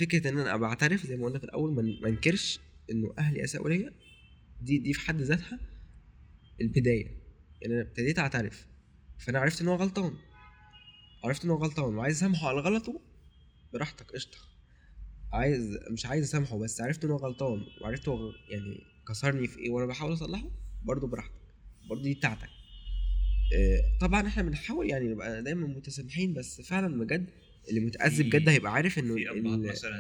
فكره 0.01 0.29
إن 0.29 0.39
أنا 0.39 0.55
أبقى 0.55 0.69
اعترف 0.69 1.07
زي 1.07 1.17
ما 1.17 1.25
قلنا 1.27 1.39
في 1.39 1.45
الأول 1.45 1.73
ما 1.75 1.83
ما 2.03 2.09
انكرش 2.09 2.61
إنه 2.91 3.15
أهلي 3.19 3.45
أساءوا 3.45 3.69
ليا 3.69 3.93
دي 4.61 4.79
دي 4.79 4.93
في 4.93 5.01
حد 5.01 5.21
ذاتها 5.21 5.59
البداية. 6.63 7.07
يعني 7.61 7.75
أنا 7.75 7.83
ابتديت 7.83 8.19
أعترف. 8.19 8.67
فأنا 9.19 9.39
عرفت 9.39 9.61
إن 9.61 9.69
هو 9.69 9.75
غلطان. 9.77 10.15
عرفت 11.25 11.45
إن 11.45 11.51
هو 11.51 11.57
غلطان. 11.57 11.95
وعايز 11.95 12.17
أسامحه 12.17 12.49
على 12.49 12.61
غلطه 12.61 13.01
براحتك 13.73 14.11
قشطة. 14.13 14.39
عايز 15.33 15.79
مش 15.91 16.07
عايز 16.07 16.25
أسامحه 16.25 16.59
بس 16.59 16.81
عرفت 16.81 17.05
إن 17.05 17.11
هو 17.11 17.17
غلطان. 17.17 17.63
وعرفت 17.81 18.09
هو 18.09 18.33
يعني 18.49 18.81
كسرني 19.09 19.47
في 19.49 19.59
إيه 19.59 19.71
وأنا 19.71 19.87
بحاول 19.87 20.13
أصلحه 20.13 20.51
برضه 20.83 21.07
براحتك. 21.07 21.33
برضه 21.91 22.03
دي 22.03 22.15
بتاعتك. 22.15 22.49
آه، 23.57 23.99
طبعا 24.01 24.27
إحنا 24.27 24.43
بنحاول 24.43 24.91
يعني 24.91 25.09
نبقى 25.09 25.43
دايما 25.43 25.67
متسامحين 25.67 26.35
بس 26.35 26.61
فعلا 26.61 26.99
بجد 27.05 27.27
اللي 27.69 27.81
متأذي 27.81 28.17
في- 28.17 28.23
بجد 28.23 28.49
هيبقى 28.49 28.73
عارف 28.73 28.99
إنه 28.99 29.17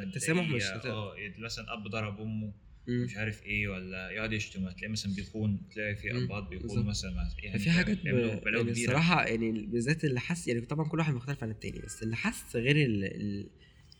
التسامح 0.02 0.48
مش. 0.48 0.62
آه 0.64 1.14
مثلا 1.38 1.64
أب 1.72 1.88
ضرب 1.88 2.20
أمه. 2.20 2.52
مش 2.88 3.16
عارف 3.16 3.42
إيه 3.42 3.68
ولا 3.68 4.10
يقعد 4.10 4.32
يشتم 4.32 4.70
تلاقي 4.70 4.88
مثلا 4.92 5.14
بيخون 5.14 5.68
تلاقي 5.74 5.96
في 5.96 6.12
مم. 6.12 6.24
ابهات 6.24 6.48
بيخون 6.48 6.68
بالظبط. 6.68 6.84
مثلا 6.86 7.12
يعني 7.42 7.58
في 7.58 7.70
حاجات 7.70 7.98
ب... 7.98 8.06
يعني 8.06 8.40
كبيرة. 8.40 8.70
الصراحة 8.70 9.24
يعني 9.26 9.52
بالذات 9.66 10.04
اللي 10.04 10.20
حس 10.20 10.48
يعني 10.48 10.60
طبعا 10.60 10.88
كل 10.88 10.98
واحد 10.98 11.14
مختلف 11.14 11.42
عن 11.42 11.50
التاني 11.50 11.78
بس 11.78 12.02
اللي 12.02 12.16
حس 12.16 12.56
غير 12.56 12.76
ال- 12.76 13.04
ال- 13.04 13.50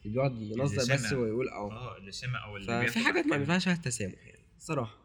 اللي 0.05 0.15
بيقعد 0.15 0.43
ينظر 0.43 0.95
بس. 0.95 1.13
ويقول 1.13 1.49
آه 1.49 1.73
آه 1.73 1.99
اللي 1.99 2.13
سمع 2.13 2.45
أو 2.45 2.57
اللي 2.57 2.87
ففي 2.87 2.99
حاجات 2.99 3.25
ما 3.27 3.31
أحكام. 3.31 3.41
ينفعش 3.41 3.65
فيها 3.65 3.73
التسامح 3.75 4.27
يعني 4.27 4.45
الصراحة 4.59 4.99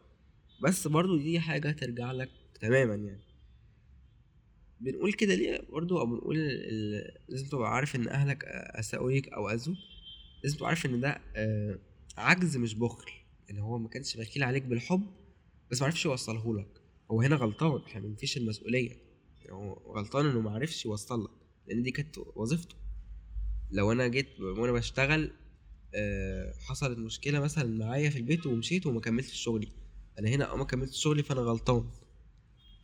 بس 0.62 0.86
برضو 0.86 1.16
دي 1.16 1.40
حاجة 1.40 1.70
ترجع 1.70 2.12
لك 2.12 2.30
تماما 2.60 2.94
يعني 2.94 3.20
بنقول 4.80 5.12
كده 5.12 5.34
ليه 5.34 5.60
برضو 5.72 5.98
أو 6.00 6.06
بنقول 6.06 6.36
ال... 6.38 7.12
لازم 7.28 7.46
تبقى 7.48 7.74
عارف 7.74 7.96
إن 7.96 8.08
أهلك 8.08 8.44
أساءوا 8.44 9.10
ليك 9.10 9.28
أو 9.28 9.50
اذوك 9.50 9.76
لازم 10.44 10.56
تبقى 10.56 10.68
عارف 10.68 10.86
إن 10.86 11.00
ده 11.00 11.20
آه، 11.36 11.78
عجز 12.16 12.56
مش 12.56 12.74
بخل 12.74 13.10
يعني 13.48 13.62
هو 13.62 13.78
ما 13.78 13.88
كانش 13.88 14.16
بخيل 14.16 14.42
عليك 14.42 14.62
بالحب 14.62 15.06
بس 15.70 15.80
ما 15.80 15.86
عرفش 15.86 16.04
يوصله 16.04 16.58
لك. 16.58 16.80
هو 17.10 17.22
هنا 17.22 17.36
غلطان 17.36 17.82
إحنا 17.86 18.00
ما 18.00 18.08
بنفيش 18.08 18.36
المسؤولية. 18.36 18.90
يعني 19.40 19.52
هو 19.52 19.72
غلطان 19.72 20.26
انه 20.26 20.40
ما 20.40 20.50
عرفش 20.50 20.84
يوصل 20.84 21.24
لك 21.24 21.30
لأن 21.66 21.82
دي 21.82 21.90
كانت 21.90 22.18
وظيفته. 22.36 22.76
لو 23.70 23.92
أنا 23.92 24.08
جيت 24.08 24.40
وأنا 24.40 24.72
بشتغل 24.72 25.30
آه، 25.94 26.54
حصلت 26.60 26.98
مشكلة 26.98 27.40
مثلا 27.40 27.78
معايا 27.78 28.10
في 28.10 28.18
البيت 28.18 28.46
ومشيت 28.46 28.86
وما 28.86 29.00
كملتش 29.00 29.34
شغلي. 29.34 29.68
أنا 30.18 30.28
هنا 30.28 30.52
آه 30.52 30.56
ما 30.56 30.64
كملتش 30.64 31.02
شغلي 31.02 31.22
فأنا 31.22 31.40
غلطان. 31.40 31.90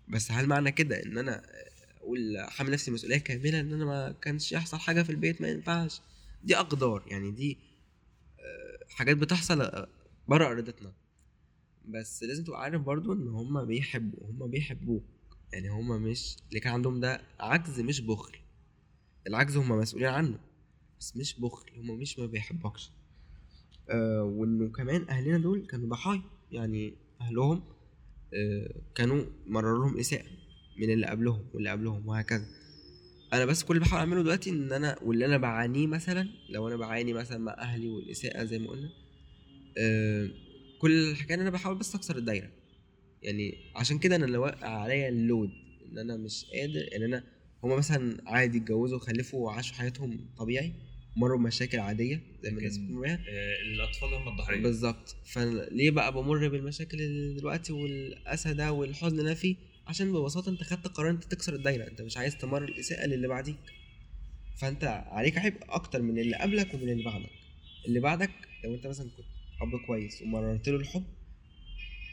بس 0.08 0.30
هل 0.30 0.46
معنى 0.46 0.72
كده 0.72 1.02
إن 1.02 1.18
أنا 1.18 1.42
أقول 2.00 2.36
حامل 2.48 2.70
نفسي 2.70 2.90
مسؤولية 2.90 3.18
كاملة 3.18 3.60
إن 3.60 3.72
أنا 3.72 3.84
ما 3.84 4.12
كانش 4.12 4.52
يحصل 4.52 4.78
حاجة 4.78 5.02
في 5.02 5.10
البيت 5.10 5.40
ما 5.40 5.48
ينفعش؟ 5.48 6.00
دي 6.44 6.56
أقدار. 6.56 7.04
يعني 7.06 7.30
دي 7.30 7.58
آه، 8.40 8.94
حاجات 8.94 9.16
بتحصل 9.16 9.86
بره 10.28 10.46
أرادتنا. 10.46 10.92
بس 11.88 12.22
لازم 12.22 12.44
تبقى 12.44 12.60
عارف 12.62 12.82
برضو 12.82 13.12
إن 13.12 13.28
هما 13.28 13.64
بيحبوا 13.64 14.26
هما 14.30 14.46
بيحبوك. 14.46 15.04
يعني 15.52 15.68
هما 15.68 15.98
مش 15.98 16.36
اللي 16.48 16.60
كان 16.60 16.72
عندهم 16.72 17.00
ده 17.00 17.20
عجز 17.40 17.80
مش 17.80 18.00
بخل. 18.00 18.38
العجز 19.26 19.56
هما 19.56 19.76
مسؤولين 19.76 20.08
عنه 20.08 20.38
بس 21.00 21.16
مش 21.16 21.40
بخل 21.40 21.70
هما 21.76 21.94
مش 21.94 22.18
ما 22.18 22.26
بيحبوكش. 22.26 22.90
آه 23.90 24.22
وإنه 24.22 24.68
كمان 24.72 25.08
أهلنا 25.08 25.38
دول 25.38 25.66
كانوا 25.66 25.88
ضحايا. 25.88 26.22
يعني 26.52 26.94
أهلهم 27.20 27.62
آه 28.34 28.80
كانوا 28.94 29.24
مرروا 29.46 29.86
لهم 29.86 29.98
إساءة 29.98 30.26
من 30.78 30.90
اللي 30.90 31.06
قبلهم 31.06 31.46
واللي 31.54 31.70
قبلهم 31.70 32.08
وهكذا. 32.08 32.46
أنا 33.32 33.44
بس 33.44 33.64
كل 33.64 33.74
اللي 33.76 33.86
بحاول 33.86 34.00
أعمله 34.00 34.22
دلوقتي 34.22 34.50
إن 34.50 34.72
أنا 34.72 34.96
واللي 35.02 35.26
أنا 35.26 35.36
بعانيه 35.36 35.86
مثلا 35.86 36.28
لو 36.50 36.68
أنا 36.68 36.76
بعاني 36.76 37.12
مثلا 37.12 37.38
مع 37.38 37.52
أهلي 37.58 37.88
والإساءة 37.88 38.44
زي 38.44 38.58
ما 38.58 38.70
قلنا 38.70 38.90
آه 39.78 40.28
كل 40.80 41.10
الحكاية 41.10 41.34
إن 41.36 41.40
أنا 41.40 41.50
بحاول 41.50 41.78
بس 41.78 41.94
أكسر 41.94 42.16
الدايرة. 42.16 42.50
يعني 43.22 43.54
عشان 43.76 43.98
كده 43.98 44.16
أنا 44.16 44.24
اللي 44.24 44.38
واقع 44.38 44.68
عليا 44.68 45.08
اللود 45.08 45.50
إن 45.92 45.98
أنا 45.98 46.16
مش 46.16 46.44
قادر 46.54 46.88
إن 46.96 47.02
أنا 47.02 47.24
هما 47.64 47.76
مثلا 47.76 48.16
عادي 48.26 48.58
اتجوزوا 48.58 48.96
وخلفوا 48.98 49.46
وعاشوا 49.46 49.76
حياتهم 49.76 50.34
طبيعي 50.38 50.72
مروا 51.16 51.38
بمشاكل 51.38 51.78
عادية 51.78 52.20
زي 52.42 52.50
ما 52.50 52.58
الناس 52.58 52.78
بتمر 52.78 53.00
بيها 53.00 53.14
آه، 53.28 53.54
الأطفال 53.62 54.14
هم 54.14 54.28
الضحية. 54.28 54.62
بالظبط. 54.62 55.16
فليه 55.24 55.90
بقى 55.90 56.12
بمر 56.12 56.48
بالمشاكل 56.48 56.98
دلوقتي 57.36 57.72
والاسى 57.72 58.54
ده 58.54 58.72
والحزن 58.72 59.18
اللي 59.18 59.22
أنا 59.28 59.34
فيه؟ 59.34 59.56
عشان 59.86 60.12
ببساطة 60.12 60.50
أنت 60.50 60.62
خدت 60.62 60.88
قرار 60.88 61.10
أنت 61.10 61.24
تكسر 61.24 61.54
الدايرة. 61.54 61.86
أنت 61.88 62.02
مش 62.02 62.16
عايز 62.16 62.36
تمر 62.38 62.64
الإساءة 62.64 63.06
للي 63.06 63.28
بعديك. 63.28 63.56
فأنت 64.60 64.84
عليك 65.06 65.38
عبء 65.38 65.58
أكتر 65.68 66.02
من 66.02 66.18
اللي 66.18 66.36
قبلك 66.36 66.74
ومن 66.74 66.88
اللي 66.90 67.04
بعدك. 67.04 67.30
اللي 67.88 68.00
بعدك 68.00 68.30
لو 68.64 68.74
أنت 68.74 68.86
مثلا 68.86 69.10
كنت 69.16 69.26
اب 69.62 69.86
كويس. 69.86 70.22
ومررت 70.22 70.68
له 70.68 70.76
الحب. 70.76 71.04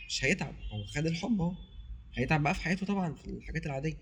مش 0.08 0.26
هيتعب. 0.26 0.56
هو 0.72 0.84
خد 0.86 1.06
الحب 1.06 1.42
أهو. 1.42 1.54
هيتعب 2.14 2.44
بقى 2.44 2.54
في 2.54 2.62
حياته 2.62 2.86
طبعا 2.86 3.14
في 3.14 3.26
الحاجات 3.28 3.66
العادية. 3.66 3.98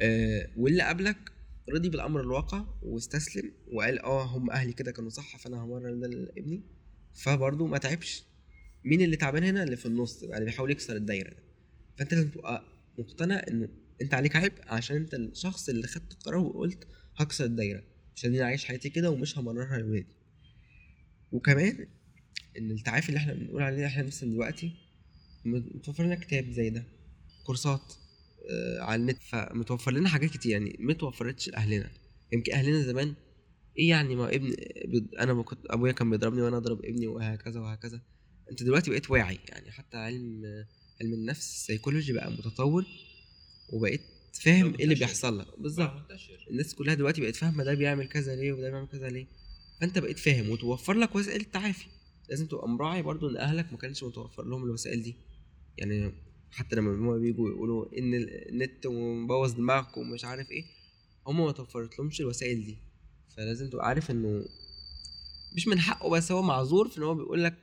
آه 0.00 0.50
واللي 0.56 0.82
قبلك 0.82 1.32
رضي 1.74 1.88
بالأمر 1.88 2.20
الواقع 2.20 2.64
واستسلم 2.82 3.52
وقال 3.72 3.98
آه 3.98 4.24
هم 4.24 4.50
أهلي 4.50 4.72
كده 4.72 4.92
كانوا 4.92 5.10
صح 5.10 5.36
فأنا 5.36 5.56
همرر 5.64 5.94
ده 5.94 6.08
لابني. 6.08 6.62
فبرضه 7.14 7.66
ما 7.66 7.78
تعبش. 7.78 8.24
مين 8.84 9.00
اللي 9.02 9.16
تعبان 9.16 9.44
هنا؟ 9.44 9.62
اللي 9.62 9.76
في 9.76 9.86
النص 9.86 10.22
اللي 10.22 10.44
بيحاول 10.44 10.70
يكسر 10.70 10.96
الدايرة 10.96 11.30
ده. 11.30 11.42
فأنت 11.98 12.14
لازم 12.14 12.28
تبقى 12.28 12.64
مقتنع 12.98 13.42
إن 13.48 13.68
أنت 14.02 14.14
عليك 14.14 14.36
عبء 14.36 14.62
عشان 14.66 14.96
أنت 14.96 15.14
الشخص 15.14 15.68
اللي 15.68 15.86
خدت 15.86 16.12
القرار 16.12 16.38
وقلت 16.40 16.88
هكسر 17.16 17.44
الدايرة. 17.44 17.82
مش 18.16 18.24
أنا 18.26 18.42
أعيش 18.42 18.64
حياتي 18.64 18.90
كده 18.90 19.10
ومش 19.10 19.38
همررها 19.38 19.78
لاولادي 19.78 20.16
وكمان 21.32 21.86
إن 22.58 22.70
التعافي 22.70 23.08
اللي 23.08 23.18
إحنا 23.18 23.32
بنقول 23.34 23.62
عليه 23.62 23.86
إحنا 23.86 24.02
مثلا 24.02 24.30
دلوقتي 24.30 24.72
متوفر 25.44 26.04
لنا 26.04 26.14
كتاب 26.14 26.50
زي 26.50 26.70
ده 26.70 26.84
كورسات 27.44 27.92
آه 28.50 28.80
على 28.80 29.00
النت 29.00 29.22
فمتوفر 29.22 29.92
لنا 29.92 30.08
حاجات 30.08 30.30
كتير 30.30 30.52
يعني 30.52 30.76
ما 30.80 30.92
توفرتش 30.92 31.48
لأهلنا. 31.48 31.90
يمكن 32.32 32.52
أهلنا 32.52 32.82
زمان 32.82 33.14
إيه 33.78 33.88
يعني 33.88 34.16
ما 34.16 34.34
ابن 34.34 34.54
أنا 35.18 35.42
كنت 35.42 35.58
أبويا 35.66 35.92
كان 35.92 36.10
بيضربني 36.10 36.42
وأنا 36.42 36.56
أضرب 36.56 36.84
ابني 36.84 37.06
وهكذا 37.06 37.60
وهكذا. 37.60 38.00
أنت 38.50 38.62
دلوقتي 38.62 38.90
بقيت 38.90 39.10
واعي 39.10 39.38
يعني 39.48 39.70
حتى 39.70 39.96
علم 39.96 40.42
علم 41.00 41.12
النفس 41.12 41.54
السيكولوجي 41.54 42.12
بقى 42.12 42.30
متطور 42.32 42.84
وبقيت 43.72 44.00
فاهم 44.42 44.74
إيه 44.74 44.84
اللي. 44.84 44.94
بيحصل 44.94 45.38
لك. 45.38 45.46
بالظبط. 45.60 46.10
الناس 46.50 46.74
كلها 46.74 46.94
دلوقتي 46.94 47.20
بقت 47.20 47.36
فاهمة 47.36 47.64
ده 47.64 47.74
بيعمل 47.74 48.08
كذا 48.08 48.36
ليه 48.36 48.52
وده 48.52 48.70
بيعمل 48.70 48.88
كذا 48.88 49.08
ليه. 49.08 49.26
فأنت 49.80 49.98
بقيت 49.98 50.18
فاهم 50.18 50.50
وتوفر 50.50 50.94
لك 50.94 51.16
وسائل 51.16 51.40
التعافي 51.40 51.86
لازم 52.28 52.46
تبقى 52.46 52.68
مراعي 52.68 53.02
برضو 53.02 53.28
إن 53.30 53.36
أهلك 53.36 53.72
ما 53.72 53.78
كانش 53.78 54.04
متوفر 54.04 54.44
لهم 54.44 54.64
الوسائل 54.64 55.02
دي. 55.02 55.16
يعني 55.78 56.12
حتى 56.50 56.76
لما 56.76 56.94
هما 56.94 57.16
بيجوا 57.18 57.50
يقولوا 57.50 57.98
إن 57.98 58.14
النت 58.48 58.86
ومبوظ 58.86 59.52
دماغك 59.52 59.96
ومش 59.96 60.24
عارف 60.24 60.50
إيه 60.50 60.64
هما 61.26 61.44
ما 61.44 61.52
توفرت 61.52 61.98
لهمش 61.98 62.20
الوسائل 62.20 62.64
دي. 62.64 62.78
فلازم 63.36 63.70
تبقى 63.70 63.86
عارف 63.88 64.10
إنه 64.10 64.44
مش 65.56 65.68
من 65.68 65.78
حقه 65.80 66.10
بس 66.10 66.32
هو 66.32 66.42
معذور 66.42 66.88
في 66.88 66.98
إن 66.98 67.02
هو 67.02 67.14
بيقول 67.14 67.44
لك 67.44 67.58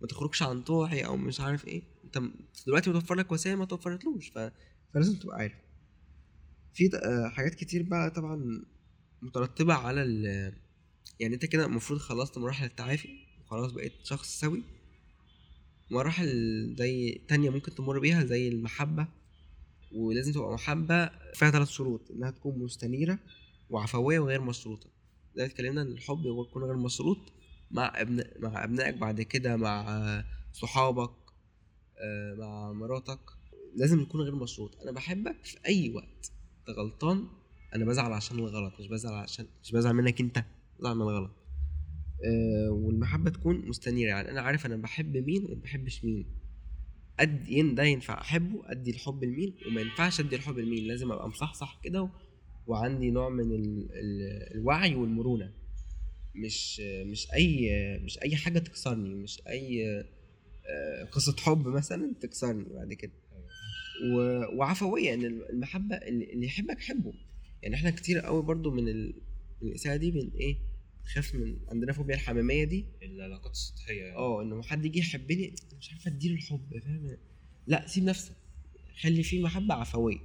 ما 0.00 0.06
تخرجش 0.08 0.42
عن 0.42 0.62
طوعي 0.62 1.06
أو 1.06 1.16
مش 1.16 1.40
عارف 1.40 1.66
إيه. 1.68 1.82
أنت 2.04 2.18
دلوقتي 2.66 2.90
متوفر 2.90 3.14
لك 3.14 3.32
وسائل 3.32 3.56
ما 3.56 3.64
توفرتلوش. 3.64 4.32
فلازم 4.94 5.18
تبقى 5.18 5.36
عارف. 5.38 5.54
في 6.74 6.90
حاجات 7.32 7.54
كتير 7.54 7.82
بقى 7.82 8.10
طبعا 8.10 8.64
مترتبة 9.22 9.74
على 9.74 10.02
ال 10.02 10.24
يعني 11.20 11.34
أنت 11.34 11.44
كده 11.44 11.64
المفروض 11.66 11.98
خلصت 12.00 12.38
مراحل 12.38 12.64
التعافي. 12.66 13.27
وخلاص 13.48 13.72
بقيت 13.72 13.92
شخص 14.04 14.40
سوي. 14.40 14.62
مراحل 15.90 16.28
زي 16.78 17.20
تانية 17.28 17.50
ممكن 17.50 17.74
تمر 17.74 17.98
بيها 17.98 18.24
زي 18.24 18.48
المحبة 18.48 19.06
ولازم 19.92 20.32
تبقى 20.32 20.52
محبة 20.52 21.10
فيها 21.34 21.50
ثلاث 21.50 21.68
شروط 21.68 22.10
إنها 22.10 22.30
تكون 22.30 22.58
مستنيرة 22.58 23.18
وعفوية 23.70 24.18
وغير 24.18 24.40
مشروطة. 24.40 24.86
زي 25.34 25.42
ما 25.42 25.48
اتكلمنا 25.48 25.82
إن 25.82 25.92
الحب 25.92 26.22
يكون 26.26 26.64
غير 26.64 26.76
مشروط 26.76 27.18
مع 27.70 27.92
ابناء 28.00 28.40
مع 28.40 28.64
أبنائك 28.64 28.94
بعد 28.94 29.22
كده 29.22 29.56
مع 29.56 30.24
صحابك 30.52 31.10
آه، 32.00 32.34
مع 32.34 32.72
مراتك 32.72 33.20
لازم 33.76 34.00
يكون 34.00 34.20
غير 34.20 34.34
مشروط. 34.34 34.80
أنا 34.82 34.92
بحبك 34.92 35.44
في 35.44 35.56
أي 35.66 35.94
وقت. 35.94 36.32
أنت 36.68 36.78
غلطان 36.78 37.26
أنا 37.74 37.84
بزعل 37.84 38.12
عشان 38.12 38.38
الغلط 38.38 38.80
مش 38.80 38.86
بزعل 38.88 39.14
عشان 39.14 39.46
مش 39.62 39.72
بزعل 39.72 39.94
منك 39.94 40.20
أنت 40.20 40.44
بزعل 40.78 40.94
من 40.94 41.02
الغلط. 41.02 41.30
والمحبة 42.70 43.30
تكون 43.30 43.68
مستنيرة 43.68 44.08
يعني 44.08 44.30
أنا 44.30 44.40
عارف 44.40 44.66
أنا 44.66 44.76
بحب 44.76 45.16
مين 45.16 45.44
وما 45.44 45.54
بحبش 45.62 46.04
مين 46.04 46.26
ادي 47.20 47.62
ده 47.62 47.82
ينفع 47.82 48.20
أحبه 48.20 48.62
ادي 48.66 48.90
الحب 48.90 49.24
لمين 49.24 49.54
وما 49.66 49.80
ينفعش 49.80 50.20
ادي 50.20 50.36
الحب 50.36 50.58
لمين 50.58 50.84
لازم 50.84 51.12
أبقى 51.12 51.28
مصحصح 51.28 51.80
كده. 51.84 52.10
وعندي 52.66 53.10
نوع 53.10 53.28
من 53.28 53.52
ال... 53.52 53.88
ال... 53.92 54.22
الوعي 54.54 54.94
والمرونة 54.94 55.52
مش 56.34 56.80
مش 56.80 57.32
أي 57.34 57.70
مش 58.04 58.18
أي 58.22 58.36
حاجة 58.36 58.58
تكسرني 58.58 59.14
مش 59.14 59.42
أي 59.48 59.84
آه، 60.70 61.04
قصة 61.12 61.36
حب 61.38 61.66
مثلا 61.68 62.14
تكسرني 62.20 62.64
بعد 62.74 62.92
كده. 62.92 63.12
وعفوية 64.56 65.14
إن 65.14 65.24
المحبة 65.24 65.96
اللي 65.96 66.46
يحبك 66.46 66.80
حبه 66.80 67.12
يعني 67.62 67.74
إحنا 67.74 67.90
كتير 67.90 68.18
قوي 68.18 68.42
برضو 68.42 68.70
من 68.70 68.88
ال... 68.88 69.14
من 69.62 69.68
الإساءة 69.68 69.96
دي 69.96 70.12
من 70.12 70.30
إيه 70.40 70.56
خاف 71.04 71.34
من 71.34 71.58
عندنا 71.68 71.92
فوبيا 71.92 72.14
الحمامية 72.14 72.64
دي. 72.64 72.86
العلاقات 73.02 73.52
السطحية 73.52 74.02
يعني. 74.02 74.16
آه 74.16 74.42
إنه 74.42 74.62
حد 74.62 74.84
يجي 74.84 74.98
يحبني 74.98 75.54
مش 75.78 75.90
عارف 75.90 76.06
أديله 76.06 76.34
الحب 76.34 76.78
فاهم؟ 76.82 77.16
لأ 77.66 77.86
سيب 77.86 78.04
نفسك. 78.04 78.32
خلي 79.00 79.22
فيه 79.22 79.42
محبة 79.42 79.74
عفوية. 79.74 80.18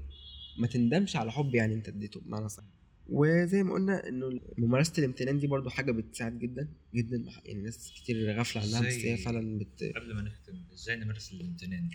ما 0.58 0.68
تندمش 0.68 1.16
على 1.16 1.32
حب 1.32 1.56
يعني 1.56 1.74
أنت 1.74 1.88
اديته 1.88 2.20
بمعنى 2.20 2.50
صح. 2.50 2.64
وزي 3.10 3.64
ما 3.64 3.74
قلنا 3.74 4.08
إنه 4.10 4.40
ممارسة 4.58 4.94
الامتنان 4.98 5.40
دي 5.40 5.48
برضو 5.48 5.70
حاجة 5.70 5.92
بتساعد 5.92 6.40
جدا 6.40 6.68
جدا. 6.96 7.26
يعني 7.46 7.62
ناس 7.62 7.94
كتير 7.96 8.38
غافلة 8.38 8.62
عنها 8.62 8.88
بس 8.88 8.94
هي 8.94 9.18
فعلا 9.18 9.58
بت 9.60 9.84
قبل 9.96 10.14
ما 10.16 10.22
نختم 10.22 10.54
إزاي 10.74 10.96
نمارس 10.96 11.34
الامتنان 11.34 11.90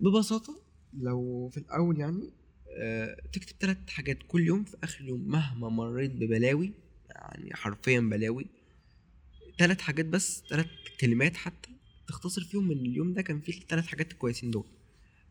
ببساطة 0.00 0.62
لو 0.98 1.48
في 1.48 1.56
الأول 1.58 2.00
يعني 2.00 2.30
آه، 2.80 3.16
تكتب 3.32 3.56
ثلاث 3.60 3.78
حاجات 3.88 4.18
كل 4.28 4.46
يوم 4.46 4.64
في 4.64 4.76
آخر 4.84 5.00
اليوم 5.00 5.28
مهما 5.28 5.68
مريت 5.68 6.10
ببلاوي 6.10 6.72
يعني 7.18 7.54
حرفيا 7.54 8.00
بلاوي. 8.00 8.46
ثلاث 9.58 9.80
حاجات 9.80 10.06
بس 10.06 10.42
ثلاث 10.50 10.66
كلمات 11.00 11.36
حتى 11.36 11.70
تختصر 12.08 12.44
فيهم 12.44 12.68
من 12.68 12.76
اليوم 12.76 13.12
ده 13.12 13.22
كان 13.22 13.40
فيه 13.40 13.58
الثلاث 13.58 13.86
حاجات 13.86 14.12
الكويسين 14.12 14.50
دول. 14.50 14.66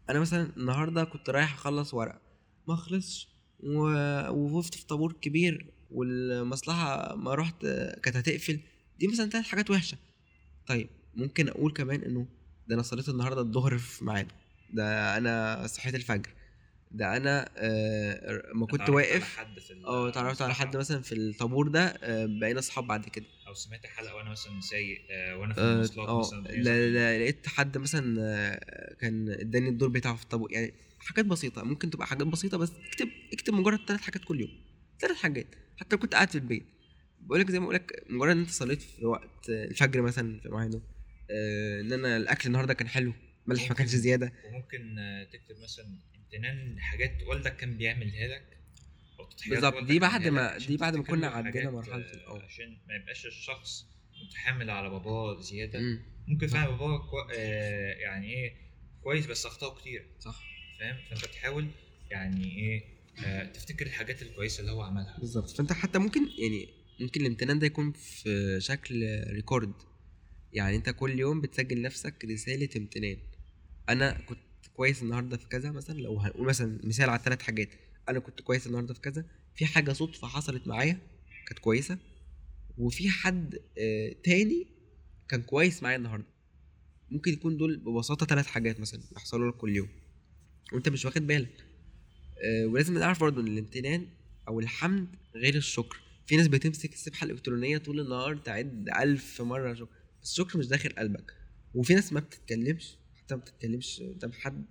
أنا 0.10 0.20
مثلا 0.20 0.52
النهارده 0.58 1.04
كنت 1.04 1.30
رايح 1.30 1.54
أخلص 1.54 1.94
ورق 1.94 2.22
ما 2.68 2.76
خلصش. 2.76 3.28
ووقفت 3.60 4.76
في 4.76 4.86
طابور 4.86 5.14
كبير 5.14 5.74
والمصلحة 5.92 7.16
ما 7.16 7.36
رحت 7.36 7.62
كانت 8.04 8.18
هتقفل. 8.18 8.60
دي 9.00 9.08
مثلا 9.08 9.30
ثلاث 9.30 9.46
حاجات 9.46 9.72
وحشة. 9.72 9.98
طيب 10.68 10.90
ممكن 11.16 11.50
أقول 11.50 11.72
كمان 11.74 12.02
إنه 12.02 12.28
ده 12.68 12.76
أنا 12.76 12.84
صليت 12.84 13.10
النهارده 13.10 13.42
الظهر 13.42 13.78
في 13.78 14.06
ميعاده. 14.06 14.36
ده 14.74 15.18
أنا 15.18 15.68
صحيت 15.68 15.96
الفجر. 15.96 16.30
ده 16.92 17.18
أنا 17.18 17.50
آه 17.58 18.52
ما 18.54 18.66
كنت 18.66 18.90
واقف 18.90 19.40
آه 19.86 20.10
اتعرفت 20.10 20.42
على 20.42 20.54
حد 20.54 20.78
مثلا 20.78 21.02
في 21.02 21.16
الطابور 21.16 21.68
ده 21.68 21.86
آه 21.86 22.26
بقينا 22.26 22.60
أصحاب 22.60 22.88
بعد 22.88 23.06
كده. 23.10 23.26
أو 23.48 23.54
سمعت 23.54 23.86
حلقة 23.86 24.16
وأنا 24.16 24.30
مثلا 24.30 24.62
سايق 24.62 25.02
آه 25.12 25.38
وأنا 25.38 25.54
في 25.54 25.62
المواصلات 25.62 26.10
مثلا 26.10 26.42
لا, 26.48 26.90
لا 26.90 27.20
لقيت 27.20 27.48
حد 27.48 27.78
مثلا 27.78 28.16
كان 29.02 29.30
اداني 29.30 29.70
الدور 29.70 29.90
بتاعه 29.90 30.16
في 30.16 30.24
الطابور. 30.24 30.52
يعني 30.52 30.74
حاجات 31.00 31.26
بسيطة 31.26 31.64
ممكن 31.64 31.90
تبقى 31.90 32.08
حاجات 32.08 32.28
بسيطة 32.28 32.58
بس 32.58 32.72
اكتب 32.88 33.08
اكتب 33.34 33.54
مجرد 33.54 33.80
ثلاث 33.88 34.02
حاجات 34.02 34.24
كل 34.24 34.42
يوم. 34.42 34.52
ثلاث 35.00 35.16
حاجات. 35.18 35.48
حتى 35.78 35.96
لو 35.96 36.00
كنت 36.02 36.14
قاعد 36.14 36.30
في 36.30 36.36
البيت. 36.36 36.66
بقول 37.22 37.40
لك 37.40 37.52
زي 37.52 37.60
ما 37.60 37.66
بقول 37.66 37.76
لك 37.76 38.04
مجرد 38.10 38.32
إن 38.32 38.40
أنت 38.40 38.50
صليت 38.50 38.82
في 38.82 39.06
وقت 39.06 39.50
الفجر 39.50 40.02
مثلا 40.02 40.40
في 40.40 40.82
آه 41.32 41.82
إن 41.82 41.94
أنا 41.94 42.18
الأكل 42.18 42.48
النهارده 42.48 42.74
كان 42.74 42.88
حلو 42.88 43.14
ملح 43.48 43.70
ما 43.70 43.76
كانش 43.76 43.90
زيادة. 43.90 44.34
وممكن 44.46 44.96
تكتب 45.34 45.64
مثلا 45.64 45.86
امتنان 46.34 46.80
حاجات 46.80 47.24
والدك 47.28 47.56
كان 47.56 47.78
بيعملها 47.78 48.28
لك؟ 48.28 48.58
بالظبط 49.50 49.84
دي 49.84 50.00
بعد 50.00 50.28
ما 50.28 50.58
دي 50.58 50.78
بعد 50.78 50.96
ما 50.96 51.04
كنا 51.04 51.28
عدينا 51.28 51.72
مرحلة 51.72 51.96
الأول. 52.14 52.42
عشان 52.42 52.78
ما 52.88 52.96
يبقاش 52.96 53.26
الشخص 53.26 53.86
متحامل 54.26 54.70
على 54.70 54.90
باباه 54.90 55.42
زيادة. 55.42 55.80
م. 55.80 56.00
ممكن 56.28 56.48
فعلا 56.48 56.70
باباه 56.70 56.98
كو... 56.98 57.18
آه 57.36 57.94
يعني 57.94 58.34
إيه 58.34 58.54
كويس 59.04 59.26
بس 59.26 59.46
اخطاءه 59.46 59.80
كتير. 59.80 60.06
صح. 60.20 60.44
فاهم؟ 60.80 60.98
فأنت 61.10 61.26
تحاول 61.26 61.68
يعني 62.12 62.56
إيه 62.56 62.84
آه 63.26 63.44
تفتكر 63.44 63.86
الحاجات 63.86 64.22
الكويسة 64.22 64.62
اللي 64.62 64.72
هو 64.72 64.82
عملها. 64.82 65.18
بالظبط. 65.20 65.50
فأنت 65.50 65.74
حتى 65.74 66.00
ممكن 66.00 66.22
يعني 66.40 66.70
ممكن 67.00 67.22
الامتنان 67.22 67.60
ده 67.60 67.68
يكون 67.68 67.92
في 67.92 68.58
شكل 68.62 69.24
ريكورد 69.34 69.74
يعني 70.54 70.76
أنت 70.76 70.90
كل 70.90 71.20
يوم 71.20 71.42
بتسجل 71.42 71.82
نفسك 71.82 72.26
رسالة 72.26 72.70
امتنان. 72.78 73.18
أنا 73.90 74.22
كنت 74.22 74.40
كويس 74.78 75.04
النهارده 75.04 75.38
في 75.38 75.48
كذا 75.48 75.72
مثلا؟ 75.72 76.00
لو 76.00 76.20
هنقول 76.20 76.48
مثلا 76.48 76.80
مثال 76.84 77.10
على 77.10 77.22
ثلاث 77.24 77.42
حاجات. 77.42 77.70
أنا 78.10 78.20
كنت 78.20 78.42
كويس 78.42 78.68
النهارده 78.68 78.94
في 78.94 79.00
كذا. 79.00 79.26
في 79.56 79.66
حاجة 79.66 79.94
صدفة 79.94 80.28
حصلت 80.28 80.68
معايا 80.68 81.00
كانت 81.48 81.60
كويسة 81.60 81.98
وفي 82.78 83.10
حد 83.10 83.56
آه 83.78 84.16
تاني 84.24 84.68
كان 85.30 85.42
كويس 85.42 85.84
معايا 85.84 85.98
النهارده. 85.98 86.26
ممكن 87.10 87.34
يكون 87.34 87.58
دول 87.58 87.78
ببساطة 87.78 88.26
ثلاث 88.26 88.46
حاجات 88.48 88.80
مثلا 88.80 89.02
بيحصلوا 89.12 89.52
لك 89.52 89.58
كل 89.58 89.76
يوم. 89.76 89.90
وأنت 90.74 90.90
مش 90.90 91.06
واخد 91.06 91.28
بالك. 91.28 91.66
آه 92.46 92.66
ولازم 92.66 92.98
نعرف 92.98 93.20
برضو 93.20 93.42
إن 93.42 93.48
الامتنان 93.48 94.08
أو 94.48 94.60
الحمد 94.60 95.08
غير 95.36 95.56
الشكر. 95.56 96.02
في 96.26 96.36
ناس 96.36 96.48
بتمسك 96.48 96.94
السبحة 96.94 97.26
الإلكترونية 97.26 97.78
طول 97.78 98.00
النهار 98.00 98.38
تعد 98.38 98.90
ألف 99.00 99.42
مرة 99.42 99.74
شكر 99.74 99.96
الشكر 100.24 100.60
مش 100.60 100.68
داخل 100.68 100.90
قلبك. 100.90 101.34
وفي 101.74 101.94
ناس 101.94 102.14
ما 102.14 102.20
بتتكلمش 102.20 102.98
حتى 103.28 103.36
ما 103.36 103.42
بتتكلمش 103.42 104.02
قدام 104.02 104.32
حد 104.32 104.66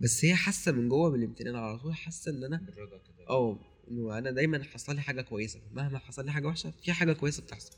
بس 0.00 0.24
هي 0.24 0.34
حاسة 0.34 0.72
من 0.72 0.88
جوه 0.88 1.10
بالامتنان 1.10 1.56
على 1.56 1.78
طول 1.78 1.94
حاسة 1.94 2.30
إن 2.30 2.44
أنا 2.44 2.56
بالرضا 2.56 2.98
كده. 2.98 3.28
آه 3.28 3.58
انه 3.90 4.18
أنا 4.18 4.30
دايما 4.30 4.64
حصل 4.64 4.94
لي 4.94 5.00
حاجة 5.00 5.22
كويسة 5.22 5.60
مهما 5.72 5.98
حصل 5.98 6.24
لي 6.24 6.32
حاجة 6.32 6.46
وحشة 6.46 6.70
في 6.70 6.92
حاجة 6.92 7.12
كويسة 7.12 7.42
بتحصل. 7.42 7.70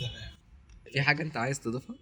تمام. 0.00 0.30
في 0.92 1.02
حاجة 1.02 1.22
أنت 1.22 1.36
عايز 1.36 1.60
تضيفها؟ 1.60 1.96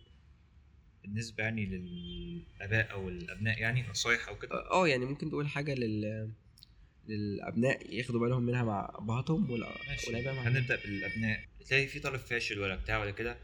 بالنسبة 1.03 1.43
يعني 1.43 1.67
للآباء 1.67 2.93
أو 2.93 3.09
الأبناء 3.09 3.61
يعني 3.61 3.89
نصايح 3.91 4.29
أو 4.29 4.39
كده؟ 4.39 4.71
آه 4.71 4.89
يعني 4.89 5.05
ممكن 5.05 5.31
تقول 5.31 5.49
حاجة 5.49 5.75
لل 5.75 6.31
للأبناء 7.09 7.95
ياخدوا 7.95 8.21
بالهم 8.21 8.43
منها 8.43 8.63
مع 8.65 8.93
ابهاتهم 8.95 9.51
والاباء 9.51 10.35
مع 10.35 10.43
هنبدأ 10.43 10.77
بالأبناء. 10.77 11.45
تلاقي 11.67 11.87
في 11.87 12.01
طالب 12.01 12.21
فاشل 12.21 12.61
ولا 12.61 12.77
بتاع 12.77 12.99
ولا 13.01 13.11
كده 13.11 13.37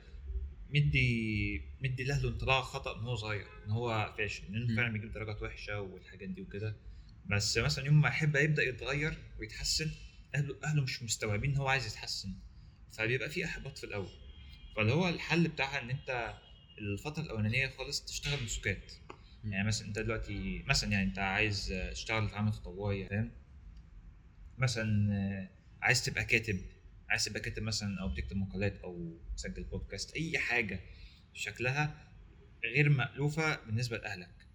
مدي 0.75 1.63
مدي 1.81 2.05
لأهله 2.05 2.29
انطباع 2.29 2.61
خطأ 2.61 2.99
من 2.99 3.05
هو 3.05 3.15
صغير 3.17 3.47
إن 3.67 3.71
هو 3.71 4.15
فاشل 4.19 4.45
إنه 4.47 4.77
فعلا 4.77 4.93
بيجيب 4.93 5.13
درجات 5.13 5.43
وحشة 5.43 5.81
والحاجات 5.81 6.29
دي 6.29 6.43
وكده. 6.43 6.77
بس 7.31 7.59
مثلا 7.59 7.87
يوم 7.87 8.01
ما 8.01 8.09
يحب 8.09 8.37
يبدأ 8.37 8.63
يتغير 8.63 9.19
ويتحسن 9.41 9.91
أهله 10.35 10.57
أهله 10.65 10.83
مش 10.83 11.03
مستوعبين 11.03 11.51
إن 11.51 11.57
هو 11.57 11.69
عايز 11.69 11.87
يتحسن 11.87 12.35
فبيبقى 12.93 13.31
في 13.31 13.45
إحباط 13.45 13.79
في 13.79 13.85
الأول. 13.85 14.09
فاللي 14.77 14.93
هو 14.93 15.09
الحل 15.09 15.49
بتاعها 15.49 15.83
إن 15.83 15.91
أنت 15.91 16.35
الفترة 16.79 17.23
الأولانية 17.23 17.69
خالص 17.69 18.05
تشتغل 18.05 18.45
بسكات. 18.45 18.93
يعني 19.45 19.69
مثلا 19.69 19.89
أنت 19.89 19.99
دلوقتي 19.99 20.63
مثلا 20.67 20.93
يعني 20.93 21.05
أنت 21.05 21.19
عايز 21.19 21.75
تشتغل 21.93 22.29
في 22.29 22.37
عمل 22.37 22.53
تطوعي 22.53 23.09
فاهم؟ 23.09 23.31
مثلا 24.59 25.49
عايز 25.83 26.05
تبقى 26.05 26.25
كاتب 26.25 26.61
عايز 27.15 27.25
تبقى 27.25 27.41
كاتب 27.41 27.63
مثلا 27.63 28.01
أو 28.01 28.09
بتكتب 28.09 28.37
مقالات 28.37 28.81
أو 28.81 29.19
تسجل 29.37 29.65
بودكاست 29.65 30.17
أي 30.17 30.39
حاجة 30.39 30.81
شكلها 31.35 32.09
غير 32.65 32.89
مألوفة 32.89 33.65
بالنسبة 33.67 33.97
لأهلك. 33.97 34.47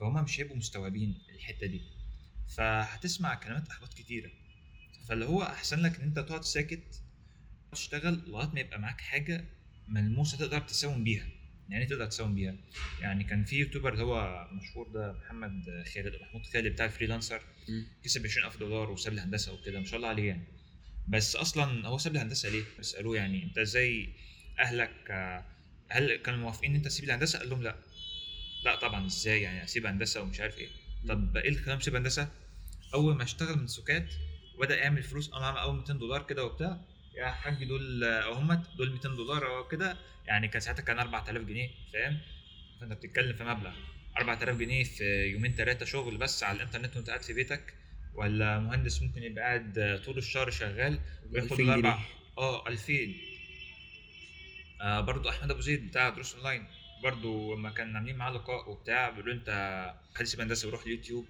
فهم 0.00 0.24
مش 0.24 0.40
هيبقوا 0.40 0.56
مستوعبين 0.56 1.14
الحتة 1.34 1.66
دي. 1.66 1.80
فهتسمع 2.56 3.34
كلمات 3.34 3.68
إحباط 3.68 3.94
كتيرة. 3.94 4.30
فاللي 5.08 5.24
هو 5.24 5.42
أحسن 5.42 5.80
لك 5.80 5.96
إن 6.00 6.02
أنت 6.06 6.18
تقعد 6.18 6.44
ساكت 6.44 7.02
تشتغل 7.72 8.22
لغاية 8.26 8.54
ما 8.54 8.60
يبقى 8.60 8.80
معاك 8.80 9.00
حاجة 9.00 9.44
ملموسة 9.88 10.38
تقدر 10.38 10.60
تساوم 10.60 11.04
بيها. 11.04 11.28
يعني 11.68 11.86
تقدر 11.86 12.06
تساوم 12.06 12.34
بيها؟ 12.34 12.56
يعني 13.00 13.24
كان 13.24 13.44
في 13.44 13.56
YouTuber 13.56 13.92
اللي 13.92 14.04
هو 14.04 14.48
مشهور 14.52 14.88
ده 14.88 15.12
محمد 15.12 15.64
خالد 15.94 16.12
محمود 16.22 16.46
خالد 16.46 16.72
بتاع 16.72 16.86
ال 16.86 16.91
freelancer 16.91 17.42
كسب 18.04 18.24
20000 18.26 18.56
دولار 18.56 18.90
وساب 18.90 19.12
الهندسه 19.12 19.54
وكده. 19.54 19.78
ما 19.80 19.84
شاء 19.86 19.96
الله 19.96 20.08
عليه 20.08 20.28
يعني. 20.28 20.57
بس 21.08 21.36
أصلا 21.36 21.86
هو 21.88 21.98
ساب 21.98 22.14
الهندسة 22.16 22.48
ليه؟ 22.48 22.64
بيسالوه 22.76 23.16
يعني 23.16 23.44
أنت 23.44 23.58
إزاي 23.58 24.08
أهلك 24.58 25.10
هل 25.88 26.16
كانوا 26.16 26.40
موافقين 26.40 26.70
إن 26.70 26.76
أنت 26.76 26.84
تسيب 26.84 27.04
الهندسة؟ 27.04 27.38
قال 27.38 27.50
لهم 27.50 27.62
لا. 27.62 27.76
لا 28.64 28.74
طبعا 28.74 29.06
إزاي 29.06 29.42
يعني؟ 29.42 29.64
اسيب 29.64 29.86
هندسة 29.86 30.22
ومش 30.22 30.40
عارف 30.40 30.58
إيه. 30.58 30.68
طب 31.08 31.36
إيه 31.36 31.48
اللي 31.48 31.60
خلاني 31.60 31.80
اسيب 31.80 31.96
هندسة؟ 31.96 32.28
أول 32.94 33.14
ما 33.16 33.22
اشتغل 33.22 33.58
من 33.58 33.66
سكات 33.66 34.14
وبدا 34.56 34.76
يعمل 34.76 35.02
فلوس 35.02 35.28
قام 35.28 35.42
عمل 35.42 35.58
أول 35.58 35.76
200 35.76 35.92
دولار 35.94 36.22
كده 36.22 36.44
وبتاع. 36.44 36.80
يا 37.16 37.26
حاج 37.30 37.64
دول 37.64 38.04
اهمت 38.04 38.60
دول 38.76 38.90
200 38.92 39.08
دولار 39.08 39.56
أو 39.56 39.68
كده. 39.68 39.96
يعني 40.26 40.48
كان 40.48 40.60
ساعتها 40.60 40.82
كان 40.82 40.98
4000 40.98 41.42
جنيه 41.42 41.70
فاهم؟ 41.92 42.18
فأنت 42.80 42.92
بتتكلم 42.92 43.36
في 43.36 43.44
مبلغ. 43.44 43.72
4000 44.18 44.56
جنيه 44.56 44.84
في 44.84 45.04
يومين 45.04 45.54
ثلاثة 45.54 45.86
شغل 45.86 46.16
بس 46.16 46.42
على 46.42 46.56
الإنترنت 46.56 46.96
وأنت 46.96 47.08
قاعد 47.08 47.22
في 47.22 47.32
بيتك. 47.32 47.74
ولا 48.14 48.58
مهندس 48.58 49.02
ممكن 49.02 49.22
يبقى 49.22 49.44
قاعد 49.44 50.00
طول 50.04 50.18
الشهر 50.18 50.50
شغال 50.50 51.00
وياخد 51.32 51.60
الاربع 51.60 51.98
آه 52.38 52.68
2000 52.68 52.92
آه 54.82 55.00
برضو 55.00 55.28
أحمد 55.28 55.50
أبو 55.50 55.60
زيد 55.60 55.86
بتاع 55.88 56.08
دروس 56.08 56.34
أونلاين. 56.34 56.64
برضو 57.02 57.54
لما 57.54 57.70
كان 57.70 57.96
عاملين 57.96 58.16
معاه 58.16 58.32
لقاء 58.32 58.70
وبتاع 58.70 59.10
بيقولوا 59.10 59.34
أنت 59.34 59.50
حديث 60.16 60.40
هندسه 60.40 60.68
وروح 60.68 60.82
اليوتيوب؟ 60.82 61.26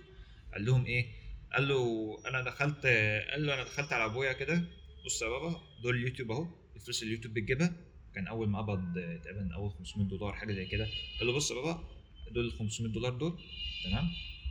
قال 0.53 0.64
لهم 0.64 0.85
إيه؟ 0.87 1.07
قال 1.55 1.68
له 1.68 2.16
أنا 2.29 2.43
دخلت 2.43 2.87
قال 3.31 3.47
له 3.47 3.55
أنا 3.55 3.64
دخلت 3.64 3.93
على 3.93 4.05
أبويا 4.05 4.33
كده. 4.33 4.64
بص 5.07 5.22
يا 5.22 5.29
بابا 5.29 5.61
دول 5.83 5.97
اليوتيوب 5.97 6.31
أهو 6.33 6.47
الفلوس 6.76 7.03
اللي 7.03 7.12
اليوتيوب 7.12 7.35
بتجيبها. 7.35 7.72
كان 8.14 8.26
أول 8.26 8.49
ما 8.49 8.59
قبض 8.59 8.95
تقريبا 9.24 9.55
أول 9.55 9.70
500 9.70 10.09
دولار 10.09 10.33
حاجة 10.33 10.53
زي 10.53 10.66
كده. 10.66 10.87
قال 11.18 11.26
له 11.26 11.33
بص 11.33 11.51
يا 11.51 11.57
بابا 11.57 11.85
دول 12.31 12.45
ال 12.47 12.53
500 12.53 12.93
دولار 12.93 13.12
دول 13.12 13.39
تمام؟ 13.85 14.09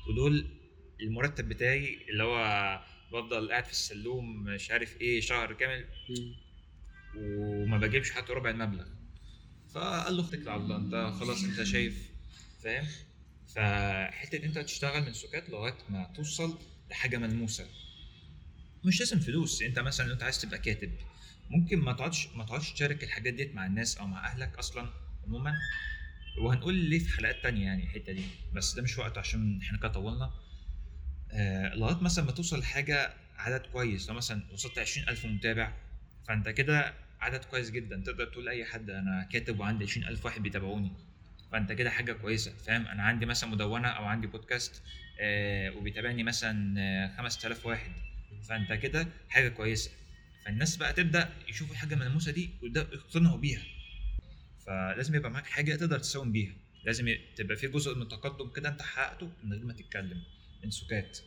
ودول 0.10 0.48
المرتب 1.02 1.50
بتاعي 1.50 1.98
اللي 2.10 2.24
هو 2.24 2.80
بفضل 3.12 3.50
قاعد 3.52 3.66
في 3.66 3.72
السلوم 3.72 4.44
مش 4.44 4.72
عارف 4.72 5.02
إيه 5.02 5.22
شهر 5.22 5.54
كامل. 5.54 5.86
وما 7.18 7.78
بجيبش 7.78 8.12
حتى 8.12 8.34
ربع 8.34 8.50
المبلغ. 8.50 8.86
فقال 9.74 10.18
له 10.18 10.26
اتكل 10.26 10.50
على 10.50 10.62
الله 10.62 10.78
انت 10.78 11.16
خلاص 11.20 11.44
انت 11.44 11.64
شايف 11.64 12.10
فاهم؟ 12.64 12.86
فحتة 13.56 14.44
انت 14.46 14.58
تشتغل 14.58 15.06
من 15.06 15.14
سكات 15.14 15.50
لغاية 15.50 15.78
ما 15.90 16.12
توصل 16.16 16.60
لحاجة 16.90 17.18
ملموسة. 17.18 17.66
مش 18.84 19.00
لازم 19.00 19.20
فلوس 19.20 19.62
انت 19.62 19.80
مثلا 19.80 20.08
لو 20.08 20.14
انت 20.14 20.24
عايز 20.24 20.42
تبقى 20.42 20.60
كاتب 20.60 20.92
ممكن 21.50 21.80
ما 21.80 21.94
تقعدش 21.94 22.28
ما 22.36 22.44
تقعدش 22.46 22.74
تشارك 22.74 23.04
الحاجات 23.04 23.34
ديت 23.34 23.56
مع 23.56 23.66
الناس 23.66 23.98
أو 23.98 24.08
مع 24.08 24.26
أهلك 24.28 24.56
أصلا 24.58 24.90
عموما. 25.28 25.54
وهنقول 26.42 26.74
ليه 26.74 27.00
في 27.00 27.18
حلقات 27.18 27.44
تانية 27.44 27.66
يعني 27.66 27.84
الحتة 27.84 28.12
دي 28.14 28.24
بس 28.54 28.74
ده 28.74 28.82
مش 28.82 28.98
وقته 28.98 29.20
عشان 29.20 29.60
إحنا 29.62 29.78
كده 29.78 29.88
طولنا. 29.88 30.32
لغاية 31.76 32.04
مثلا 32.04 32.26
ما 32.26 32.32
توصل 32.32 32.60
لحاجة 32.60 33.14
عدد 33.38 33.62
كويس 33.66 34.10
لو 34.10 34.16
مثلا 34.16 34.42
وصلت 34.54 34.80
20000 34.80 35.26
متابع 35.26 35.74
فأنت 36.28 36.50
كده 36.50 36.94
عدد 37.20 37.44
كويس 37.46 37.72
جدا. 37.72 38.04
تقدر 38.06 38.26
تقول 38.26 38.46
لأي 38.46 38.66
حد 38.66 38.90
أنا 38.90 39.30
كاتب 39.32 39.60
وعندي 39.60 39.86
20000 39.86 40.26
واحد 40.26 40.42
بيتابعوني. 40.44 40.92
فأنت 41.52 41.72
كده 41.72 41.90
حاجة 41.90 42.14
كويسة 42.14 42.52
فاهم؟ 42.52 42.88
أنا 42.88 43.04
عندي 43.04 43.26
مثلا 43.26 43.50
مدونة 43.50 43.88
أو 43.88 44.06
عندي 44.06 44.28
بودكاست 44.28 44.84
آه 45.20 45.72
وبيتابعني 45.72 46.24
مثلا 46.24 46.76
آه 46.82 47.18
5000 47.18 47.66
واحد. 47.66 47.92
فأنت 48.50 48.74
كده 48.74 49.08
حاجة 49.30 49.50
كويسة. 49.50 49.92
فالناس 50.46 50.76
بقى 50.78 50.94
تبدأ 50.94 51.30
يشوفوا 51.50 51.74
الحاجة 51.74 51.94
الملموسة 51.94 52.32
دي 52.32 52.50
ويبدأوا 52.64 52.94
يقتنعوا 52.94 53.38
بيها. 53.38 53.62
فلازم 54.66 55.16
يبقى 55.16 55.32
معاك 55.32 55.46
حاجة 55.46 55.76
تقدر 55.76 56.00
تساوم 56.00 56.32
بيها. 56.32 56.54
لازم 56.84 57.16
تبقى 57.36 57.56
في 57.58 57.68
جزء 57.68 57.96
من 57.96 58.02
التقدم 58.02 58.50
كده 58.56 58.70
أنت 58.70 58.82
حققته 58.82 59.32
من 59.44 59.54
غير 59.54 59.66
ما 59.66 59.74
تتكلم. 59.74 60.24
من 60.64 60.72
سكات 60.72 61.20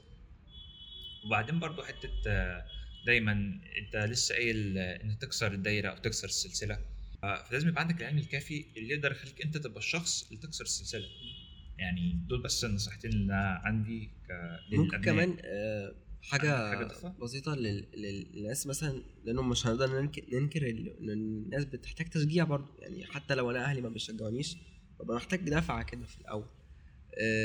وبعدين 1.27 1.59
برضو 1.59 1.83
حتة 1.83 2.11
آه، 2.27 2.65
دايما 3.07 3.33
انت 3.79 3.97
لسه 3.97 4.35
قايل 4.35 4.79
آه، 4.79 5.03
إن 5.05 5.19
تكسر 5.19 5.53
الدايرة 5.53 5.89
أو 5.91 5.97
تكسر 5.97 6.29
السلسلة 6.29 6.79
آه، 7.25 7.43
فلازم 7.43 7.69
يبقى 7.69 7.83
عندك 7.83 8.01
العلم 8.01 8.19
الكافي 8.19 8.65
اللي 8.77 8.95
يقدر 8.95 9.13
يخليك 9.13 9.43
أنت 9.43 9.57
تبقى 9.57 9.79
الشخص 9.79 10.27
اللي 10.31 10.43
تكسر 10.43 10.65
السلسلة 10.65 11.07
يعني 11.79 12.13
دول 12.29 12.43
بس 12.43 12.65
النصيحتين 12.65 13.11
اللي 13.13 13.61
عندي. 13.65 14.11
ممكن. 14.73 15.01
كمان 15.01 15.37
حاجة 16.23 16.71
حاجة؟ 16.77 17.15
بسيطة 17.23 17.55
لل- 17.55 17.87
لل- 17.95 18.27
للناس 18.35 18.67
مثلا 18.67 19.03
لأنه 19.25 19.43
مش 19.43 19.67
هنقدر 19.67 20.01
ننك- 20.03 20.35
ننكر 20.35 20.71
إن 20.71 21.11
الناس 21.11 21.65
بتحتاج 21.65 22.07
تشجيع 22.09 22.45
برضه 22.45 22.69
يعني 22.79 23.05
حتى 23.07 23.35
لو 23.35 23.51
أنا 23.51 23.65
أهلي 23.65 23.81
ما 23.81 23.89
بيشجعونيش 23.89 24.57
ببقى 25.01 25.17
محتاج 25.17 25.41
دفعة 25.51 25.83
كده 25.83 26.07
في 26.07 26.19
الأول 26.19 26.47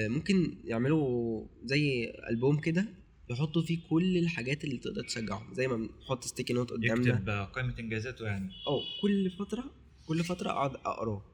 ممكن 0.08 0.58
يعملوا 0.64 1.48
زي 1.64 2.14
ألبوم 2.30 2.60
كده 2.60 2.86
يحطوا 3.30 3.62
فيه 3.62 3.80
كل 3.90 4.18
الحاجات 4.18 4.64
اللي 4.64 4.78
تقدر 4.78 5.04
تشجعهم 5.04 5.54
زي 5.54 5.68
ما 5.68 5.76
بنحط 5.78 6.24
ستيكي 6.24 6.54
نوت 6.54 6.72
قدامنا. 6.72 7.10
يكتب 7.10 7.30
آه، 7.30 7.44
قائمة 7.46 7.80
إنجازاته 7.80 8.26
يعني. 8.26 8.52
آه 8.68 8.82
كل 9.02 9.30
فترة 9.32 9.64
كل 10.08 10.24
فترة 10.24 10.50
أقعد 10.50 10.76
أقرأه 10.76 11.26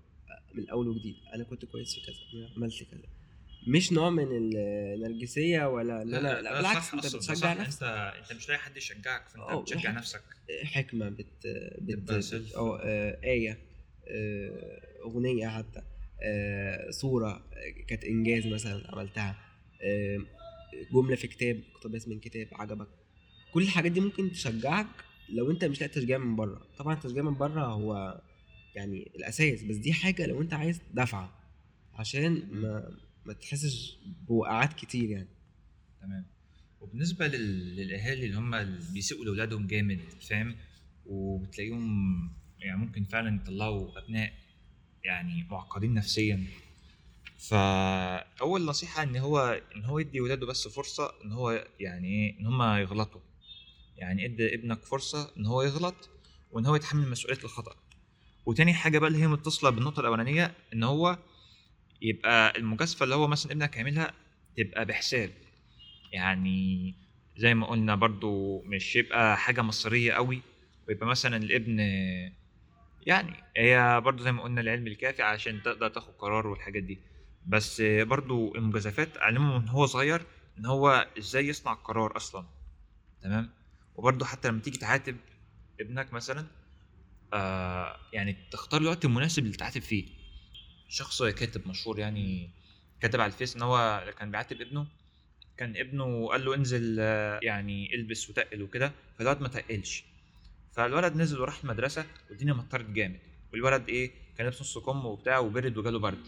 من 0.53 0.69
أول 0.69 0.87
وجديد. 0.87 1.15
أنا 1.33 1.43
كنت 1.43 1.65
كويس 1.65 1.95
في 1.95 2.01
كذا 2.01 2.49
عملت 2.57 2.83
كذا. 2.83 3.01
مش 3.67 3.93
نوع 3.93 4.09
من 4.09 4.27
النرجسية 4.31 5.69
ولا 5.69 6.01
إن 6.01 6.13
أنا 6.13 6.41
لا 6.41 6.57
بالعكس 6.57 6.93
أنت 6.93 7.15
بتشجع 7.15 7.33
صح. 7.35 7.59
نفسك. 7.59 7.83
انت 7.83 8.13
أنت 8.21 8.33
مش 8.37 8.49
لاقي 8.49 8.59
حد 8.59 8.77
يشجعك 8.77 9.27
فأنت 9.29 9.61
بتشجع 9.61 9.91
نفسك. 9.91 10.23
حكمة 10.63 11.09
بت 11.09 11.47
بت. 11.81 12.33
آه 12.55 13.19
آية 13.23 13.57
آه، 14.07 14.81
أغنية 15.03 15.47
حتى. 15.47 15.81
آه، 16.23 16.89
صورة 16.91 17.29
آه، 17.29 17.85
كانت 17.87 18.03
إنجاز 18.03 18.47
مثلا 18.47 18.91
عملتها 18.91 19.37
آه، 19.81 20.19
جملة 20.93 21.15
في 21.15 21.27
كتاب 21.27 21.63
اقتباس 21.75 22.07
من 22.07 22.19
كتاب 22.19 22.47
عجبك. 22.53 22.87
كل 23.53 23.63
الحاجات 23.63 23.91
دي 23.91 23.99
ممكن 23.99 24.31
تشجعك 24.31 24.87
لو 25.29 25.51
أنت 25.51 25.65
مش 25.65 25.81
لاقي 25.81 25.93
تشجيع 25.93 26.17
من 26.17 26.35
بره. 26.35 26.67
طبعا 26.77 26.93
التشجيع 26.93 27.23
من 27.23 27.37
بره 27.37 27.65
هو 27.65 28.21
يعني 28.75 29.11
الأساس 29.15 29.63
بس 29.63 29.75
دي 29.75 29.93
حاجة 29.93 30.25
لو 30.25 30.41
أنت 30.41 30.53
عايز 30.53 30.81
دفعة 30.93 31.39
عشان 31.93 32.47
ما 32.51 32.97
ما 33.25 33.33
تحسش 33.33 33.97
بوقعات 34.27 34.73
كتير 34.73 35.09
يعني. 35.09 35.27
تمام. 36.01 36.25
وبالنسبة 36.81 37.27
لل... 37.27 37.75
للأهالي 37.75 38.25
اللي 38.25 38.37
هم 38.37 38.79
بيسيئوا 38.93 39.25
لأولادهم 39.25 39.67
جامد 39.67 39.99
فاهم؟ 40.29 40.55
وبتلاقيهم 41.05 42.11
يعني 42.59 42.77
ممكن 42.77 43.03
فعلا 43.03 43.35
يطلعوا 43.35 43.99
أبناء 43.99 44.33
يعني 45.03 45.47
معقدين 45.51 45.93
نفسيا. 45.93 46.45
فأول 47.49 48.65
نصيحة 48.65 49.03
إن 49.03 49.15
هو 49.17 49.61
إن 49.75 49.85
هو 49.85 49.99
يدي 49.99 50.21
ولاده 50.21 50.45
بس 50.45 50.67
فرصة 50.67 51.11
إن 51.25 51.31
هو 51.31 51.67
يعني 51.79 52.07
إيه؟ 52.07 52.39
إن 52.39 52.45
هم 52.45 52.61
يغلطوا. 52.77 53.21
يعني 53.97 54.25
ادي 54.25 54.55
ابنك 54.55 54.83
فرصة 54.85 55.31
إن 55.37 55.45
هو 55.45 55.61
يغلط 55.61 56.09
وإن 56.51 56.65
هو 56.65 56.75
يتحمل 56.75 57.07
مسؤولية 57.09 57.43
الخطأ. 57.43 57.75
وتاني 58.45 58.73
حاجة 58.73 58.99
بقى 58.99 59.07
اللي 59.07 59.21
هي 59.21 59.27
متصلة 59.27 59.69
بالنقطة 59.69 59.99
الأولانية 59.99 60.53
إن 60.73 60.83
هو 60.83 61.17
يبقى 62.01 62.57
المجازفة 62.57 63.03
اللي 63.03 63.15
هو 63.15 63.27
مثلا 63.27 63.51
ابنك 63.51 63.75
هيعملها 63.77 64.13
تبقى 64.57 64.85
بحساب. 64.85 65.31
يعني 66.13 66.95
زي 67.37 67.53
ما 67.53 67.67
قلنا 67.67 67.95
برضو 67.95 68.61
مش 68.61 68.95
يبقى 68.95 69.37
حاجة 69.37 69.61
مصريه 69.61 70.13
قوي. 70.13 70.41
ويبقى 70.87 71.07
مثلا 71.07 71.37
الابن 71.37 71.77
يعني 73.05 73.43
هي 73.57 74.01
برضو 74.05 74.23
زي 74.23 74.31
ما 74.31 74.43
قلنا 74.43 74.61
العلم 74.61 74.87
الكافي 74.87 75.21
عشان 75.21 75.61
تقدر 75.61 75.89
تاخد 75.89 76.13
قرار 76.13 76.47
والحاجات 76.47 76.83
دي. 76.83 76.99
بس 77.47 77.81
برضو 77.81 78.55
المجازفات 78.55 79.17
علمه 79.17 79.59
من 79.59 79.69
هو 79.69 79.85
صغير 79.85 80.21
إن 80.57 80.65
هو 80.65 81.07
إزاي 81.17 81.47
يصنع 81.47 81.73
قرار 81.73 82.15
أصلا. 82.17 82.45
تمام؟ 83.21 83.49
وبرضو 83.95 84.25
حتى 84.25 84.47
لما 84.47 84.59
تيجي 84.61 84.77
تعاتب 84.77 85.17
ابنك 85.79 86.13
مثلا 86.13 86.45
آه 87.33 87.97
يعني 88.13 88.37
تختار 88.51 88.81
الوقت 88.81 89.05
المناسب 89.05 89.43
اللي 89.43 89.57
تعاتب 89.57 89.81
فيه. 89.81 90.05
شخص 90.89 91.23
كاتب 91.23 91.67
مشهور 91.67 91.99
يعني 91.99 92.49
كتب 93.01 93.21
على 93.21 93.31
الفيس 93.31 93.55
إن 93.55 93.61
هو 93.61 94.05
كان 94.19 94.31
بيعاتب 94.31 94.61
ابنه 94.61 94.87
كان 95.57 95.77
ابنه 95.77 96.27
قال 96.27 96.45
له 96.45 96.55
انزل 96.55 96.97
آه، 96.99 97.39
يعني 97.43 97.95
البس 97.95 98.29
وتقل 98.29 98.61
وكده 98.61 98.91
فالولد 99.17 99.41
ما 99.41 99.47
تقلش. 99.47 100.03
فالولد 100.71 101.15
نزل 101.15 101.41
وراح 101.41 101.59
المدرسة 101.63 102.05
والدنيا 102.29 102.53
مطرت 102.53 102.85
جامد. 102.89 103.19
والولد 103.53 103.89
إيه 103.89 104.11
كان 104.37 104.45
لابس 104.45 104.61
نص 104.61 104.77
كم 104.77 105.05
وبتاع 105.05 105.39
وبرد 105.39 105.77
وجاله 105.77 105.99
برد. 105.99 106.27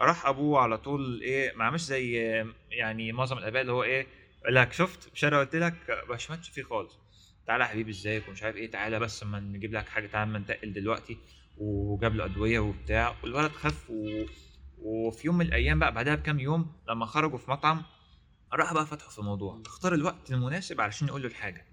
راح 0.00 0.26
أبوه 0.26 0.60
على 0.60 0.78
طول 0.78 1.20
إيه 1.20 1.56
ما 1.56 1.64
عملش 1.64 1.82
زي 1.82 2.12
يعني 2.70 3.12
معظم 3.12 3.38
الأباء 3.38 3.60
اللي 3.62 3.72
هو 3.72 3.82
إيه 3.82 4.06
لك 4.48 4.72
شفت 4.72 5.10
مش 5.14 5.24
أنا 5.24 5.38
قلت 5.40 5.56
لك 5.56 6.04
ما 6.08 6.16
شمتش 6.16 6.48
فيه 6.48 6.62
خالص. 6.62 6.98
تعالى 7.46 7.64
يا 7.64 7.68
حبيبي 7.68 7.90
إزيك؟ 7.90 8.28
ومش 8.28 8.42
عارف 8.42 8.56
إيه 8.56 8.70
تعالى 8.70 8.98
بس 9.00 9.22
أما 9.22 9.40
نجيب 9.40 9.72
لك 9.74 9.88
حاجة 9.88 10.06
تعالى 10.06 10.30
أما 10.30 10.38
نتقل 10.38 10.72
دلوقتي. 10.72 11.18
وجاب 11.58 12.14
له 12.16 12.24
أدوية 12.24 12.58
وبتاع. 12.58 13.16
والولد 13.22 13.50
خف 13.52 13.90
و... 13.90 14.24
وفي 14.78 15.26
يوم 15.26 15.38
من 15.38 15.46
الأيام 15.46 15.78
بقى 15.78 15.92
بعدها 15.94 16.14
بكام 16.14 16.40
يوم 16.40 16.72
لما 16.88 17.06
خرجوا 17.06 17.38
في 17.38 17.50
مطعم 17.50 17.82
راح 18.52 18.72
بقى 18.74 18.86
فتحوا 18.86 19.10
في 19.10 19.18
الموضوع. 19.18 19.62
اختار 19.66 19.94
الوقت 19.94 20.30
المناسب 20.30 20.80
علشان 20.80 21.08
يقول 21.08 21.22
له 21.22 21.28
الحاجة. 21.28 21.66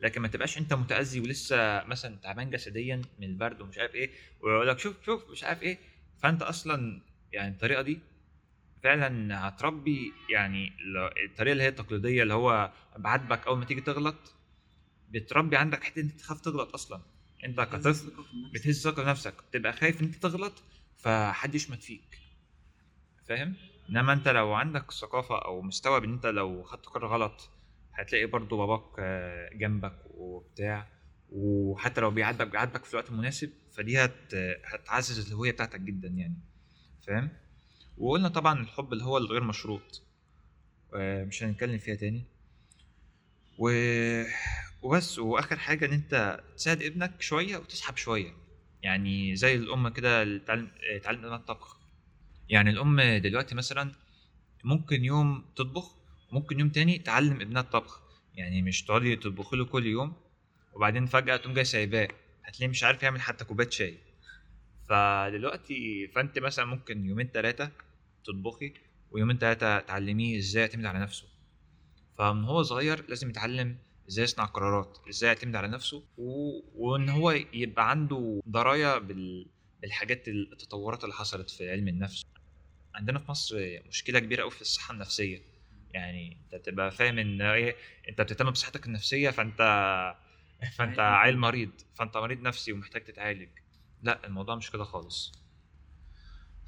لكن 0.00 0.20
ما 0.22 0.28
تبقاش 0.28 0.58
انت 0.58 0.72
متأذي 0.72 1.20
ولسه 1.20 1.84
مثلا 1.84 2.16
تعبان 2.16 2.50
جسديا 2.50 3.02
من 3.18 3.26
البرد 3.26 3.60
ومش 3.60 3.78
عارف 3.78 3.94
إيه 3.94 4.10
ويقول 4.40 4.68
لك 4.68 4.78
شوف 4.78 4.96
شوف 5.06 5.30
مش 5.30 5.44
عارف 5.44 5.62
إيه. 5.62 5.78
فأنت 6.22 6.42
أصلا 6.42 7.00
يعني 7.32 7.54
الطريقة 7.54 7.82
دي 7.82 7.98
فعلا 8.82 9.48
هتربي 9.48 10.12
يعني 10.30 10.72
الطريقة 11.30 11.52
اللي 11.52 11.64
هي 11.64 11.68
التقليدية 11.68 12.22
اللي 12.22 12.34
هو 12.34 12.72
بعاتبك 12.98 13.46
أول 13.46 13.58
ما 13.58 13.64
تيجي 13.64 13.80
تغلط 13.80 14.34
بتربي 15.10 15.56
عندك 15.56 15.84
حتة 15.84 16.00
أنت 16.00 16.20
تخاف 16.20 16.40
تغلط 16.40 16.74
أصلا. 16.74 17.00
أنت 17.44 17.60
كطفل 17.60 18.12
بتهز 18.54 18.82
ثقة 18.82 19.02
في 19.02 19.08
نفسك. 19.10 19.34
بتبقى 19.50 19.72
خايف 19.72 20.00
إن 20.00 20.06
أنت 20.06 20.14
تغلط 20.14 20.62
فحد 20.98 21.54
يشمت 21.54 21.82
فيك. 21.82 22.18
فاهم؟ 23.28 23.54
إنما 23.90 24.12
أنت 24.12 24.28
لو 24.28 24.52
عندك 24.52 24.90
ثقافة 24.90 25.38
أو 25.38 25.62
مستوعب 25.62 26.04
ان 26.04 26.12
أنت 26.12 26.26
لو 26.26 26.62
خدت 26.62 26.86
قرار 26.86 27.06
غلط 27.10 27.50
هتلاقي 27.94 28.26
برضو 28.26 28.56
باباك 28.56 28.82
آه، 28.98 29.50
جنبك 29.54 29.96
وبتاع. 30.14 30.86
وحتى 31.32 32.00
لو 32.00 32.10
بيعاتبك 32.10 32.46
بيعاتبك 32.46 32.84
في 32.84 32.94
الوقت 32.94 33.10
المناسب 33.10 33.50
فدي 33.72 34.04
هت 34.04 34.34
هتعزز 34.64 35.26
الهوية 35.26 35.52
بتاعتك 35.52 35.80
جدا 35.80 36.08
يعني. 36.08 36.36
فاهم؟ 37.06 37.28
وقلنا 37.98 38.28
طبعا 38.28 38.60
الحب 38.60 38.92
اللي 38.92 39.04
هو 39.04 39.18
الغير 39.18 39.44
مشروط 39.44 40.02
آه، 40.94 41.24
مش 41.24 41.42
هنتكلم 41.42 41.78
فيها 41.78 41.94
تاني. 41.94 42.24
و... 43.58 43.70
وبس. 44.82 45.18
وآخر 45.18 45.58
حاجة 45.58 45.86
إن 45.86 45.92
أنت 45.92 46.40
تساعد 46.56 46.82
ابنك 46.82 47.22
شوية 47.22 47.56
وتسحب 47.56 47.96
شوية. 47.96 48.32
يعني 48.82 49.36
زي 49.36 49.54
الأم 49.54 49.88
كده 49.88 50.22
اللي 50.22 50.40
تعلم 51.02 51.32
الطبخ 51.34 51.76
يعني 52.48 52.70
الأم 52.70 53.00
دلوقتي 53.00 53.54
مثلا 53.54 53.92
ممكن 54.64 55.04
يوم 55.04 55.44
تطبخ 55.56 55.99
ممكن 56.32 56.60
يوم 56.60 56.68
تاني 56.68 56.98
تعلم 56.98 57.40
ابنها 57.40 57.62
الطبخ. 57.62 58.00
يعني 58.34 58.62
مش 58.62 58.82
تقعدي 58.82 59.16
تطبخي 59.16 59.56
له 59.56 59.64
كل 59.64 59.86
يوم 59.86 60.16
وبعدين 60.72 61.06
فجأة 61.06 61.36
تقوم 61.36 61.54
جاي 61.54 61.64
سايباه. 61.64 62.08
هتلاقيه 62.44 62.68
مش 62.68 62.84
عارف 62.84 63.02
يعمل 63.02 63.20
حتى 63.20 63.44
كوباية 63.44 63.70
شاي. 63.70 63.98
فدلوقتي 64.88 66.08
فأنت 66.08 66.38
مثلا 66.38 66.64
ممكن 66.64 67.06
يومين 67.06 67.26
ثلاثة 67.34 67.70
تطبخي 68.24 68.72
ويومين 69.10 69.38
ثلاثة 69.38 69.78
تعلميه 69.78 70.38
إزاي 70.38 70.62
يعتمد 70.62 70.84
على 70.84 70.98
نفسه. 70.98 71.26
فمن 72.18 72.44
هو 72.44 72.62
صغير 72.62 73.04
لازم 73.08 73.30
يتعلم 73.30 73.78
إزاي 74.08 74.24
يصنع 74.24 74.44
قرارات 74.44 74.98
إزاي 75.08 75.28
يعتمد 75.28 75.56
على 75.56 75.68
نفسه 75.68 76.04
و... 76.18 76.50
وإن 76.74 77.08
هو 77.08 77.30
يبقى 77.52 77.90
عنده 77.90 78.42
دراية 78.46 78.98
بال... 78.98 79.46
بالحاجات 79.82 80.28
التطورات 80.28 81.04
اللي 81.04 81.14
حصلت 81.14 81.50
في 81.50 81.70
علم 81.70 81.88
النفس. 81.88 82.22
عندنا 82.94 83.18
في 83.18 83.30
مصر 83.30 83.56
مشكلة 83.88 84.18
كبيرة 84.18 84.42
قوي 84.42 84.50
في 84.50 84.60
الصحة 84.60 84.94
النفسية. 84.94 85.42
يعني 85.92 86.38
انت 86.44 86.64
تبقى 86.66 86.90
فاهم 86.90 87.18
ان 87.18 87.42
إيه 87.42 87.76
انت 88.08 88.20
بتهتم 88.20 88.50
بصحتك 88.50 88.86
النفسية 88.86 89.30
فانت 89.30 89.60
فانت 90.78 91.00
عيل 91.00 91.38
مريض 91.38 91.70
فانت 91.94 92.16
مريض 92.16 92.40
نفسي 92.42 92.72
ومحتاج 92.72 93.04
تتعالج. 93.04 93.48
لا 94.02 94.26
الموضوع 94.26 94.54
مش 94.54 94.70
كده 94.70 94.84
خالص. 94.84 95.32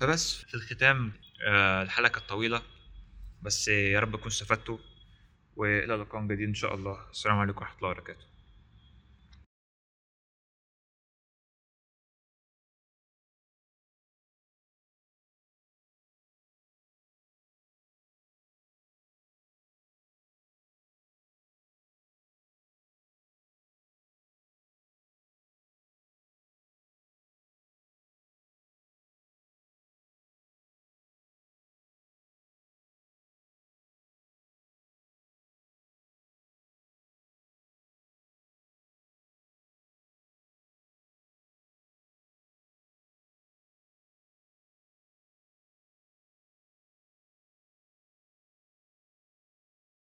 فبس 0.01 0.35
في 0.45 0.55
الختام 0.55 1.13
آه، 1.47 1.83
الحلقة 1.83 2.09
كانت 2.11 2.29
طويلة 2.29 2.63
بس 3.43 3.69
يا 3.69 4.01
رب 4.01 4.11
تكونوا 4.13 4.29
استفدتوا 4.29 4.79
وإلى 5.57 5.95
لقاء 5.97 6.23
جديد 6.27 6.49
إن 6.49 6.55
شاء 6.55 6.75
الله. 6.75 7.11
السلام 7.11 7.39
عليكم 7.39 7.59
ورحمة 7.59 7.79
الله 7.79 7.91
وبركاته. 7.91 8.32